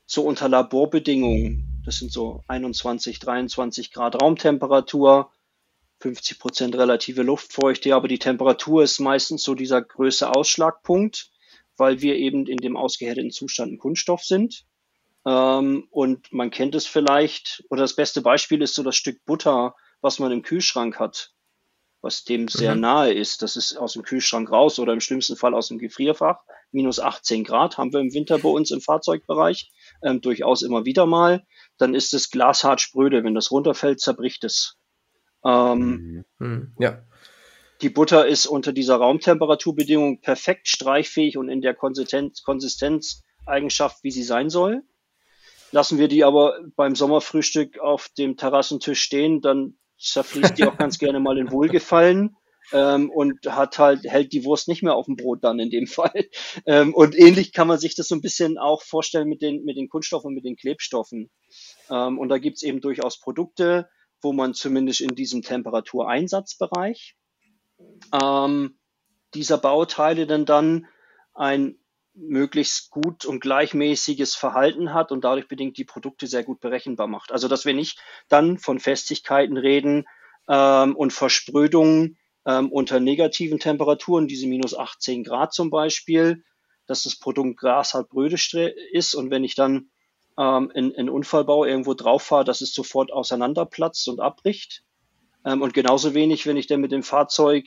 so 0.07 0.23
unter 0.23 0.49
Laborbedingungen, 0.49 1.83
das 1.85 1.99
sind 1.99 2.13
so 2.13 2.43
21, 2.49 3.19
23 3.19 3.93
Grad 3.93 4.21
Raumtemperatur, 4.21 5.31
50 6.01 6.39
Prozent 6.39 6.75
relative 6.77 7.23
Luftfeuchte, 7.23 7.95
aber 7.95 8.09
die 8.09 8.19
Temperatur 8.19 8.83
ist 8.83 9.01
meistens 9.01 9.43
so 9.43 9.55
dieser 9.55 9.83
größte 9.83 10.35
Ausschlagpunkt, 10.35 11.31
weil 11.77 12.01
wir 12.01 12.17
eben 12.17 12.47
in 12.47 12.59
dem 12.59 12.77
ausgehärteten 12.77 13.31
Zustand 13.31 13.73
ein 13.73 13.79
Kunststoff 13.79 14.23
sind. 14.23 14.65
Ähm, 15.27 15.89
und 15.91 16.33
man 16.33 16.51
kennt 16.51 16.75
es 16.75 16.87
vielleicht, 16.87 17.65
oder 17.69 17.83
das 17.83 17.97
beste 17.97 18.23
Beispiel 18.23 18.63
ist 18.63 18.75
so 18.75 18.83
das 18.83 18.97
Stück 18.97 19.25
Butter, 19.25 19.75
was 20.01 20.19
man 20.19 20.31
im 20.31 20.43
Kühlschrank 20.43 20.99
hat, 20.99 21.33
was 22.01 22.25
dem 22.25 22.49
sehr 22.49 22.75
mhm. 22.75 22.81
nahe 22.81 23.13
ist. 23.13 23.43
Das 23.43 23.57
ist 23.57 23.77
aus 23.77 23.95
dem 23.95 24.03
Kühlschrank 24.03 24.51
raus 24.51 24.79
oder 24.79 24.93
im 24.93 25.01
schlimmsten 25.01 25.37
Fall 25.37 25.55
aus 25.55 25.69
dem 25.69 25.79
Gefrierfach. 25.79 26.41
Minus 26.71 27.01
18 27.01 27.45
Grad 27.45 27.79
haben 27.79 27.93
wir 27.93 28.01
im 28.01 28.13
Winter 28.13 28.39
bei 28.39 28.49
uns 28.49 28.71
im 28.71 28.81
Fahrzeugbereich, 28.81 29.73
ähm, 30.03 30.21
durchaus 30.21 30.63
immer 30.63 30.85
wieder 30.85 31.07
mal. 31.07 31.45
Dann 31.79 31.95
ist 31.95 32.13
es 32.15 32.31
glashart 32.31 32.81
spröde. 32.81 33.25
Wenn 33.25 33.35
das 33.35 33.51
runterfällt, 33.51 34.01
zerbricht 34.01 34.45
es. 34.45 34.77
Ähm, 35.45 36.25
mhm. 36.39 36.75
Ja. 36.79 37.03
Die 37.81 37.91
Butter 37.91 38.27
ist 38.27 38.47
unter 38.47 38.73
dieser 38.73 38.97
Raumtemperaturbedingung 38.97 40.21
perfekt 40.21 40.69
streichfähig 40.69 41.39
und 41.39 41.49
in 41.49 41.61
der 41.61 41.75
Konsistenz, 41.75 42.43
Konsistenzeigenschaft, 42.43 44.03
wie 44.03 44.11
sie 44.11 44.25
sein 44.25 44.51
soll. 44.51 44.83
Lassen 45.71 45.99
wir 45.99 46.09
die 46.09 46.25
aber 46.25 46.59
beim 46.77 46.97
Sommerfrühstück 46.97 47.79
auf 47.79 48.09
dem 48.17 48.37
Terrassentisch 48.37 49.01
stehen, 49.01 49.41
dann 49.41 49.79
zerfließt 49.99 50.59
die 50.59 50.65
auch 50.65 50.77
ganz 50.79 50.99
gerne 50.99 51.21
mal 51.21 51.39
in 51.39 51.53
Wohlgefallen. 51.53 52.37
Ähm, 52.73 53.11
und 53.11 53.47
hat 53.47 53.79
halt, 53.79 54.05
hält 54.05 54.33
die 54.33 54.45
Wurst 54.45 54.69
nicht 54.69 54.83
mehr 54.83 54.95
auf 54.95 55.07
dem 55.07 55.17
Brot 55.17 55.43
dann 55.43 55.59
in 55.59 55.71
dem 55.71 55.87
Fall. 55.87 56.29
Ähm, 56.67 56.95
und 56.95 57.19
ähnlich 57.19 57.53
kann 57.53 57.69
man 57.69 57.79
sich 57.79 57.95
das 57.95 58.09
so 58.09 58.15
ein 58.15 58.21
bisschen 58.21 58.59
auch 58.59 58.83
vorstellen 58.83 59.29
mit 59.29 59.43
den, 59.43 59.65
mit 59.65 59.77
den 59.77 59.89
Kunststoffen, 59.89 60.35
mit 60.35 60.45
den 60.45 60.57
Klebstoffen. 60.57 61.31
Ähm, 61.91 62.19
und 62.19 62.29
da 62.29 62.39
gibt's 62.39 62.63
eben 62.63 62.81
durchaus 62.81 63.19
Produkte, 63.21 63.89
wo 64.21 64.33
man 64.33 64.55
zumindest 64.55 65.01
in 65.01 65.15
diesem 65.15 65.43
Temperatureinsatzbereich 65.43 67.17
ähm, 68.13 68.79
dieser 69.35 69.59
Bauteile 69.59 70.27
dann 70.27 70.45
dann 70.45 70.87
ein 71.35 71.79
möglichst 72.15 72.91
gut 72.91 73.25
und 73.25 73.41
gleichmäßiges 73.41 74.35
Verhalten 74.35 74.93
hat 74.93 75.13
und 75.13 75.23
dadurch 75.23 75.47
bedingt 75.47 75.79
die 75.79 75.85
Produkte 75.85 76.27
sehr 76.27 76.43
gut 76.43 76.61
berechenbar 76.61 77.07
macht. 77.07 77.31
Also 77.31 77.47
dass 77.47 77.65
wir 77.65 77.75
nicht 77.75 78.01
dann 78.29 78.59
von 78.59 78.81
Festigkeiten 78.81 79.57
reden 79.57 80.05
ähm, 80.49 80.97
und 80.97 81.13
Versprödungen 81.13 82.18
ähm, 82.49 82.73
unter 82.73 82.99
negativen 82.99 83.59
Temperaturen, 83.59 84.27
diese 84.27 84.47
minus 84.47 84.75
18 84.75 85.23
Grad 85.23 85.53
zum 85.53 85.69
Beispiel, 85.69 86.45
dass 86.87 87.03
das 87.03 87.17
Produkt 87.17 87.59
Gras 87.59 87.93
halt 87.93 88.09
brödisch 88.09 88.55
ist 88.55 89.15
und 89.15 89.31
wenn 89.31 89.45
ich 89.45 89.55
dann 89.55 89.91
ähm, 90.39 90.73
in, 90.75 90.93
in 90.93 91.11
Unfallbau 91.11 91.67
irgendwo 91.67 91.93
drauf 91.93 92.23
fahre, 92.23 92.45
dass 92.45 92.63
es 92.63 92.73
sofort 92.73 93.13
auseinanderplatzt 93.13 94.09
und 94.09 94.21
abbricht. 94.21 94.83
Ähm, 95.45 95.61
und 95.61 95.75
genauso 95.75 96.15
wenig, 96.15 96.47
wenn 96.47 96.57
ich 96.57 96.67
dann 96.67 96.81
mit 96.81 96.91
dem 96.91 97.03
Fahrzeug 97.03 97.67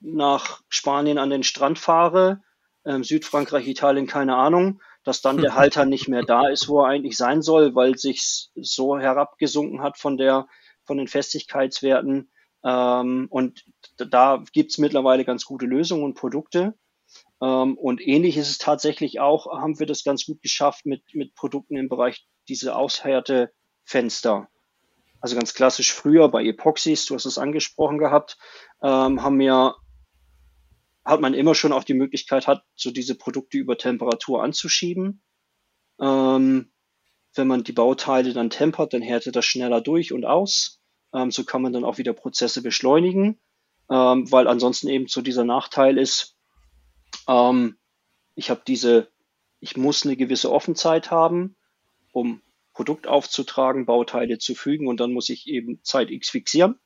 nach 0.00 0.60
Spanien 0.68 1.16
an 1.16 1.30
den 1.30 1.42
Strand 1.42 1.78
fahre, 1.78 2.42
ähm, 2.84 3.04
Südfrankreich, 3.04 3.66
Italien, 3.66 4.06
keine 4.06 4.36
Ahnung, 4.36 4.82
dass 5.04 5.22
dann 5.22 5.38
der 5.38 5.54
Halter 5.54 5.86
nicht 5.86 6.08
mehr 6.08 6.22
da 6.22 6.48
ist, 6.48 6.68
wo 6.68 6.82
er 6.82 6.88
eigentlich 6.88 7.16
sein 7.16 7.40
soll, 7.40 7.74
weil 7.74 7.96
sich 7.96 8.50
so 8.54 8.98
herabgesunken 8.98 9.80
hat 9.80 9.96
von 9.96 10.18
der 10.18 10.48
von 10.84 10.98
den 10.98 11.08
Festigkeitswerten. 11.08 12.30
Ähm, 12.64 13.28
und 13.30 13.64
da 14.06 14.44
gibt's 14.52 14.78
mittlerweile 14.78 15.24
ganz 15.24 15.44
gute 15.44 15.66
Lösungen 15.66 16.04
und 16.04 16.14
Produkte. 16.14 16.74
Ähm, 17.40 17.76
und 17.76 18.00
ähnlich 18.00 18.36
ist 18.36 18.50
es 18.50 18.58
tatsächlich 18.58 19.20
auch, 19.20 19.46
haben 19.46 19.78
wir 19.78 19.86
das 19.86 20.04
ganz 20.04 20.24
gut 20.24 20.42
geschafft 20.42 20.86
mit, 20.86 21.02
mit 21.12 21.34
Produkten 21.34 21.76
im 21.76 21.88
Bereich 21.88 22.26
diese 22.48 22.76
Aushärtefenster. 22.76 24.48
Also 25.20 25.36
ganz 25.36 25.54
klassisch 25.54 25.92
früher 25.92 26.28
bei 26.28 26.44
Epoxys, 26.44 27.06
du 27.06 27.14
hast 27.14 27.26
es 27.26 27.38
angesprochen 27.38 27.98
gehabt, 27.98 28.38
ähm, 28.82 29.22
haben 29.22 29.38
wir, 29.38 29.76
hat 31.04 31.20
man 31.20 31.34
immer 31.34 31.54
schon 31.54 31.72
auch 31.72 31.84
die 31.84 31.94
Möglichkeit 31.94 32.46
hat, 32.48 32.64
so 32.74 32.90
diese 32.90 33.16
Produkte 33.16 33.58
über 33.58 33.78
Temperatur 33.78 34.42
anzuschieben. 34.42 35.22
Ähm, 36.00 36.72
wenn 37.34 37.46
man 37.46 37.64
die 37.64 37.72
Bauteile 37.72 38.32
dann 38.32 38.50
tempert, 38.50 38.92
dann 38.92 39.02
härtet 39.02 39.36
das 39.36 39.44
schneller 39.44 39.80
durch 39.80 40.12
und 40.12 40.24
aus. 40.24 40.80
Ähm, 41.14 41.30
so 41.30 41.44
kann 41.44 41.62
man 41.62 41.72
dann 41.72 41.84
auch 41.84 41.98
wieder 41.98 42.12
Prozesse 42.12 42.62
beschleunigen, 42.62 43.40
ähm, 43.90 44.30
weil 44.30 44.48
ansonsten 44.48 44.88
eben 44.88 45.08
so 45.08 45.20
dieser 45.20 45.44
Nachteil 45.44 45.98
ist, 45.98 46.36
ähm, 47.28 47.76
ich 48.34 48.50
habe 48.50 48.62
diese, 48.66 49.08
ich 49.60 49.76
muss 49.76 50.04
eine 50.04 50.16
gewisse 50.16 50.50
Offenzeit 50.50 51.10
haben, 51.10 51.56
um 52.12 52.42
Produkt 52.72 53.06
aufzutragen, 53.06 53.86
Bauteile 53.86 54.38
zu 54.38 54.54
fügen 54.54 54.86
und 54.86 55.00
dann 55.00 55.12
muss 55.12 55.28
ich 55.28 55.46
eben 55.46 55.82
Zeit 55.82 56.10
X 56.10 56.30
fixieren. 56.30 56.80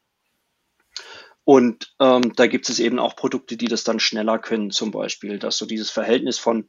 Und 1.44 1.94
ähm, 2.00 2.32
da 2.34 2.48
gibt 2.48 2.68
es 2.68 2.80
eben 2.80 2.98
auch 2.98 3.14
Produkte, 3.14 3.56
die 3.56 3.68
das 3.68 3.84
dann 3.84 4.00
schneller 4.00 4.38
können, 4.40 4.72
zum 4.72 4.90
Beispiel, 4.90 5.38
dass 5.38 5.58
so 5.58 5.66
dieses 5.66 5.90
Verhältnis 5.90 6.38
von 6.38 6.68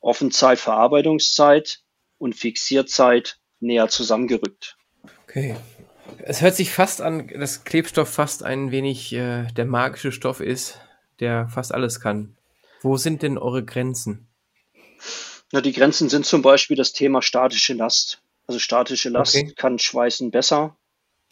Offenzeit, 0.00 0.58
Verarbeitungszeit 0.58 1.82
und 2.18 2.34
Fixierzeit 2.34 3.38
näher 3.60 3.88
zusammengerückt. 3.88 4.76
Okay. 5.22 5.56
Es 6.18 6.40
hört 6.40 6.54
sich 6.54 6.70
fast 6.70 7.00
an, 7.00 7.28
dass 7.28 7.64
Klebstoff 7.64 8.08
fast 8.08 8.42
ein 8.42 8.70
wenig 8.70 9.12
äh, 9.12 9.46
der 9.56 9.64
magische 9.64 10.12
Stoff 10.12 10.40
ist, 10.40 10.80
der 11.20 11.48
fast 11.48 11.72
alles 11.72 12.00
kann. 12.00 12.36
Wo 12.80 12.96
sind 12.96 13.22
denn 13.22 13.38
eure 13.38 13.64
Grenzen? 13.64 14.28
Na, 15.52 15.60
die 15.60 15.72
Grenzen 15.72 16.08
sind 16.08 16.26
zum 16.26 16.42
Beispiel 16.42 16.76
das 16.76 16.92
Thema 16.92 17.22
statische 17.22 17.74
Last. 17.74 18.22
Also 18.46 18.58
statische 18.58 19.08
Last 19.08 19.36
okay. 19.36 19.52
kann 19.54 19.78
Schweißen 19.78 20.30
besser 20.30 20.76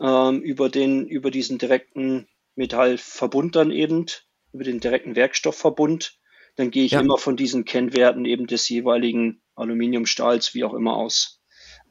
ähm, 0.01 0.43
über, 0.43 0.69
den, 0.69 1.07
über 1.07 1.31
diesen 1.31 1.59
direkten 1.59 2.29
Metallverbund 2.55 3.57
dann 3.57 3.71
eben, 3.71 4.07
über 4.53 4.65
den 4.65 4.81
direkten 4.81 5.17
Werkstoffverbund. 5.17 6.19
Dann 6.57 6.71
gehe 6.71 6.85
ich 6.85 6.93
ja. 6.93 7.01
immer 7.01 7.19
von 7.19 7.37
diesen 7.37 7.65
Kennwerten 7.65 8.25
eben 8.25 8.47
des 8.47 8.69
jeweiligen 8.69 9.43
Aluminiumstahls, 9.55 10.55
wie 10.55 10.65
auch 10.65 10.75
immer 10.75 10.97
aus. 10.97 11.41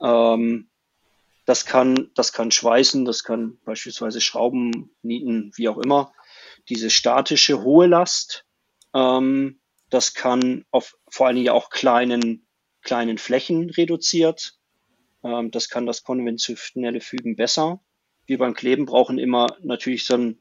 Ähm, 0.01 0.68
das 1.49 1.65
kann, 1.65 2.11
das 2.13 2.31
kann 2.31 2.51
schweißen, 2.51 3.05
das 3.05 3.23
kann 3.23 3.57
beispielsweise 3.65 4.21
Schrauben, 4.21 4.95
Nieten, 5.01 5.51
wie 5.55 5.67
auch 5.67 5.79
immer. 5.79 6.13
Diese 6.69 6.91
statische 6.91 7.63
hohe 7.63 7.87
Last, 7.87 8.45
ähm, 8.93 9.59
das 9.89 10.13
kann 10.13 10.63
auf 10.69 10.95
vor 11.09 11.25
allen 11.25 11.37
Dingen 11.37 11.49
auch 11.49 11.71
kleinen, 11.71 12.45
kleinen 12.83 13.17
Flächen 13.17 13.71
reduziert. 13.71 14.59
Ähm, 15.23 15.49
das 15.49 15.69
kann 15.69 15.87
das 15.87 16.03
konventionelle 16.03 17.01
Fügen 17.01 17.35
besser. 17.35 17.81
Wir 18.27 18.37
beim 18.37 18.53
Kleben 18.53 18.85
brauchen 18.85 19.17
immer 19.17 19.57
natürlich 19.63 20.05
so 20.05 20.13
ein, 20.13 20.39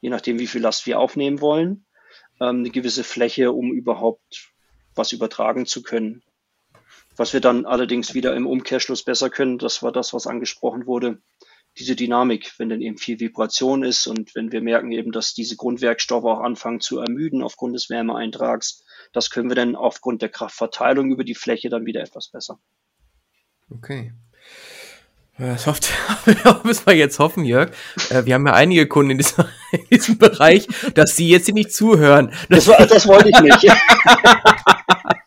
je 0.00 0.10
nachdem 0.10 0.40
wie 0.40 0.48
viel 0.48 0.62
Last 0.62 0.84
wir 0.84 0.98
aufnehmen 0.98 1.40
wollen, 1.40 1.86
ähm, 2.40 2.58
eine 2.58 2.70
gewisse 2.70 3.04
Fläche, 3.04 3.52
um 3.52 3.72
überhaupt 3.72 4.50
was 4.96 5.12
übertragen 5.12 5.64
zu 5.66 5.84
können. 5.84 6.24
Was 7.20 7.34
wir 7.34 7.42
dann 7.42 7.66
allerdings 7.66 8.14
wieder 8.14 8.34
im 8.34 8.46
Umkehrschluss 8.46 9.02
besser 9.02 9.28
können, 9.28 9.58
das 9.58 9.82
war 9.82 9.92
das, 9.92 10.14
was 10.14 10.26
angesprochen 10.26 10.86
wurde, 10.86 11.18
diese 11.78 11.94
Dynamik, 11.94 12.54
wenn 12.56 12.70
dann 12.70 12.80
eben 12.80 12.96
viel 12.96 13.20
Vibration 13.20 13.84
ist 13.84 14.06
und 14.06 14.34
wenn 14.34 14.52
wir 14.52 14.62
merken 14.62 14.90
eben, 14.90 15.12
dass 15.12 15.34
diese 15.34 15.54
Grundwerkstoffe 15.56 16.24
auch 16.24 16.40
anfangen 16.40 16.80
zu 16.80 16.98
ermüden 16.98 17.42
aufgrund 17.42 17.74
des 17.74 17.90
Wärmeeintrags, 17.90 18.84
das 19.12 19.28
können 19.28 19.50
wir 19.50 19.54
dann 19.54 19.76
aufgrund 19.76 20.22
der 20.22 20.30
Kraftverteilung 20.30 21.10
über 21.10 21.22
die 21.22 21.34
Fläche 21.34 21.68
dann 21.68 21.84
wieder 21.84 22.00
etwas 22.00 22.28
besser. 22.28 22.58
Okay. 23.68 24.14
Das 25.36 25.66
hofft, 25.66 25.90
müssen 26.64 26.86
wir 26.86 26.96
jetzt 26.96 27.18
hoffen, 27.18 27.44
Jörg. 27.44 27.70
Äh, 28.08 28.24
wir 28.24 28.32
haben 28.32 28.46
ja 28.46 28.54
einige 28.54 28.86
Kunden 28.86 29.10
in 29.10 29.18
diesem, 29.18 29.44
in 29.72 29.86
diesem 29.90 30.16
Bereich, 30.16 30.66
dass 30.94 31.16
sie 31.16 31.28
jetzt 31.28 31.52
nicht 31.52 31.74
zuhören. 31.74 32.32
Das, 32.48 32.64
das 32.64 33.06
wollte 33.06 33.28
ich 33.28 33.40
nicht. 33.40 33.66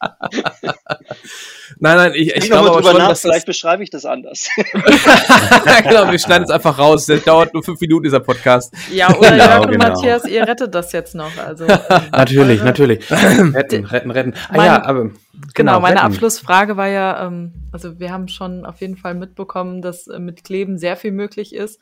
Nein, 1.84 1.98
nein, 1.98 2.12
ich, 2.16 2.34
ich 2.34 2.46
glaube 2.46 2.70
aber 2.70 2.82
schon, 2.82 2.98
nach, 2.98 3.10
dass 3.10 3.20
vielleicht 3.20 3.46
beschreibe 3.46 3.84
ich 3.84 3.90
das 3.90 4.06
anders. 4.06 4.48
genau, 4.56 6.10
wir 6.10 6.18
schneiden 6.18 6.46
es 6.46 6.50
einfach 6.50 6.80
raus. 6.80 7.08
Das 7.08 7.22
dauert 7.26 7.54
nur 7.54 7.62
fünf 7.62 7.82
Minuten, 7.82 8.04
dieser 8.06 8.22
Podcast. 8.22 8.74
Ja, 8.90 9.10
oder 9.10 9.32
genau, 9.32 9.44
Jörg 9.44 9.66
und 9.66 9.72
genau. 9.72 9.88
Matthias, 9.90 10.24
ihr 10.24 10.48
rettet 10.48 10.74
das 10.74 10.94
jetzt 10.94 11.14
noch. 11.14 11.38
Also, 11.38 11.66
natürlich, 12.14 12.62
also, 12.62 12.64
natürlich. 12.64 13.12
retten, 13.12 13.84
retten, 13.84 14.12
retten. 14.12 14.34
Ah, 14.48 14.54
mein, 14.56 14.66
ja, 14.66 14.86
aber, 14.86 15.02
genau, 15.02 15.14
genau 15.54 15.80
meine 15.82 15.96
retten. 15.96 16.06
Abschlussfrage 16.06 16.78
war 16.78 16.88
ja, 16.88 17.28
ähm, 17.28 17.52
also 17.74 18.00
wir 18.00 18.14
haben 18.14 18.30
schon 18.30 18.66
auf 18.66 18.80
jeden 18.80 18.96
Fall 18.96 19.14
mitbekommen, 19.14 19.82
dass 19.82 20.08
äh, 20.08 20.20
mit 20.20 20.46
Kleben 20.46 20.78
sehr 20.78 20.96
viel 20.96 21.12
möglich 21.12 21.54
ist. 21.54 21.82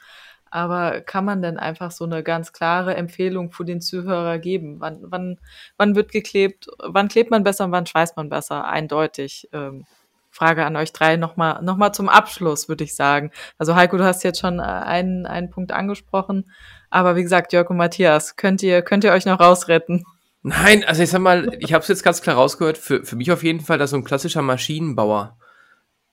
Aber 0.52 1.02
kann 1.02 1.26
man 1.26 1.42
denn 1.42 1.58
einfach 1.58 1.92
so 1.92 2.06
eine 2.06 2.24
ganz 2.24 2.54
klare 2.54 2.96
Empfehlung 2.96 3.52
für 3.52 3.66
den 3.66 3.82
Zuhörer 3.82 4.38
geben? 4.38 4.80
Wann, 4.80 5.00
wann, 5.02 5.40
wann 5.78 5.96
wird 5.96 6.12
geklebt? 6.12 6.68
Wann 6.78 7.08
klebt 7.08 7.32
man 7.32 7.44
besser 7.44 7.66
und 7.66 7.72
wann 7.72 7.86
schweißt 7.86 8.18
man 8.18 8.30
besser? 8.30 8.66
Eindeutig. 8.66 9.50
Ähm, 9.54 9.86
Frage 10.30 10.66
an 10.66 10.78
euch 10.78 10.94
drei 10.94 11.18
nochmal 11.18 11.62
noch 11.62 11.76
mal 11.76 11.92
zum 11.92 12.08
Abschluss, 12.08 12.70
würde 12.70 12.86
ich 12.86 12.96
sagen. 12.96 13.32
Also 13.58 13.76
Heiko, 13.76 13.98
du 13.98 14.06
hast 14.06 14.24
jetzt 14.24 14.40
schon 14.40 14.60
äh, 14.60 14.64
einen, 14.64 15.26
einen 15.26 15.50
Punkt 15.50 15.74
angesprochen. 15.74 16.50
Aber 16.90 17.16
wie 17.16 17.24
gesagt, 17.24 17.52
Jörg 17.54 17.70
und 17.70 17.78
Matthias, 17.78 18.38
könnt 18.38 18.64
ihr, 18.64 18.82
könnt 18.82 19.04
ihr 19.04 19.12
euch 19.12 19.26
noch 19.26 19.40
rausretten? 19.40 20.06
Nein, 20.44 20.84
also 20.86 21.04
ich 21.04 21.10
sag 21.10 21.22
mal, 21.22 21.56
ich 21.60 21.74
habe 21.74 21.82
es 21.84 21.88
jetzt 21.88 22.04
ganz 22.04 22.22
klar 22.22 22.36
rausgehört, 22.36 22.78
für, 22.78 23.06
für 23.06 23.16
mich 23.16 23.32
auf 23.32 23.44
jeden 23.44 23.60
Fall, 23.60 23.78
dass 23.78 23.92
so 23.92 23.98
ein 23.98 24.04
klassischer 24.04 24.42
Maschinenbauer, 24.42 25.38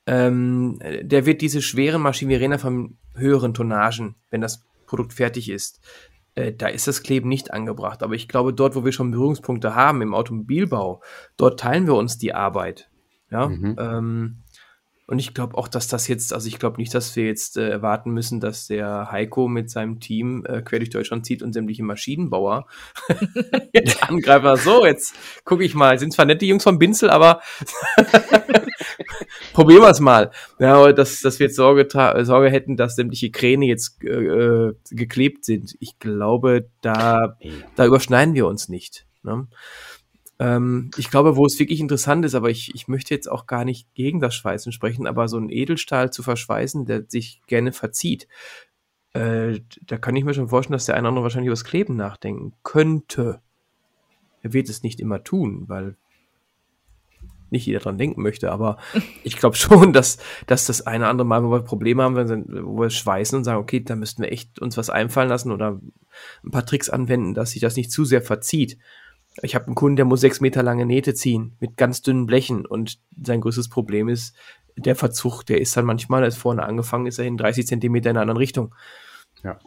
ähm, 0.09 0.79
der 1.03 1.27
wird 1.27 1.43
diese 1.43 1.61
schweren 1.61 2.01
Maschinen, 2.01 2.31
wir 2.31 2.41
reden 2.41 2.53
ja 2.53 2.59
von 2.59 2.97
höheren 3.15 3.53
Tonnagen, 3.53 4.17
wenn 4.31 4.41
das 4.41 4.65
Produkt 4.87 5.13
fertig 5.13 5.51
ist, 5.51 5.81
äh, 6.35 6.55
da 6.55 6.69
ist 6.69 6.89
das 6.89 7.03
Kleben 7.03 7.29
nicht 7.29 7.53
angebracht. 7.53 8.03
Aber 8.03 8.15
ich 8.15 8.27
glaube, 8.27 8.55
dort, 8.55 8.75
wo 8.75 8.87
wir 8.87 8.93
schon 8.93 9.11
Berührungspunkte 9.11 9.75
haben, 9.75 10.01
im 10.01 10.15
Automobilbau, 10.15 11.03
dort 11.37 11.61
teilen 11.61 11.87
wir 11.87 11.95
uns 11.95 12.17
die 12.17 12.33
Arbeit. 12.33 12.89
Ja, 13.31 13.49
mhm. 13.49 13.77
ähm, 13.79 14.37
und 15.09 15.19
ich 15.19 15.33
glaube 15.33 15.57
auch, 15.57 15.69
dass 15.69 15.89
das 15.89 16.07
jetzt, 16.07 16.35
also 16.35 16.47
ich 16.49 16.59
glaube 16.59 16.77
nicht, 16.77 16.93
dass 16.93 17.17
wir 17.17 17.25
jetzt 17.25 17.57
äh, 17.57 17.67
erwarten 17.67 18.11
müssen, 18.11 18.41
dass 18.41 18.67
der 18.67 19.11
Heiko 19.11 19.49
mit 19.49 19.71
seinem 19.71 20.01
Team 20.01 20.45
äh, 20.47 20.61
quer 20.61 20.81
durch 20.81 20.91
Deutschland 20.91 21.25
zieht 21.25 21.43
und 21.43 21.55
sämtliche 21.55 21.83
Maschinenbauer 21.83 22.67
jetzt 23.73 24.03
angreifen. 24.03 24.63
So, 24.63 24.85
jetzt 24.85 25.15
gucke 25.47 25.65
ich 25.65 25.75
mal. 25.75 25.99
Sind 25.99 26.13
zwar 26.13 26.27
nette 26.27 26.45
Jungs 26.45 26.63
vom 26.63 26.79
Binzel, 26.79 27.09
aber 27.09 27.41
probieren 29.55 29.81
wir 29.81 29.89
es 29.89 30.01
mal. 30.01 30.31
Ja, 30.59 30.93
dass, 30.93 31.21
dass 31.21 31.39
wir 31.39 31.47
jetzt 31.47 31.57
Sorge, 31.57 31.89
Sorge 32.25 32.51
hätten, 32.51 32.77
dass 32.77 32.95
sämtliche 32.95 33.31
Kräne 33.31 33.65
jetzt 33.65 34.05
äh, 34.05 34.09
äh, 34.09 34.75
geklebt 34.91 35.47
sind. 35.47 35.75
Ich 35.81 35.99
glaube, 35.99 36.69
da, 36.83 37.39
da 37.77 37.87
überschneiden 37.87 38.35
wir 38.35 38.47
uns 38.47 38.69
nicht. 38.69 39.07
Ne? 39.23 39.49
Ähm, 40.39 40.91
ich 40.97 41.11
glaube, 41.11 41.37
wo 41.37 41.47
es 41.47 41.59
wirklich 41.59 41.81
interessant 41.81 42.25
ist, 42.25 42.35
aber 42.35 42.51
ich, 42.51 42.75
ich 42.75 42.89
möchte 42.89 43.15
jetzt 43.15 43.31
auch 43.31 43.47
gar 43.47 43.65
nicht 43.65 43.93
gegen 43.95 44.21
das 44.21 44.35
Schweißen 44.35 44.73
sprechen, 44.73 45.07
aber 45.07 45.29
so 45.29 45.37
einen 45.37 45.51
Edelstahl 45.51 46.13
zu 46.13 46.23
verschweißen, 46.23 46.87
der 46.87 47.05
sich 47.09 47.41
gerne 47.47 47.73
verzieht, 47.73 48.29
äh, 49.15 49.61
da 49.87 49.99
kann 49.99 50.15
ich 50.17 50.25
mir 50.25 50.35
schon 50.35 50.49
vorstellen, 50.49 50.75
dass 50.75 50.87
der 50.87 50.95
eine 50.95 51.03
oder 51.03 51.09
andere 51.09 51.23
wahrscheinlich 51.25 51.49
über 51.49 51.55
das 51.55 51.65
Kleben 51.65 51.97
nachdenken 51.97 52.53
könnte. 52.63 53.41
Er 54.43 54.53
wird 54.53 54.69
es 54.69 54.83
nicht 54.83 55.01
immer 55.01 55.25
tun, 55.25 55.65
weil 55.67 55.97
nicht 57.51 57.67
jeder 57.67 57.81
dran 57.81 57.99
denken 57.99 58.23
möchte, 58.23 58.53
aber 58.53 58.77
ich 59.25 59.37
glaube 59.37 59.57
schon, 59.57 59.93
dass, 59.93 60.19
dass 60.47 60.67
das 60.67 60.87
eine 60.87 61.05
oder 61.05 61.11
andere 61.11 61.27
Mal, 61.27 61.43
wo 61.43 61.51
wir 61.51 61.63
Probleme 61.63 62.03
haben, 62.03 62.45
wo 62.65 62.81
wir 62.81 62.91
schweißen 62.91 63.37
und 63.37 63.45
sagen, 63.45 63.61
okay, 63.61 63.81
da 63.81 63.97
müssten 63.97 64.23
wir 64.23 64.31
echt 64.31 64.61
uns 64.61 64.77
was 64.77 64.91
einfallen 64.91 65.31
lassen 65.31 65.51
oder 65.51 65.81
ein 66.45 66.51
paar 66.51 66.67
Tricks 66.67 66.91
anwenden, 66.91 67.35
dass 67.35 67.53
sich 67.53 67.61
das 67.61 67.77
nicht 67.77 67.91
zu 67.91 68.05
sehr 68.05 68.23
verzieht. 68.23 68.79
Ich 69.43 69.55
habe 69.55 69.67
einen 69.67 69.75
Kunden, 69.75 69.97
der 69.97 70.05
muss 70.05 70.21
sechs 70.21 70.41
Meter 70.41 70.63
lange 70.63 70.87
Nähte 70.87 71.15
ziehen 71.15 71.57
mit 71.61 71.77
ganz 71.77 72.03
dünnen 72.03 72.27
Blechen 72.27 72.67
und 72.67 72.99
sein 73.23 73.41
größtes 73.41 73.69
Problem 73.69 74.09
ist 74.09 74.35
der 74.77 74.97
Verzug. 74.97 75.45
Der 75.45 75.61
ist 75.61 75.77
dann 75.77 75.85
manchmal, 75.85 76.23
als 76.23 76.37
vorne 76.37 76.65
angefangen 76.65 77.07
ist, 77.07 77.19
er 77.19 77.27
in 77.27 77.37
30 77.37 77.67
Zentimeter 77.67 78.11
in 78.11 78.17
einer 78.17 78.23
anderen 78.23 78.39
Richtung. 78.39 78.75
Ja. 79.43 79.59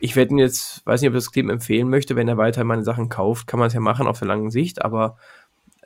Ich 0.00 0.16
werde 0.16 0.32
ihn 0.32 0.38
jetzt, 0.38 0.84
weiß 0.86 1.00
nicht, 1.00 1.10
ob 1.10 1.14
ich 1.14 1.24
das 1.24 1.32
Kleben 1.32 1.50
empfehlen 1.50 1.88
möchte, 1.88 2.16
wenn 2.16 2.28
er 2.28 2.38
weiter 2.38 2.64
meine 2.64 2.84
Sachen 2.84 3.08
kauft, 3.08 3.46
kann 3.46 3.60
man 3.60 3.68
es 3.68 3.74
ja 3.74 3.80
machen 3.80 4.06
auf 4.06 4.18
der 4.18 4.28
langen 4.28 4.50
Sicht, 4.50 4.82
aber 4.82 5.18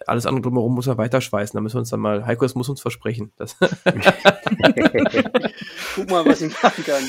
alles 0.06 0.26
andere 0.26 0.42
drumherum 0.42 0.74
muss 0.74 0.86
er 0.86 0.98
weiter 0.98 1.20
schweißen. 1.20 1.56
Da 1.56 1.60
müssen 1.60 1.76
wir 1.76 1.80
uns 1.80 1.90
dann 1.90 2.00
mal, 2.00 2.26
Heiko, 2.26 2.44
das 2.44 2.54
muss 2.54 2.68
uns 2.68 2.80
versprechen. 2.80 3.32
Das 3.36 3.56
Guck 5.94 6.10
mal, 6.10 6.24
was 6.26 6.42
ich 6.42 6.52
machen 6.62 6.84
kann. 6.84 7.02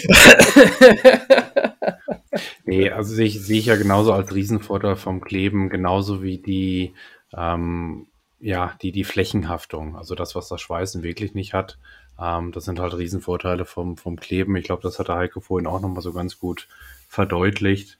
nee, 2.65 2.89
also 2.89 3.13
sehe 3.13 3.25
ich, 3.25 3.41
sehe 3.41 3.59
ich 3.59 3.65
ja 3.67 3.75
genauso 3.75 4.13
als 4.13 4.33
Riesenvorteil 4.33 4.95
vom 4.95 5.21
Kleben, 5.21 5.69
genauso 5.69 6.23
wie 6.23 6.37
die, 6.37 6.93
ähm, 7.35 8.07
ja, 8.39 8.75
die, 8.81 8.91
die 8.91 9.03
Flächenhaftung. 9.03 9.95
Also 9.95 10.15
das, 10.15 10.35
was 10.35 10.47
das 10.47 10.61
Schweißen 10.61 11.03
wirklich 11.03 11.33
nicht 11.33 11.53
hat. 11.53 11.77
Ähm, 12.19 12.51
das 12.51 12.65
sind 12.65 12.79
halt 12.79 12.95
Riesenvorteile 12.95 13.65
vom, 13.65 13.97
vom 13.97 14.17
Kleben. 14.17 14.55
Ich 14.55 14.65
glaube, 14.65 14.83
das 14.83 14.99
hat 14.99 15.07
der 15.07 15.15
Heiko 15.15 15.39
vorhin 15.39 15.67
auch 15.67 15.81
nochmal 15.81 16.01
so 16.01 16.13
ganz 16.13 16.39
gut 16.39 16.67
verdeutlicht. 17.09 17.97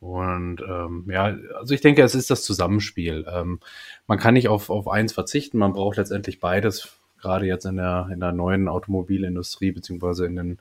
Und 0.00 0.60
ähm, 0.60 1.06
ja, 1.10 1.36
also 1.58 1.74
ich 1.74 1.80
denke, 1.80 2.02
es 2.02 2.14
ist 2.14 2.30
das 2.30 2.42
Zusammenspiel. 2.42 3.26
Ähm, 3.32 3.60
man 4.06 4.18
kann 4.18 4.34
nicht 4.34 4.48
auf, 4.48 4.70
auf 4.70 4.88
eins 4.88 5.12
verzichten, 5.12 5.58
man 5.58 5.72
braucht 5.72 5.96
letztendlich 5.96 6.38
beides, 6.38 6.98
gerade 7.20 7.46
jetzt 7.46 7.64
in 7.64 7.76
der, 7.76 8.08
in 8.12 8.20
der 8.20 8.32
neuen 8.32 8.68
Automobilindustrie, 8.68 9.72
beziehungsweise 9.72 10.26
in 10.26 10.36
den, 10.36 10.58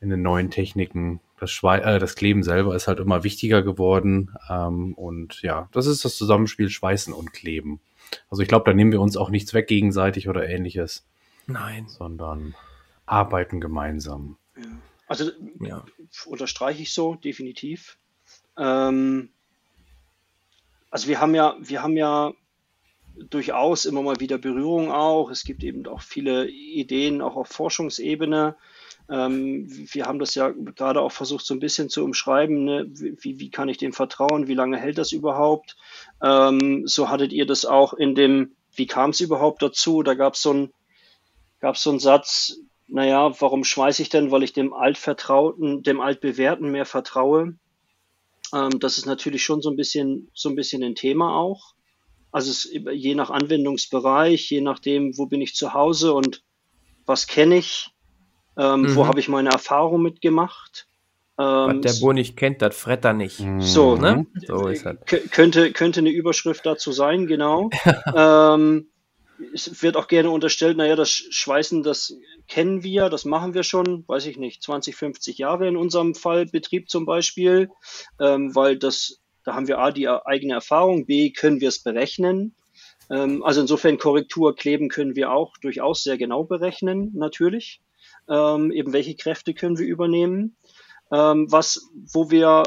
in 0.00 0.10
den 0.10 0.22
neuen 0.22 0.50
Techniken. 0.50 1.20
Das, 1.38 1.50
Schwe 1.50 1.82
äh, 1.82 1.98
das 1.98 2.14
Kleben 2.16 2.42
selber 2.42 2.74
ist 2.74 2.88
halt 2.88 2.98
immer 2.98 3.24
wichtiger 3.24 3.62
geworden. 3.62 4.34
Ähm, 4.48 4.94
und 4.94 5.42
ja, 5.42 5.68
das 5.72 5.86
ist 5.86 6.04
das 6.04 6.16
Zusammenspiel 6.16 6.68
Schweißen 6.68 7.12
und 7.12 7.32
Kleben. 7.32 7.80
Also 8.28 8.42
ich 8.42 8.48
glaube, 8.48 8.68
da 8.68 8.74
nehmen 8.74 8.92
wir 8.92 9.00
uns 9.00 9.16
auch 9.16 9.30
nichts 9.30 9.54
weg 9.54 9.68
gegenseitig 9.68 10.28
oder 10.28 10.48
ähnliches. 10.48 11.06
Nein. 11.46 11.86
Sondern 11.88 12.54
arbeiten 13.06 13.60
gemeinsam. 13.60 14.36
Ja. 14.56 14.62
Also 15.06 15.30
ja. 15.60 15.84
unterstreiche 16.26 16.82
ich 16.82 16.92
so, 16.92 17.16
definitiv. 17.16 17.98
Ähm, 18.56 19.30
also 20.90 21.08
wir 21.08 21.20
haben 21.20 21.34
ja, 21.34 21.56
wir 21.58 21.82
haben 21.82 21.96
ja 21.96 22.32
durchaus 23.16 23.84
immer 23.84 24.02
mal 24.02 24.20
wieder 24.20 24.38
Berührung 24.38 24.90
auch. 24.90 25.30
Es 25.30 25.44
gibt 25.44 25.62
eben 25.64 25.86
auch 25.86 26.02
viele 26.02 26.48
Ideen, 26.48 27.22
auch 27.22 27.36
auf 27.36 27.48
Forschungsebene. 27.48 28.56
Ähm, 29.08 29.66
wir 29.92 30.06
haben 30.06 30.18
das 30.18 30.34
ja 30.34 30.48
gerade 30.50 31.00
auch 31.00 31.12
versucht, 31.12 31.44
so 31.44 31.54
ein 31.54 31.60
bisschen 31.60 31.88
zu 31.88 32.04
umschreiben. 32.04 32.64
Ne? 32.64 32.86
Wie, 32.90 33.38
wie 33.38 33.50
kann 33.50 33.68
ich 33.68 33.78
dem 33.78 33.92
vertrauen? 33.92 34.48
Wie 34.48 34.54
lange 34.54 34.78
hält 34.78 34.98
das 34.98 35.12
überhaupt? 35.12 35.76
Ähm, 36.22 36.86
so 36.86 37.08
hattet 37.08 37.32
ihr 37.32 37.46
das 37.46 37.64
auch 37.64 37.94
in 37.94 38.14
dem, 38.14 38.52
wie 38.74 38.86
kam 38.86 39.10
es 39.10 39.20
überhaupt 39.20 39.62
dazu? 39.62 40.02
Da 40.02 40.14
gab 40.14 40.34
es 40.34 40.42
so 40.42 40.68
gab 41.60 41.76
so 41.76 41.90
einen 41.90 42.00
Satz, 42.00 42.58
naja, 42.88 43.40
warum 43.40 43.64
schmeiße 43.64 44.02
ich 44.02 44.08
denn? 44.08 44.30
Weil 44.30 44.42
ich 44.42 44.52
dem 44.52 44.74
Altvertrauten, 44.74 45.82
dem 45.82 46.00
Altbewährten 46.00 46.70
mehr 46.70 46.86
vertraue. 46.86 47.54
Ähm, 48.52 48.78
das 48.80 48.98
ist 48.98 49.06
natürlich 49.06 49.42
schon 49.42 49.62
so 49.62 49.70
ein 49.70 49.76
bisschen, 49.76 50.30
so 50.34 50.48
ein 50.48 50.56
bisschen 50.56 50.82
ein 50.82 50.94
Thema 50.94 51.36
auch. 51.36 51.74
Also 52.30 52.50
es, 52.50 52.70
je 52.72 53.14
nach 53.14 53.30
Anwendungsbereich, 53.30 54.50
je 54.50 54.60
nachdem, 54.60 55.16
wo 55.18 55.26
bin 55.26 55.40
ich 55.40 55.54
zu 55.54 55.74
Hause 55.74 56.14
und 56.14 56.42
was 57.04 57.26
kenne 57.26 57.58
ich, 57.58 57.90
ähm, 58.56 58.82
mhm. 58.82 58.96
wo 58.96 59.06
habe 59.06 59.20
ich 59.20 59.28
meine 59.28 59.50
Erfahrung 59.50 60.02
mitgemacht. 60.02 60.86
Ähm, 61.38 61.82
was 61.82 61.98
der 61.98 62.00
Bo 62.00 62.12
nicht 62.12 62.36
kennt, 62.36 62.62
das 62.62 62.76
frett 62.76 63.04
er 63.04 63.12
nicht. 63.12 63.42
So, 63.58 63.96
ne? 63.96 64.26
So 64.46 64.68
ist 64.68 64.86
das. 64.86 64.96
Könnte, 65.30 65.72
könnte 65.72 66.00
eine 66.00 66.10
Überschrift 66.10 66.64
dazu 66.64 66.92
sein, 66.92 67.26
genau. 67.26 67.70
ähm, 68.16 68.88
es 69.54 69.82
wird 69.82 69.96
auch 69.96 70.08
gerne 70.08 70.30
unterstellt, 70.30 70.76
naja, 70.76 70.96
das 70.96 71.10
Schweißen, 71.10 71.82
das 71.82 72.16
kennen 72.48 72.82
wir, 72.82 73.08
das 73.08 73.24
machen 73.24 73.54
wir 73.54 73.62
schon, 73.62 74.04
weiß 74.06 74.26
ich 74.26 74.36
nicht, 74.36 74.62
20, 74.62 74.96
50 74.96 75.38
Jahre 75.38 75.68
in 75.68 75.76
unserem 75.76 76.14
Fall, 76.14 76.46
Betrieb 76.46 76.90
zum 76.90 77.06
Beispiel, 77.06 77.70
ähm, 78.20 78.54
weil 78.54 78.78
das, 78.78 79.20
da 79.44 79.54
haben 79.54 79.68
wir 79.68 79.78
A, 79.78 79.90
die 79.90 80.08
eigene 80.08 80.54
Erfahrung, 80.54 81.06
B, 81.06 81.30
können 81.30 81.60
wir 81.60 81.68
es 81.68 81.82
berechnen. 81.82 82.54
Ähm, 83.10 83.42
also 83.42 83.60
insofern 83.60 83.98
Korrektur 83.98 84.54
kleben 84.54 84.88
können 84.88 85.16
wir 85.16 85.32
auch 85.32 85.56
durchaus 85.58 86.02
sehr 86.02 86.18
genau 86.18 86.44
berechnen, 86.44 87.12
natürlich. 87.14 87.80
Ähm, 88.28 88.70
eben 88.70 88.92
welche 88.92 89.14
Kräfte 89.14 89.54
können 89.54 89.78
wir 89.78 89.86
übernehmen. 89.86 90.56
Ähm, 91.10 91.50
was, 91.50 91.90
wo 92.12 92.30
wir, 92.30 92.64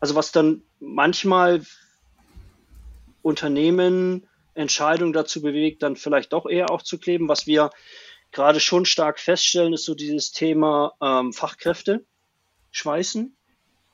also 0.00 0.14
was 0.14 0.32
dann 0.32 0.62
manchmal 0.80 1.62
Unternehmen 3.22 4.26
Entscheidung 4.56 5.12
dazu 5.12 5.42
bewegt, 5.42 5.82
dann 5.82 5.96
vielleicht 5.96 6.32
doch 6.32 6.46
eher 6.46 6.70
auch 6.70 6.82
zu 6.82 6.98
kleben. 6.98 7.28
Was 7.28 7.46
wir 7.46 7.70
gerade 8.32 8.60
schon 8.60 8.84
stark 8.84 9.18
feststellen, 9.18 9.72
ist 9.72 9.84
so 9.84 9.94
dieses 9.94 10.32
Thema 10.32 10.94
ähm, 11.00 11.32
Fachkräfte 11.32 12.04
schweißen. 12.70 13.36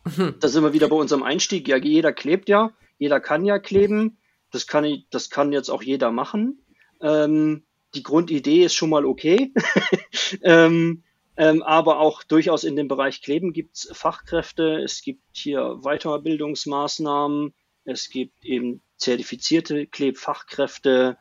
Mhm. 0.04 0.34
Da 0.40 0.48
sind 0.48 0.62
wir 0.62 0.72
wieder 0.72 0.88
bei 0.88 0.96
unserem 0.96 1.22
Einstieg. 1.22 1.68
Ja, 1.68 1.76
jeder 1.76 2.12
klebt 2.12 2.48
ja, 2.48 2.72
jeder 2.98 3.20
kann 3.20 3.44
ja 3.44 3.58
kleben. 3.58 4.18
Das 4.50 4.66
kann, 4.66 4.84
ich, 4.84 5.06
das 5.10 5.30
kann 5.30 5.52
jetzt 5.52 5.70
auch 5.70 5.82
jeder 5.82 6.10
machen. 6.10 6.62
Ähm, 7.00 7.64
die 7.94 8.02
Grundidee 8.02 8.64
ist 8.64 8.74
schon 8.74 8.90
mal 8.90 9.06
okay. 9.06 9.52
ähm, 10.42 11.02
ähm, 11.36 11.62
aber 11.62 11.98
auch 11.98 12.22
durchaus 12.22 12.64
in 12.64 12.76
dem 12.76 12.88
Bereich 12.88 13.22
Kleben 13.22 13.52
gibt 13.52 13.76
es 13.76 13.90
Fachkräfte, 13.92 14.82
es 14.82 15.02
gibt 15.02 15.22
hier 15.32 15.78
Weiterbildungsmaßnahmen, 15.82 17.54
es 17.84 18.10
gibt 18.10 18.44
eben 18.44 18.82
zertifizierte 18.96 19.86
Klebfachkräfte, 19.86 21.18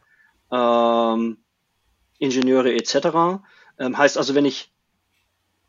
ähm, 0.51 1.37
Ingenieure 2.19 2.73
etc. 2.73 3.41
Ähm, 3.79 3.97
heißt 3.97 4.17
also, 4.17 4.35
wenn 4.35 4.45
ich 4.45 4.71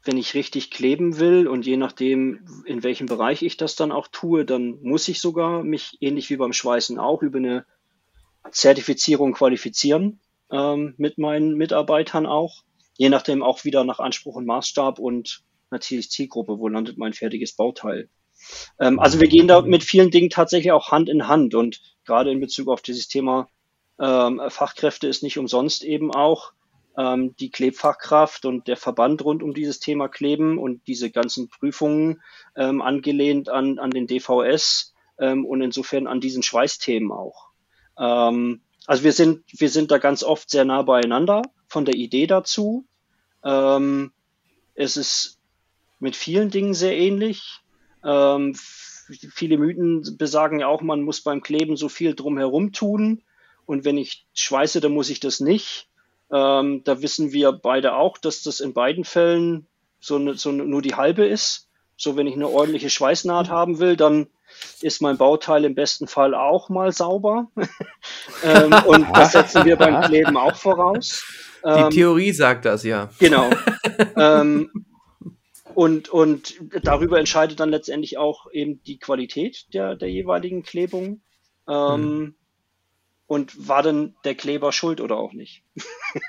wenn 0.04 0.16
ich 0.16 0.34
richtig 0.34 0.70
kleben 0.70 1.18
will 1.18 1.46
und 1.46 1.64
je 1.64 1.76
nachdem, 1.76 2.44
in 2.66 2.82
welchem 2.82 3.06
Bereich 3.06 3.42
ich 3.42 3.56
das 3.56 3.76
dann 3.76 3.92
auch 3.92 4.08
tue, 4.08 4.44
dann 4.44 4.82
muss 4.82 5.06
ich 5.08 5.20
sogar 5.20 5.62
mich 5.62 5.98
ähnlich 6.00 6.28
wie 6.28 6.36
beim 6.36 6.52
Schweißen 6.52 6.98
auch 6.98 7.22
über 7.22 7.38
eine 7.38 7.64
Zertifizierung 8.50 9.32
qualifizieren 9.32 10.20
ähm, 10.50 10.94
mit 10.96 11.18
meinen 11.18 11.56
Mitarbeitern 11.56 12.26
auch. 12.26 12.64
Je 12.96 13.08
nachdem 13.08 13.42
auch 13.42 13.64
wieder 13.64 13.84
nach 13.84 14.00
Anspruch 14.00 14.34
und 14.34 14.46
Maßstab 14.46 14.98
und 14.98 15.44
natürlich 15.70 16.10
Zielgruppe, 16.10 16.58
wo 16.58 16.68
landet 16.68 16.98
mein 16.98 17.12
fertiges 17.12 17.54
Bauteil. 17.54 18.08
Ähm, 18.78 18.98
also 18.98 19.20
wir 19.20 19.28
gehen 19.28 19.48
da 19.48 19.60
mit 19.62 19.82
vielen 19.82 20.10
Dingen 20.10 20.30
tatsächlich 20.30 20.72
auch 20.72 20.90
Hand 20.90 21.08
in 21.08 21.28
Hand 21.28 21.54
und 21.54 21.80
gerade 22.04 22.30
in 22.30 22.40
Bezug 22.40 22.68
auf 22.68 22.82
dieses 22.82 23.08
Thema 23.08 23.48
ähm, 24.00 24.40
Fachkräfte 24.48 25.06
ist 25.06 25.22
nicht 25.22 25.38
umsonst 25.38 25.84
eben 25.84 26.12
auch 26.12 26.52
ähm, 26.96 27.34
die 27.36 27.50
Klebfachkraft 27.50 28.44
und 28.44 28.68
der 28.68 28.76
Verband 28.76 29.24
rund 29.24 29.42
um 29.42 29.54
dieses 29.54 29.80
Thema 29.80 30.08
Kleben 30.08 30.58
und 30.58 30.86
diese 30.86 31.10
ganzen 31.10 31.48
Prüfungen 31.48 32.20
ähm, 32.56 32.82
angelehnt 32.82 33.48
an, 33.48 33.78
an 33.78 33.90
den 33.90 34.06
DVS 34.06 34.94
ähm, 35.18 35.46
und 35.46 35.62
insofern 35.62 36.06
an 36.06 36.20
diesen 36.20 36.42
Schweißthemen 36.42 37.12
auch. 37.12 37.50
Ähm, 37.98 38.60
also 38.86 39.04
wir 39.04 39.12
sind, 39.12 39.44
wir 39.58 39.70
sind 39.70 39.90
da 39.90 39.98
ganz 39.98 40.24
oft 40.24 40.50
sehr 40.50 40.64
nah 40.64 40.82
beieinander 40.82 41.42
von 41.68 41.84
der 41.84 41.94
Idee 41.94 42.26
dazu. 42.26 42.84
Es 44.74 44.96
ist 44.96 45.38
mit 45.98 46.16
vielen 46.16 46.50
Dingen 46.50 46.74
sehr 46.74 46.96
ähnlich. 46.96 47.61
Ähm, 48.04 48.54
viele 48.56 49.58
Mythen 49.58 50.16
besagen 50.16 50.60
ja 50.60 50.68
auch, 50.68 50.82
man 50.82 51.02
muss 51.02 51.22
beim 51.22 51.42
Kleben 51.42 51.76
so 51.76 51.88
viel 51.88 52.14
drumherum 52.14 52.72
tun. 52.72 53.22
Und 53.66 53.84
wenn 53.84 53.98
ich 53.98 54.26
schweiße, 54.34 54.80
dann 54.80 54.92
muss 54.92 55.10
ich 55.10 55.20
das 55.20 55.40
nicht. 55.40 55.88
Ähm, 56.30 56.82
da 56.84 57.02
wissen 57.02 57.32
wir 57.32 57.52
beide 57.52 57.94
auch, 57.94 58.18
dass 58.18 58.42
das 58.42 58.60
in 58.60 58.72
beiden 58.72 59.04
Fällen 59.04 59.66
so, 60.00 60.16
eine, 60.16 60.34
so 60.34 60.50
nur 60.50 60.82
die 60.82 60.94
halbe 60.94 61.26
ist. 61.26 61.68
So, 61.96 62.16
wenn 62.16 62.26
ich 62.26 62.34
eine 62.34 62.48
ordentliche 62.48 62.90
Schweißnaht 62.90 63.48
haben 63.48 63.78
will, 63.78 63.96
dann 63.96 64.26
ist 64.80 65.00
mein 65.00 65.18
Bauteil 65.18 65.64
im 65.64 65.74
besten 65.74 66.08
Fall 66.08 66.34
auch 66.34 66.68
mal 66.68 66.92
sauber. 66.92 67.48
ähm, 68.44 68.74
und 68.86 69.06
das 69.14 69.32
setzen 69.32 69.64
wir 69.64 69.76
beim 69.76 70.02
Kleben 70.02 70.36
auch 70.36 70.56
voraus. 70.56 71.24
Ähm, 71.64 71.90
die 71.90 71.96
Theorie 71.96 72.32
sagt 72.32 72.64
das, 72.64 72.82
ja. 72.82 73.10
Genau. 73.18 73.50
und, 75.74 76.08
und 76.08 76.60
darüber 76.82 77.18
entscheidet 77.18 77.60
dann 77.60 77.70
letztendlich 77.70 78.18
auch 78.18 78.50
eben 78.52 78.82
die 78.82 78.98
Qualität 78.98 79.72
der, 79.74 79.96
der 79.96 80.10
jeweiligen 80.10 80.62
Klebung. 80.62 81.20
Ähm, 81.68 82.00
mhm. 82.00 82.34
Und 83.26 83.66
war 83.66 83.82
denn 83.82 84.14
der 84.24 84.34
Kleber 84.34 84.72
schuld 84.72 85.00
oder 85.00 85.16
auch 85.16 85.32
nicht? 85.32 85.64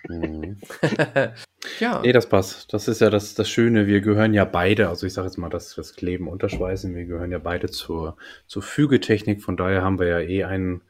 mhm. 0.07 0.57
ja. 1.79 2.01
Nee, 2.01 2.13
das 2.13 2.29
passt. 2.29 2.71
Das 2.71 2.87
ist 2.87 3.01
ja 3.01 3.09
das, 3.09 3.35
das 3.35 3.49
Schöne. 3.49 3.87
Wir 3.87 3.99
gehören 3.99 4.33
ja 4.33 4.45
beide, 4.45 4.87
also 4.87 5.05
ich 5.05 5.13
sage 5.13 5.27
jetzt 5.27 5.37
mal 5.37 5.49
das, 5.49 5.75
das 5.75 5.95
Kleben 5.95 6.29
unterschweißen, 6.29 6.95
wir 6.95 7.05
gehören 7.05 7.31
ja 7.31 7.39
beide 7.39 7.69
zur, 7.69 8.15
zur 8.47 8.61
Fügetechnik. 8.61 9.41
Von 9.41 9.57
daher 9.57 9.81
haben 9.81 9.99
wir 9.99 10.07
ja 10.07 10.19
eh 10.21 10.45
einen 10.45 10.81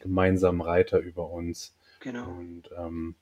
gemeinsamen 0.00 0.60
Reiter 0.60 0.98
über 0.98 1.30
uns. 1.30 1.76
Genau. 2.02 2.24
Und 2.24 2.64
ähm, 2.76 3.14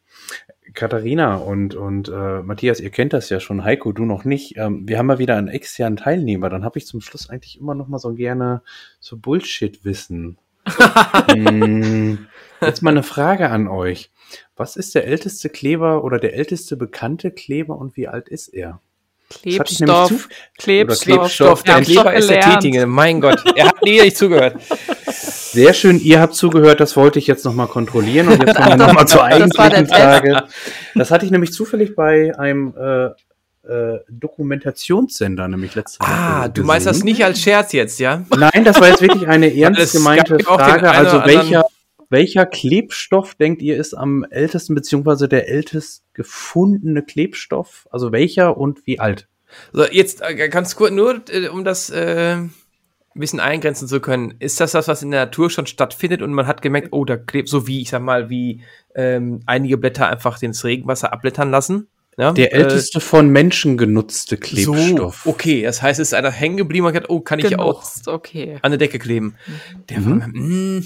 Katharina 0.72 1.36
und, 1.36 1.74
und 1.74 2.08
äh, 2.08 2.42
Matthias, 2.42 2.80
ihr 2.80 2.88
kennt 2.88 3.12
das 3.12 3.28
ja 3.28 3.38
schon, 3.38 3.62
Heiko, 3.62 3.92
du 3.92 4.06
noch 4.06 4.24
nicht. 4.24 4.56
Ähm, 4.56 4.88
wir 4.88 4.98
haben 4.98 5.06
mal 5.06 5.18
wieder 5.18 5.36
einen 5.36 5.48
externen 5.48 5.98
Teilnehmer. 5.98 6.48
Dann 6.48 6.64
habe 6.64 6.78
ich 6.78 6.86
zum 6.86 7.02
Schluss 7.02 7.28
eigentlich 7.28 7.60
immer 7.60 7.74
noch 7.74 7.88
mal 7.88 7.98
so 7.98 8.14
gerne 8.14 8.62
so 8.98 9.18
Bullshit-Wissen. 9.18 10.38
hm, 11.30 12.26
jetzt 12.62 12.82
mal 12.82 12.90
eine 12.90 13.02
Frage 13.02 13.50
an 13.50 13.68
euch. 13.68 14.10
Was 14.56 14.76
ist 14.76 14.94
der 14.94 15.06
älteste 15.06 15.50
Kleber 15.50 16.02
oder 16.02 16.18
der 16.18 16.34
älteste 16.34 16.76
bekannte 16.76 17.30
Kleber 17.32 17.76
und 17.76 17.96
wie 17.96 18.08
alt 18.08 18.28
ist 18.28 18.48
er? 18.48 18.80
Klebstoff, 19.28 20.28
Klebstoff, 20.58 21.00
Klebstoff. 21.02 21.62
Der 21.62 21.82
Kleber 21.82 22.14
ist 22.14 22.30
der 22.30 22.40
Tätige. 22.40 22.86
Mein 22.86 23.20
Gott, 23.20 23.40
er 23.54 23.68
hat 23.68 23.82
nie 23.82 24.00
nicht 24.00 24.16
zugehört. 24.16 24.60
Sehr 25.52 25.74
schön, 25.74 25.98
ihr 26.00 26.20
habt 26.20 26.34
zugehört, 26.34 26.78
das 26.78 26.96
wollte 26.96 27.18
ich 27.18 27.26
jetzt 27.26 27.44
nochmal 27.44 27.66
kontrollieren 27.66 28.28
und 28.28 28.40
jetzt 28.40 28.54
kommen 28.54 28.68
wir 28.68 28.76
nochmal 28.86 29.08
zur 29.08 29.24
eigentlichen 29.24 29.86
Frage. 29.88 30.44
Das 30.94 31.10
hatte 31.10 31.24
ich 31.24 31.32
nämlich 31.32 31.52
zufällig 31.52 31.96
bei 31.96 32.38
einem 32.38 32.72
äh, 32.76 33.06
äh, 33.68 34.00
Dokumentationssender, 34.08 35.48
nämlich 35.48 35.74
letzte 35.74 36.00
Woche. 36.00 36.10
Ah, 36.10 36.48
du 36.48 36.62
meinst 36.62 36.86
das 36.86 37.02
nicht 37.02 37.24
als 37.24 37.40
Scherz 37.40 37.72
jetzt, 37.72 37.98
ja? 37.98 38.24
Nein, 38.36 38.64
das 38.64 38.80
war 38.80 38.88
jetzt 38.88 39.02
wirklich 39.02 39.26
eine 39.26 39.54
ernst 39.54 39.92
gemeinte 39.92 40.38
Frage. 40.38 40.90
Also 40.90 41.24
welcher, 41.24 41.64
welcher 42.08 42.46
Klebstoff 42.46 43.34
denkt 43.34 43.60
ihr 43.60 43.76
ist 43.76 43.94
am 43.94 44.24
ältesten, 44.30 44.74
beziehungsweise 44.74 45.28
der 45.28 45.48
ältest 45.48 46.04
gefundene 46.14 47.02
Klebstoff? 47.02 47.88
Also 47.90 48.12
welcher 48.12 48.56
und 48.56 48.86
wie 48.86 49.00
alt? 49.00 49.26
So, 49.72 49.84
jetzt 49.84 50.22
äh, 50.22 50.48
ganz 50.48 50.76
kurz, 50.76 50.92
nur 50.92 51.20
äh, 51.28 51.48
um 51.48 51.64
das 51.64 51.90
äh, 51.90 52.38
ein 53.14 53.20
bisschen 53.20 53.40
eingrenzen 53.40 53.88
zu 53.88 54.00
können. 54.00 54.34
Ist 54.38 54.60
das 54.60 54.72
das, 54.72 54.86
was 54.88 55.02
in 55.02 55.10
der 55.10 55.26
Natur 55.26 55.50
schon 55.50 55.66
stattfindet 55.66 56.22
und 56.22 56.32
man 56.32 56.46
hat 56.46 56.62
gemerkt, 56.62 56.88
oh, 56.92 57.04
da 57.04 57.16
klebt 57.16 57.48
so 57.48 57.66
wie, 57.66 57.82
ich 57.82 57.90
sag 57.90 58.02
mal, 58.02 58.30
wie 58.30 58.62
ähm, 58.94 59.40
einige 59.46 59.78
Blätter 59.78 60.08
einfach 60.08 60.40
ins 60.42 60.64
Regenwasser 60.64 61.12
abblättern 61.12 61.50
lassen? 61.50 61.88
Ja, 62.18 62.32
der 62.32 62.52
äh, 62.52 62.56
älteste 62.56 62.98
äh, 62.98 63.00
von 63.00 63.30
Menschen 63.30 63.78
genutzte 63.78 64.36
Klebstoff. 64.36 65.22
So, 65.24 65.30
okay, 65.30 65.62
das 65.62 65.80
heißt, 65.80 65.98
es 66.00 66.08
ist 66.08 66.14
einer 66.14 66.30
hängen 66.30 66.56
geblieben 66.56 66.84
und 66.86 66.92
gesagt, 66.92 67.08
oh, 67.08 67.20
kann 67.20 67.38
ich 67.38 67.48
Genutzt, 67.48 68.08
auch 68.08 68.14
okay. 68.14 68.58
an 68.62 68.72
der 68.72 68.78
Decke 68.78 68.98
kleben. 68.98 69.36
Der 69.88 70.00
mhm. 70.00 70.82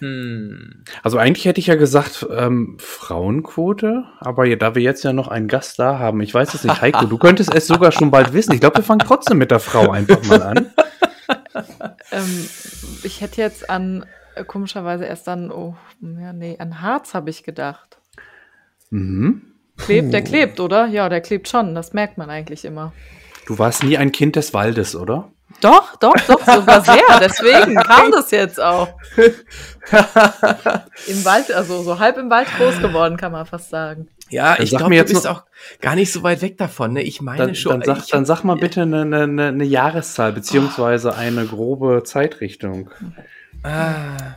war, 0.00 0.84
also 1.02 1.18
eigentlich 1.18 1.44
hätte 1.44 1.60
ich 1.60 1.68
ja 1.68 1.76
gesagt, 1.76 2.26
ähm, 2.30 2.76
Frauenquote, 2.80 4.04
aber 4.18 4.56
da 4.56 4.74
wir 4.74 4.82
jetzt 4.82 5.04
ja 5.04 5.12
noch 5.12 5.28
einen 5.28 5.48
Gast 5.48 5.78
da 5.78 5.98
haben, 5.98 6.20
ich 6.22 6.34
weiß 6.34 6.54
es 6.54 6.64
nicht, 6.64 6.80
Heiko, 6.80 7.06
du 7.06 7.18
könntest 7.18 7.54
es 7.54 7.66
sogar 7.66 7.92
schon 7.92 8.10
bald 8.10 8.32
wissen. 8.32 8.52
Ich 8.52 8.60
glaube, 8.60 8.78
wir 8.78 8.84
fangen 8.84 9.00
trotzdem 9.00 9.38
mit 9.38 9.50
der 9.50 9.60
Frau 9.60 9.90
einfach 9.90 10.22
mal 10.24 10.42
an. 10.42 10.66
ähm, 12.12 12.48
ich 13.02 13.20
hätte 13.20 13.40
jetzt 13.40 13.68
an, 13.70 14.06
äh, 14.34 14.44
komischerweise 14.44 15.04
erst 15.04 15.28
an, 15.28 15.50
oh, 15.50 15.76
ja, 16.00 16.32
nee, 16.32 16.56
an 16.58 16.80
Harz 16.80 17.14
habe 17.14 17.30
ich 17.30 17.42
gedacht. 17.42 17.98
Mhm. 18.90 19.54
Klebt, 19.76 20.12
der 20.12 20.22
klebt, 20.22 20.60
oder? 20.60 20.86
Ja, 20.86 21.08
der 21.08 21.20
klebt 21.20 21.48
schon. 21.48 21.74
Das 21.74 21.92
merkt 21.92 22.16
man 22.16 22.30
eigentlich 22.30 22.64
immer. 22.64 22.92
Du 23.46 23.58
warst 23.58 23.82
nie 23.82 23.98
ein 23.98 24.12
Kind 24.12 24.36
des 24.36 24.54
Waldes, 24.54 24.94
oder? 24.94 25.30
Doch, 25.60 25.96
doch, 25.96 26.14
doch, 26.26 26.40
sogar 26.44 26.80
sehr. 26.84 27.02
Deswegen 27.20 27.74
kam 27.76 28.10
das 28.10 28.30
jetzt 28.30 28.60
auch. 28.60 28.88
Im 31.06 31.24
Wald, 31.24 31.52
also 31.52 31.82
so 31.82 31.98
halb 31.98 32.16
im 32.18 32.30
Wald 32.30 32.48
groß 32.56 32.80
geworden, 32.80 33.16
kann 33.16 33.32
man 33.32 33.46
fast 33.46 33.70
sagen. 33.70 34.08
Ja, 34.34 34.56
dann 34.56 34.64
ich 34.64 34.70
glaube, 34.70 34.96
du 34.96 35.04
bist 35.04 35.26
auch 35.26 35.44
gar 35.80 35.94
nicht 35.94 36.12
so 36.12 36.22
weit 36.24 36.42
weg 36.42 36.58
davon. 36.58 36.92
Ne? 36.92 37.02
Ich 37.02 37.20
meine 37.20 37.38
dann, 37.38 37.54
schon. 37.54 37.80
Dann 37.80 37.96
sag, 37.96 38.08
dann 38.08 38.24
sag 38.24 38.42
mal 38.42 38.56
bitte 38.56 38.82
eine, 38.82 39.02
eine, 39.02 39.48
eine 39.48 39.64
Jahreszahl, 39.64 40.32
beziehungsweise 40.32 41.14
eine 41.14 41.46
grobe 41.46 42.02
Zeitrichtung. 42.04 42.90
Ah. 43.62 44.34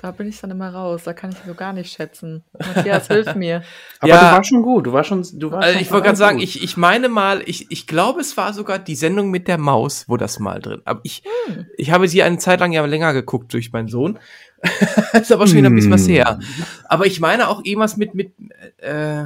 Da 0.00 0.12
bin 0.12 0.28
ich 0.28 0.40
dann 0.40 0.52
immer 0.52 0.72
raus. 0.72 1.02
Da 1.04 1.12
kann 1.12 1.32
ich 1.32 1.38
so 1.44 1.54
gar 1.54 1.72
nicht 1.72 1.92
schätzen. 1.92 2.44
Matthias, 2.52 3.08
hilf 3.08 3.34
mir. 3.34 3.62
Aber 4.00 4.08
ja, 4.08 4.30
du 4.30 4.36
warst 4.36 4.48
schon 4.48 4.62
gut. 4.62 4.86
Du 4.86 4.92
warst 4.92 5.08
schon. 5.08 5.26
Du 5.34 5.50
warst 5.50 5.66
also 5.66 5.80
ich 5.80 5.90
wollte 5.90 6.06
gerade 6.06 6.16
sagen, 6.16 6.38
ich, 6.38 6.62
ich 6.62 6.76
meine 6.76 7.08
mal, 7.08 7.42
ich, 7.46 7.70
ich 7.70 7.88
glaube, 7.88 8.20
es 8.20 8.36
war 8.36 8.52
sogar 8.52 8.78
die 8.78 8.94
Sendung 8.94 9.30
mit 9.30 9.48
der 9.48 9.58
Maus, 9.58 10.04
wo 10.08 10.16
das 10.16 10.38
mal 10.38 10.60
drin. 10.60 10.82
Aber 10.84 11.00
ich, 11.02 11.24
hm. 11.46 11.66
ich 11.76 11.90
habe 11.90 12.06
sie 12.06 12.22
eine 12.22 12.38
Zeit 12.38 12.60
lang 12.60 12.70
ja 12.70 12.84
länger 12.84 13.12
geguckt 13.12 13.52
durch 13.52 13.72
meinen 13.72 13.88
Sohn. 13.88 14.20
ist 15.12 15.32
aber 15.32 15.46
schon 15.46 15.56
wieder 15.56 15.70
ein 15.70 15.74
bisschen 15.74 15.92
was 15.92 16.06
hm. 16.06 16.14
her. 16.14 16.38
Aber 16.84 17.06
ich 17.06 17.18
meine 17.18 17.48
auch 17.48 17.64
irgendwas 17.64 17.96
mit, 17.96 18.14
mit, 18.14 18.32
äh, 18.78 19.24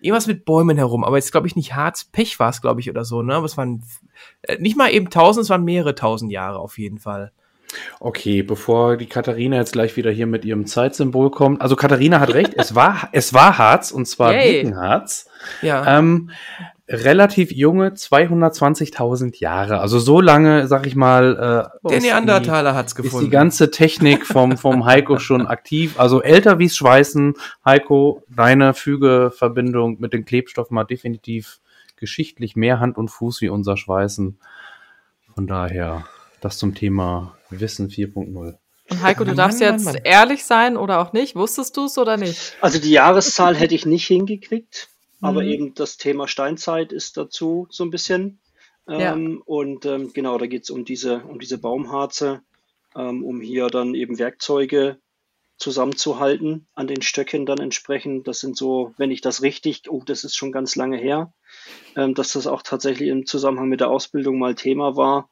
irgendwas 0.00 0.26
mit 0.26 0.44
Bäumen 0.44 0.76
herum. 0.76 1.04
Aber 1.04 1.16
jetzt 1.16 1.30
glaube 1.30 1.46
ich 1.46 1.54
nicht 1.54 1.76
Harz, 1.76 2.04
Pech 2.04 2.40
war 2.40 2.50
es, 2.50 2.60
glaube 2.60 2.80
ich, 2.80 2.90
oder 2.90 3.04
so, 3.04 3.22
ne? 3.22 3.34
Aber 3.34 3.46
es 3.46 3.56
waren 3.56 3.84
äh, 4.42 4.58
nicht 4.58 4.76
mal 4.76 4.90
eben 4.90 5.08
tausend, 5.10 5.44
es 5.44 5.50
waren 5.50 5.64
mehrere 5.64 5.94
tausend 5.94 6.32
Jahre 6.32 6.58
auf 6.58 6.78
jeden 6.78 6.98
Fall. 6.98 7.32
Okay, 8.00 8.42
bevor 8.42 8.96
die 8.96 9.06
Katharina 9.06 9.56
jetzt 9.56 9.72
gleich 9.72 9.96
wieder 9.96 10.10
hier 10.10 10.26
mit 10.26 10.44
ihrem 10.44 10.66
Zeitsymbol 10.66 11.30
kommt. 11.30 11.60
Also 11.60 11.76
Katharina 11.76 12.20
hat 12.20 12.34
recht, 12.34 12.54
es 12.56 12.74
war, 12.74 13.08
es 13.12 13.34
war 13.34 13.58
Harz 13.58 13.90
und 13.90 14.06
zwar 14.06 14.32
Harz. 14.34 15.28
Ja. 15.62 15.98
Ähm, 15.98 16.30
relativ 16.90 17.52
junge 17.52 17.90
220.000 17.90 19.38
Jahre. 19.38 19.80
Also 19.80 20.00
so 20.00 20.20
lange, 20.20 20.66
sag 20.66 20.86
ich 20.86 20.96
mal, 20.96 21.70
äh, 21.84 21.88
der 21.88 22.00
Neandertaler 22.00 22.74
hat's 22.74 22.96
gefunden. 22.96 23.16
Ist 23.18 23.24
die 23.26 23.30
ganze 23.30 23.70
Technik 23.70 24.26
vom 24.26 24.56
vom 24.56 24.84
Heiko 24.84 25.18
schon 25.18 25.46
aktiv. 25.46 26.00
Also 26.00 26.20
älter 26.20 26.58
wie's 26.58 26.76
Schweißen. 26.76 27.34
Heiko, 27.64 28.24
deine 28.28 28.74
Fügeverbindung 28.74 30.00
mit 30.00 30.12
den 30.12 30.24
Klebstoffen 30.24 30.78
hat 30.78 30.90
definitiv 30.90 31.60
geschichtlich 31.96 32.56
mehr 32.56 32.80
Hand 32.80 32.98
und 32.98 33.08
Fuß 33.08 33.40
wie 33.40 33.50
unser 33.50 33.76
Schweißen. 33.76 34.38
Von 35.34 35.46
daher 35.46 36.04
das 36.40 36.58
zum 36.58 36.74
Thema 36.74 37.36
Wissen 37.50 37.88
4.0. 37.88 38.58
Und 38.90 39.02
Heiko, 39.02 39.24
du 39.24 39.34
darfst 39.34 39.60
Mann, 39.60 39.72
jetzt 39.72 39.84
Mann, 39.84 39.94
Mann. 39.94 40.02
ehrlich 40.04 40.44
sein 40.44 40.76
oder 40.76 41.00
auch 41.00 41.12
nicht. 41.12 41.36
Wusstest 41.36 41.76
du 41.76 41.84
es 41.84 41.96
oder 41.96 42.16
nicht? 42.16 42.56
Also 42.60 42.80
die 42.80 42.90
Jahreszahl 42.90 43.56
hätte 43.56 43.74
ich 43.74 43.86
nicht 43.86 44.06
hingekriegt, 44.06 44.88
mhm. 45.20 45.28
aber 45.28 45.44
eben 45.44 45.74
das 45.74 45.96
Thema 45.96 46.26
Steinzeit 46.26 46.92
ist 46.92 47.16
dazu 47.16 47.68
so 47.70 47.84
ein 47.84 47.90
bisschen. 47.90 48.40
Ähm, 48.88 49.00
ja. 49.00 49.42
Und 49.44 49.86
ähm, 49.86 50.12
genau, 50.12 50.38
da 50.38 50.46
geht 50.46 50.64
es 50.64 50.70
um 50.70 50.84
diese, 50.84 51.20
um 51.20 51.38
diese 51.38 51.58
Baumharze, 51.58 52.42
ähm, 52.96 53.24
um 53.24 53.40
hier 53.40 53.68
dann 53.68 53.94
eben 53.94 54.18
Werkzeuge 54.18 54.98
zusammenzuhalten 55.56 56.66
an 56.74 56.88
den 56.88 57.02
Stöcken 57.02 57.46
dann 57.46 57.58
entsprechend. 57.58 58.26
Das 58.26 58.40
sind 58.40 58.56
so, 58.56 58.92
wenn 58.96 59.12
ich 59.12 59.20
das 59.20 59.42
richtig, 59.42 59.82
oh, 59.88 60.02
das 60.04 60.24
ist 60.24 60.34
schon 60.34 60.50
ganz 60.50 60.74
lange 60.74 60.96
her, 60.96 61.32
ähm, 61.94 62.14
dass 62.14 62.32
das 62.32 62.48
auch 62.48 62.62
tatsächlich 62.62 63.08
im 63.10 63.24
Zusammenhang 63.24 63.68
mit 63.68 63.80
der 63.80 63.90
Ausbildung 63.90 64.38
mal 64.38 64.56
Thema 64.56 64.96
war 64.96 65.29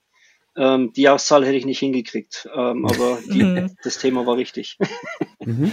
ähm, 0.58 0.92
die 0.92 1.02
Jahreszahl 1.02 1.44
hätte 1.44 1.56
ich 1.56 1.64
nicht 1.64 1.78
hingekriegt, 1.78 2.48
ähm, 2.54 2.84
aber 2.84 3.18
die, 3.32 3.42
mhm. 3.42 3.76
das 3.82 3.98
Thema 3.98 4.26
war 4.26 4.36
richtig. 4.36 4.78
Mhm. 5.44 5.72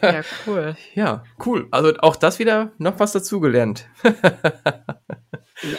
Ja, 0.00 0.22
cool. 0.46 0.76
Ja, 0.94 1.24
cool. 1.44 1.66
Also 1.72 1.92
auch 1.98 2.14
das 2.14 2.38
wieder 2.38 2.72
noch 2.78 2.98
was 3.00 3.12
dazugelernt. 3.12 3.86
ja. 4.04 5.76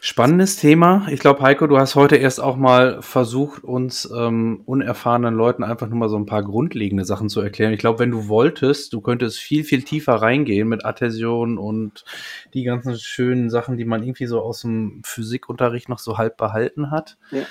Spannendes 0.00 0.56
Thema. 0.56 1.08
Ich 1.10 1.18
glaube, 1.18 1.42
Heiko, 1.42 1.66
du 1.66 1.76
hast 1.76 1.96
heute 1.96 2.16
erst 2.16 2.40
auch 2.40 2.56
mal 2.56 3.02
versucht, 3.02 3.64
uns 3.64 4.08
ähm, 4.16 4.62
unerfahrenen 4.64 5.34
Leuten 5.34 5.64
einfach 5.64 5.88
nur 5.88 5.98
mal 5.98 6.08
so 6.08 6.16
ein 6.16 6.26
paar 6.26 6.44
grundlegende 6.44 7.04
Sachen 7.04 7.28
zu 7.28 7.40
erklären. 7.40 7.72
Ich 7.72 7.80
glaube, 7.80 7.98
wenn 7.98 8.12
du 8.12 8.28
wolltest, 8.28 8.92
du 8.92 9.00
könntest 9.00 9.38
viel, 9.38 9.64
viel 9.64 9.82
tiefer 9.82 10.14
reingehen 10.14 10.68
mit 10.68 10.84
Adhäsion 10.84 11.58
und 11.58 12.04
die 12.54 12.62
ganzen 12.62 12.96
schönen 12.96 13.50
Sachen, 13.50 13.76
die 13.76 13.84
man 13.84 14.04
irgendwie 14.04 14.26
so 14.26 14.40
aus 14.40 14.60
dem 14.60 15.02
Physikunterricht 15.04 15.88
noch 15.88 15.98
so 15.98 16.16
halb 16.16 16.36
behalten 16.36 16.92
hat. 16.92 17.18
Ja. 17.32 17.42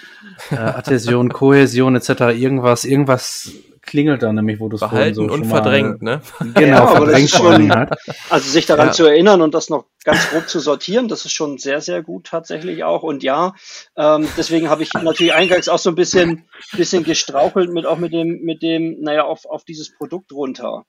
Äh, 0.52 0.56
Adhäsion, 0.56 1.30
Kohäsion 1.30 1.95
etc. 1.98 2.10
Irgendwas, 2.38 2.86
irgendwas 2.86 3.52
klingelt 3.88 4.22
da 4.22 4.32
nämlich, 4.32 4.60
wo 4.60 4.70
du 4.70 4.76
es 4.76 4.82
Behalten 4.82 5.16
so 5.16 5.24
und 5.24 5.46
verdrängt, 5.46 6.04
ne? 6.04 6.22
Genau, 6.54 6.78
ja, 6.78 6.88
verdrängt 6.88 7.30
schon, 7.30 7.72
hat. 7.72 7.98
Also 8.30 8.50
sich 8.50 8.66
daran 8.68 8.88
ja. 8.88 8.94
zu 8.94 9.06
erinnern 9.06 9.42
und 9.42 9.54
das 9.54 9.70
noch 9.70 9.86
ganz 10.04 10.30
grob 10.30 10.48
zu 10.48 10.60
sortieren, 10.60 11.08
das 11.08 11.26
ist 11.26 11.32
schon 11.32 11.58
sehr, 11.58 11.82
sehr 11.82 12.04
gut 12.04 12.28
tatsächlich 12.28 12.84
auch. 12.84 13.02
Und 13.02 13.24
ja, 13.24 13.56
ähm, 13.96 14.28
deswegen 14.38 14.70
habe 14.70 14.84
ich 14.84 14.94
natürlich 14.94 15.34
eingangs 15.34 15.70
auch 15.70 15.80
so 15.80 15.90
ein 15.90 15.96
bisschen, 15.96 16.46
bisschen 16.74 17.04
gestrauchelt 17.04 17.72
mit 17.72 17.86
auch 17.86 17.98
mit 17.98 18.14
dem, 18.14 18.42
mit 18.44 18.62
dem, 18.62 19.02
naja, 19.02 19.24
auf, 19.24 19.46
auf 19.46 19.64
dieses 19.64 19.96
Produkt 19.96 20.32
runter. 20.32 20.86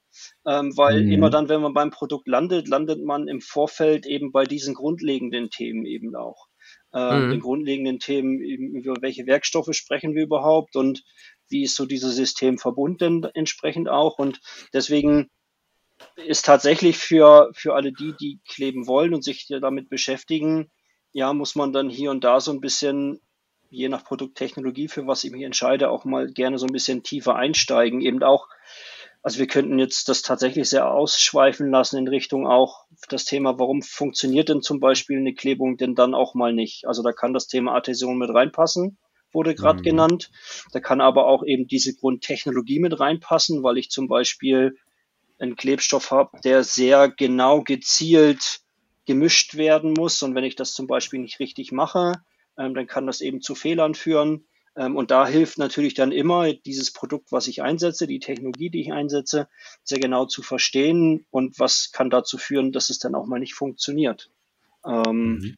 Ähm, 0.46 0.76
weil 0.76 1.04
mhm. 1.04 1.12
immer 1.12 1.30
dann, 1.30 1.48
wenn 1.48 1.60
man 1.62 1.74
beim 1.74 1.90
Produkt 1.90 2.26
landet, 2.26 2.68
landet 2.68 3.02
man 3.02 3.28
im 3.28 3.40
Vorfeld 3.40 4.04
eben 4.04 4.32
bei 4.32 4.44
diesen 4.44 4.74
grundlegenden 4.74 5.50
Themen 5.50 5.86
eben 5.86 6.14
auch. 6.16 6.48
Äh, 6.92 7.18
mhm. 7.18 7.30
den 7.32 7.40
grundlegenden 7.40 7.98
Themen, 7.98 8.40
über 8.40 8.94
welche 9.02 9.26
Werkstoffe 9.26 9.68
sprechen 9.72 10.14
wir 10.14 10.22
überhaupt 10.22 10.74
und 10.74 11.02
wie 11.48 11.64
ist 11.64 11.76
so 11.76 11.86
dieses 11.86 12.16
System 12.16 12.58
verbunden 12.58 13.24
entsprechend 13.34 13.88
auch. 13.88 14.18
Und 14.18 14.40
deswegen 14.72 15.30
ist 16.16 16.44
tatsächlich 16.44 16.96
für, 16.98 17.50
für 17.54 17.74
alle 17.74 17.92
die, 17.92 18.14
die 18.20 18.40
kleben 18.48 18.86
wollen 18.86 19.14
und 19.14 19.24
sich 19.24 19.46
damit 19.48 19.88
beschäftigen, 19.88 20.70
ja, 21.12 21.32
muss 21.32 21.54
man 21.54 21.72
dann 21.72 21.88
hier 21.88 22.10
und 22.10 22.24
da 22.24 22.40
so 22.40 22.52
ein 22.52 22.60
bisschen, 22.60 23.20
je 23.70 23.88
nach 23.88 24.04
Produkttechnologie, 24.04 24.88
für 24.88 25.06
was 25.06 25.24
ich 25.24 25.30
mich 25.30 25.42
entscheide, 25.42 25.90
auch 25.90 26.04
mal 26.04 26.30
gerne 26.30 26.58
so 26.58 26.66
ein 26.66 26.72
bisschen 26.72 27.02
tiefer 27.02 27.34
einsteigen. 27.34 28.00
Eben 28.00 28.22
auch, 28.22 28.48
also 29.22 29.38
wir 29.38 29.46
könnten 29.46 29.78
jetzt 29.78 30.08
das 30.08 30.22
tatsächlich 30.22 30.68
sehr 30.68 30.90
ausschweifen 30.90 31.70
lassen 31.70 31.98
in 31.98 32.08
Richtung 32.08 32.46
auch 32.46 32.84
das 33.08 33.24
Thema, 33.24 33.58
warum 33.58 33.82
funktioniert 33.82 34.48
denn 34.48 34.62
zum 34.62 34.80
Beispiel 34.80 35.18
eine 35.18 35.34
Klebung 35.34 35.76
denn 35.76 35.94
dann 35.94 36.14
auch 36.14 36.34
mal 36.34 36.52
nicht? 36.52 36.86
Also 36.86 37.02
da 37.02 37.12
kann 37.12 37.32
das 37.32 37.48
Thema 37.48 37.74
Adhäsion 37.74 38.18
mit 38.18 38.30
reinpassen 38.30 38.98
wurde 39.32 39.54
gerade 39.54 39.80
mhm. 39.80 39.84
genannt. 39.84 40.30
Da 40.72 40.80
kann 40.80 41.00
aber 41.00 41.26
auch 41.26 41.44
eben 41.44 41.66
diese 41.66 41.94
Grundtechnologie 41.94 42.78
mit 42.78 42.98
reinpassen, 42.98 43.62
weil 43.62 43.78
ich 43.78 43.90
zum 43.90 44.08
Beispiel 44.08 44.76
einen 45.38 45.56
Klebstoff 45.56 46.10
habe, 46.10 46.38
der 46.42 46.64
sehr 46.64 47.08
genau 47.08 47.62
gezielt 47.62 48.60
gemischt 49.06 49.56
werden 49.56 49.94
muss. 49.94 50.22
Und 50.22 50.34
wenn 50.34 50.44
ich 50.44 50.56
das 50.56 50.74
zum 50.74 50.86
Beispiel 50.86 51.20
nicht 51.20 51.40
richtig 51.40 51.72
mache, 51.72 52.12
ähm, 52.58 52.74
dann 52.74 52.86
kann 52.86 53.06
das 53.06 53.20
eben 53.20 53.40
zu 53.40 53.54
Fehlern 53.54 53.94
führen. 53.94 54.44
Ähm, 54.76 54.96
und 54.96 55.10
da 55.10 55.26
hilft 55.26 55.58
natürlich 55.58 55.94
dann 55.94 56.12
immer 56.12 56.52
dieses 56.52 56.92
Produkt, 56.92 57.32
was 57.32 57.46
ich 57.46 57.62
einsetze, 57.62 58.06
die 58.06 58.20
Technologie, 58.20 58.70
die 58.70 58.82
ich 58.82 58.92
einsetze, 58.92 59.48
sehr 59.82 59.98
genau 59.98 60.26
zu 60.26 60.42
verstehen 60.42 61.26
und 61.30 61.58
was 61.58 61.90
kann 61.92 62.10
dazu 62.10 62.36
führen, 62.36 62.72
dass 62.72 62.90
es 62.90 62.98
dann 62.98 63.14
auch 63.14 63.26
mal 63.26 63.40
nicht 63.40 63.54
funktioniert. 63.54 64.30
Ähm, 64.84 65.38
mhm. 65.38 65.56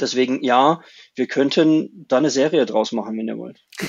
Deswegen 0.00 0.42
ja, 0.42 0.80
wir 1.14 1.26
könnten 1.26 2.04
da 2.08 2.18
eine 2.18 2.30
Serie 2.30 2.66
draus 2.66 2.92
machen, 2.92 3.16
wenn 3.16 3.28
ihr 3.28 3.38
wollt. 3.38 3.64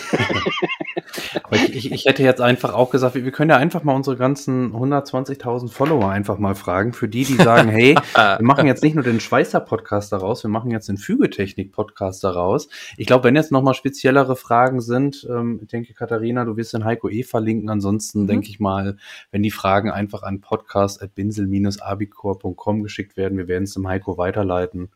Aber 1.43 1.55
ich, 1.55 1.76
ich, 1.76 1.91
ich, 1.91 2.05
hätte 2.05 2.24
jetzt 2.24 2.39
einfach 2.41 2.74
auch 2.74 2.89
gesagt, 2.89 3.14
wir, 3.16 3.26
wir 3.26 3.32
können 3.32 3.49
ja 3.49 3.58
einfach 3.58 3.84
mal 3.84 3.95
unsere 3.95 4.16
ganzen 4.18 4.74
120.000 4.74 5.70
Follower 5.70 6.10
einfach 6.10 6.38
mal 6.38 6.55
fragen. 6.55 6.93
Für 6.93 7.08
die, 7.08 7.24
die 7.26 7.36
sagen, 7.36 7.70
hey, 7.70 7.95
wir 8.16 8.38
machen 8.41 8.68
jetzt 8.68 8.84
nicht 8.84 8.95
nur 8.95 9.03
den 9.03 9.20
Schweißer-Podcast 9.20 10.14
daraus, 10.14 10.43
wir 10.43 10.49
machen 10.49 10.72
jetzt 10.72 10.89
den 10.89 10.97
Fügetechnik-Podcast 10.97 12.24
daraus. 12.24 12.70
Ich 12.97 13.05
glaube, 13.08 13.24
wenn 13.26 13.36
jetzt 13.36 13.51
nochmal 13.51 13.74
speziellere 13.74 14.36
Fragen 14.36 14.82
sind, 14.82 15.28
ähm, 15.30 15.60
ich 15.62 15.68
denke, 15.68 15.93
Katharina, 15.93 16.45
du 16.45 16.58
wirst 16.58 16.74
den 16.74 16.86
Heiko 16.86 17.10
eh 17.10 17.24
verlinken. 17.24 17.70
Ansonsten 17.70 18.24
mhm. 18.24 18.28
denke 18.28 18.49
ich 18.49 18.60
mal, 18.60 18.97
wenn 19.32 19.43
die 19.43 19.51
Fragen 19.51 19.91
einfach 19.91 20.24
an 20.24 20.41
podcast.binsel-abicor.com 20.41 22.84
geschickt 22.84 23.18
werden, 23.18 23.38
wir 23.38 23.47
werden 23.47 23.64
es 23.64 23.74
dem 23.74 23.88
Heiko 23.88 24.18
weiterleiten 24.18 24.89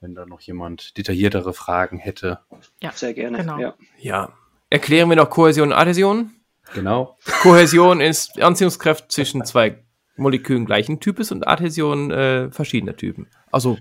wenn 0.00 0.14
da 0.14 0.24
noch 0.24 0.40
jemand 0.40 0.96
detailliertere 0.96 1.52
Fragen 1.52 1.98
hätte. 1.98 2.40
Ja, 2.82 2.90
sehr 2.92 3.12
gerne. 3.14 3.38
Genau. 3.38 3.58
Ja. 3.58 3.74
ja. 3.98 4.32
Erklären 4.70 5.08
wir 5.08 5.16
noch 5.16 5.30
Kohäsion 5.30 5.68
und 5.68 5.74
Adhäsion. 5.74 6.30
Genau. 6.74 7.18
Kohäsion 7.42 8.00
ist 8.00 8.40
Anziehungskraft 8.40 9.12
zwischen 9.12 9.44
zwei 9.44 9.82
Molekülen 10.16 10.64
gleichen 10.64 11.00
Types 11.00 11.32
und 11.32 11.46
Adhäsion 11.46 12.10
äh, 12.10 12.50
verschiedener 12.50 12.96
Typen. 12.96 13.28
Also 13.50 13.78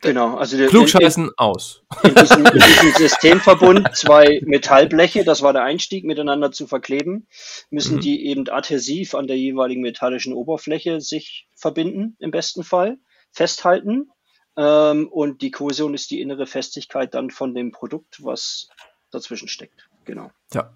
Genau, 0.00 0.36
also 0.36 0.56
der, 0.56 0.66
Klugscheißen 0.66 1.24
in, 1.24 1.28
in, 1.28 1.34
aus. 1.36 1.84
In 2.02 2.14
diesem, 2.14 2.44
in 2.44 2.52
diesem 2.54 2.92
Systemverbund 2.96 3.94
zwei 3.94 4.40
Metallbleche, 4.44 5.22
das 5.22 5.42
war 5.42 5.52
der 5.52 5.62
Einstieg, 5.62 6.04
miteinander 6.04 6.50
zu 6.50 6.66
verkleben, 6.66 7.28
müssen 7.70 7.96
mhm. 7.96 8.00
die 8.00 8.26
eben 8.26 8.48
adhäsiv 8.48 9.14
an 9.14 9.28
der 9.28 9.38
jeweiligen 9.38 9.80
metallischen 9.80 10.32
Oberfläche 10.32 11.00
sich 11.00 11.46
verbinden, 11.54 12.16
im 12.18 12.32
besten 12.32 12.64
Fall, 12.64 12.98
festhalten 13.30 14.10
ähm, 14.56 15.08
und 15.08 15.42
die 15.42 15.50
Kohäsion 15.50 15.94
ist 15.94 16.10
die 16.10 16.20
innere 16.20 16.46
Festigkeit 16.46 17.14
dann 17.14 17.30
von 17.30 17.54
dem 17.54 17.72
Produkt, 17.72 18.22
was 18.24 18.68
dazwischen 19.10 19.48
steckt. 19.48 19.88
Genau. 20.04 20.30
Ja. 20.52 20.74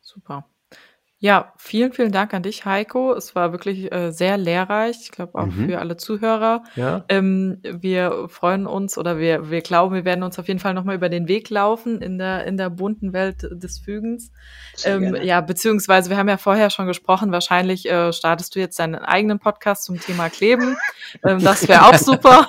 Super. 0.00 0.46
Ja, 1.22 1.52
vielen, 1.56 1.92
vielen 1.92 2.10
Dank 2.10 2.34
an 2.34 2.42
dich, 2.42 2.64
Heiko. 2.64 3.14
Es 3.14 3.36
war 3.36 3.52
wirklich 3.52 3.92
äh, 3.92 4.10
sehr 4.10 4.36
lehrreich. 4.36 5.02
Ich 5.02 5.12
glaube 5.12 5.38
auch 5.38 5.46
mhm. 5.46 5.68
für 5.68 5.78
alle 5.78 5.96
Zuhörer. 5.96 6.64
Ja. 6.74 7.04
Ähm, 7.08 7.60
wir 7.62 8.26
freuen 8.28 8.66
uns 8.66 8.98
oder 8.98 9.20
wir, 9.20 9.48
wir 9.48 9.60
glauben, 9.60 9.94
wir 9.94 10.04
werden 10.04 10.24
uns 10.24 10.40
auf 10.40 10.48
jeden 10.48 10.58
Fall 10.58 10.74
nochmal 10.74 10.96
über 10.96 11.08
den 11.08 11.28
Weg 11.28 11.48
laufen 11.48 12.02
in 12.02 12.18
der, 12.18 12.44
in 12.44 12.56
der 12.56 12.70
bunten 12.70 13.12
Welt 13.12 13.48
des 13.52 13.78
Fügens. 13.78 14.32
Ähm, 14.84 15.14
ja, 15.22 15.40
beziehungsweise 15.40 16.10
wir 16.10 16.16
haben 16.16 16.28
ja 16.28 16.38
vorher 16.38 16.70
schon 16.70 16.88
gesprochen, 16.88 17.30
wahrscheinlich 17.30 17.88
äh, 17.88 18.12
startest 18.12 18.56
du 18.56 18.58
jetzt 18.58 18.80
deinen 18.80 18.96
eigenen 18.96 19.38
Podcast 19.38 19.84
zum 19.84 20.00
Thema 20.00 20.28
Kleben. 20.28 20.76
ähm, 21.24 21.38
das 21.38 21.68
wäre 21.68 21.86
auch 21.86 21.98
super. 21.98 22.48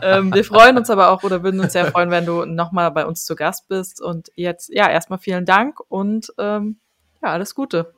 ähm, 0.00 0.32
wir 0.32 0.44
freuen 0.44 0.78
uns 0.78 0.88
aber 0.88 1.10
auch 1.10 1.24
oder 1.24 1.42
würden 1.42 1.60
uns 1.60 1.74
sehr 1.74 1.92
freuen, 1.92 2.10
wenn 2.10 2.24
du 2.24 2.46
nochmal 2.46 2.90
bei 2.90 3.04
uns 3.04 3.26
zu 3.26 3.36
Gast 3.36 3.68
bist. 3.68 4.00
Und 4.00 4.32
jetzt, 4.34 4.72
ja, 4.72 4.88
erstmal 4.88 5.18
vielen 5.18 5.44
Dank 5.44 5.78
und 5.90 6.32
ähm, 6.38 6.78
ja, 7.22 7.28
alles 7.28 7.54
Gute. 7.54 7.92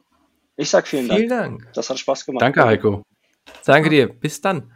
Ich 0.56 0.70
sag 0.70 0.86
vielen, 0.86 1.06
vielen 1.06 1.28
Dank. 1.28 1.60
Dank. 1.60 1.72
Das 1.74 1.90
hat 1.90 1.98
Spaß 1.98 2.24
gemacht. 2.24 2.42
Danke, 2.42 2.64
Heiko. 2.64 3.02
Danke 3.64 3.90
dir. 3.90 4.08
Bis 4.08 4.40
dann. 4.40 4.72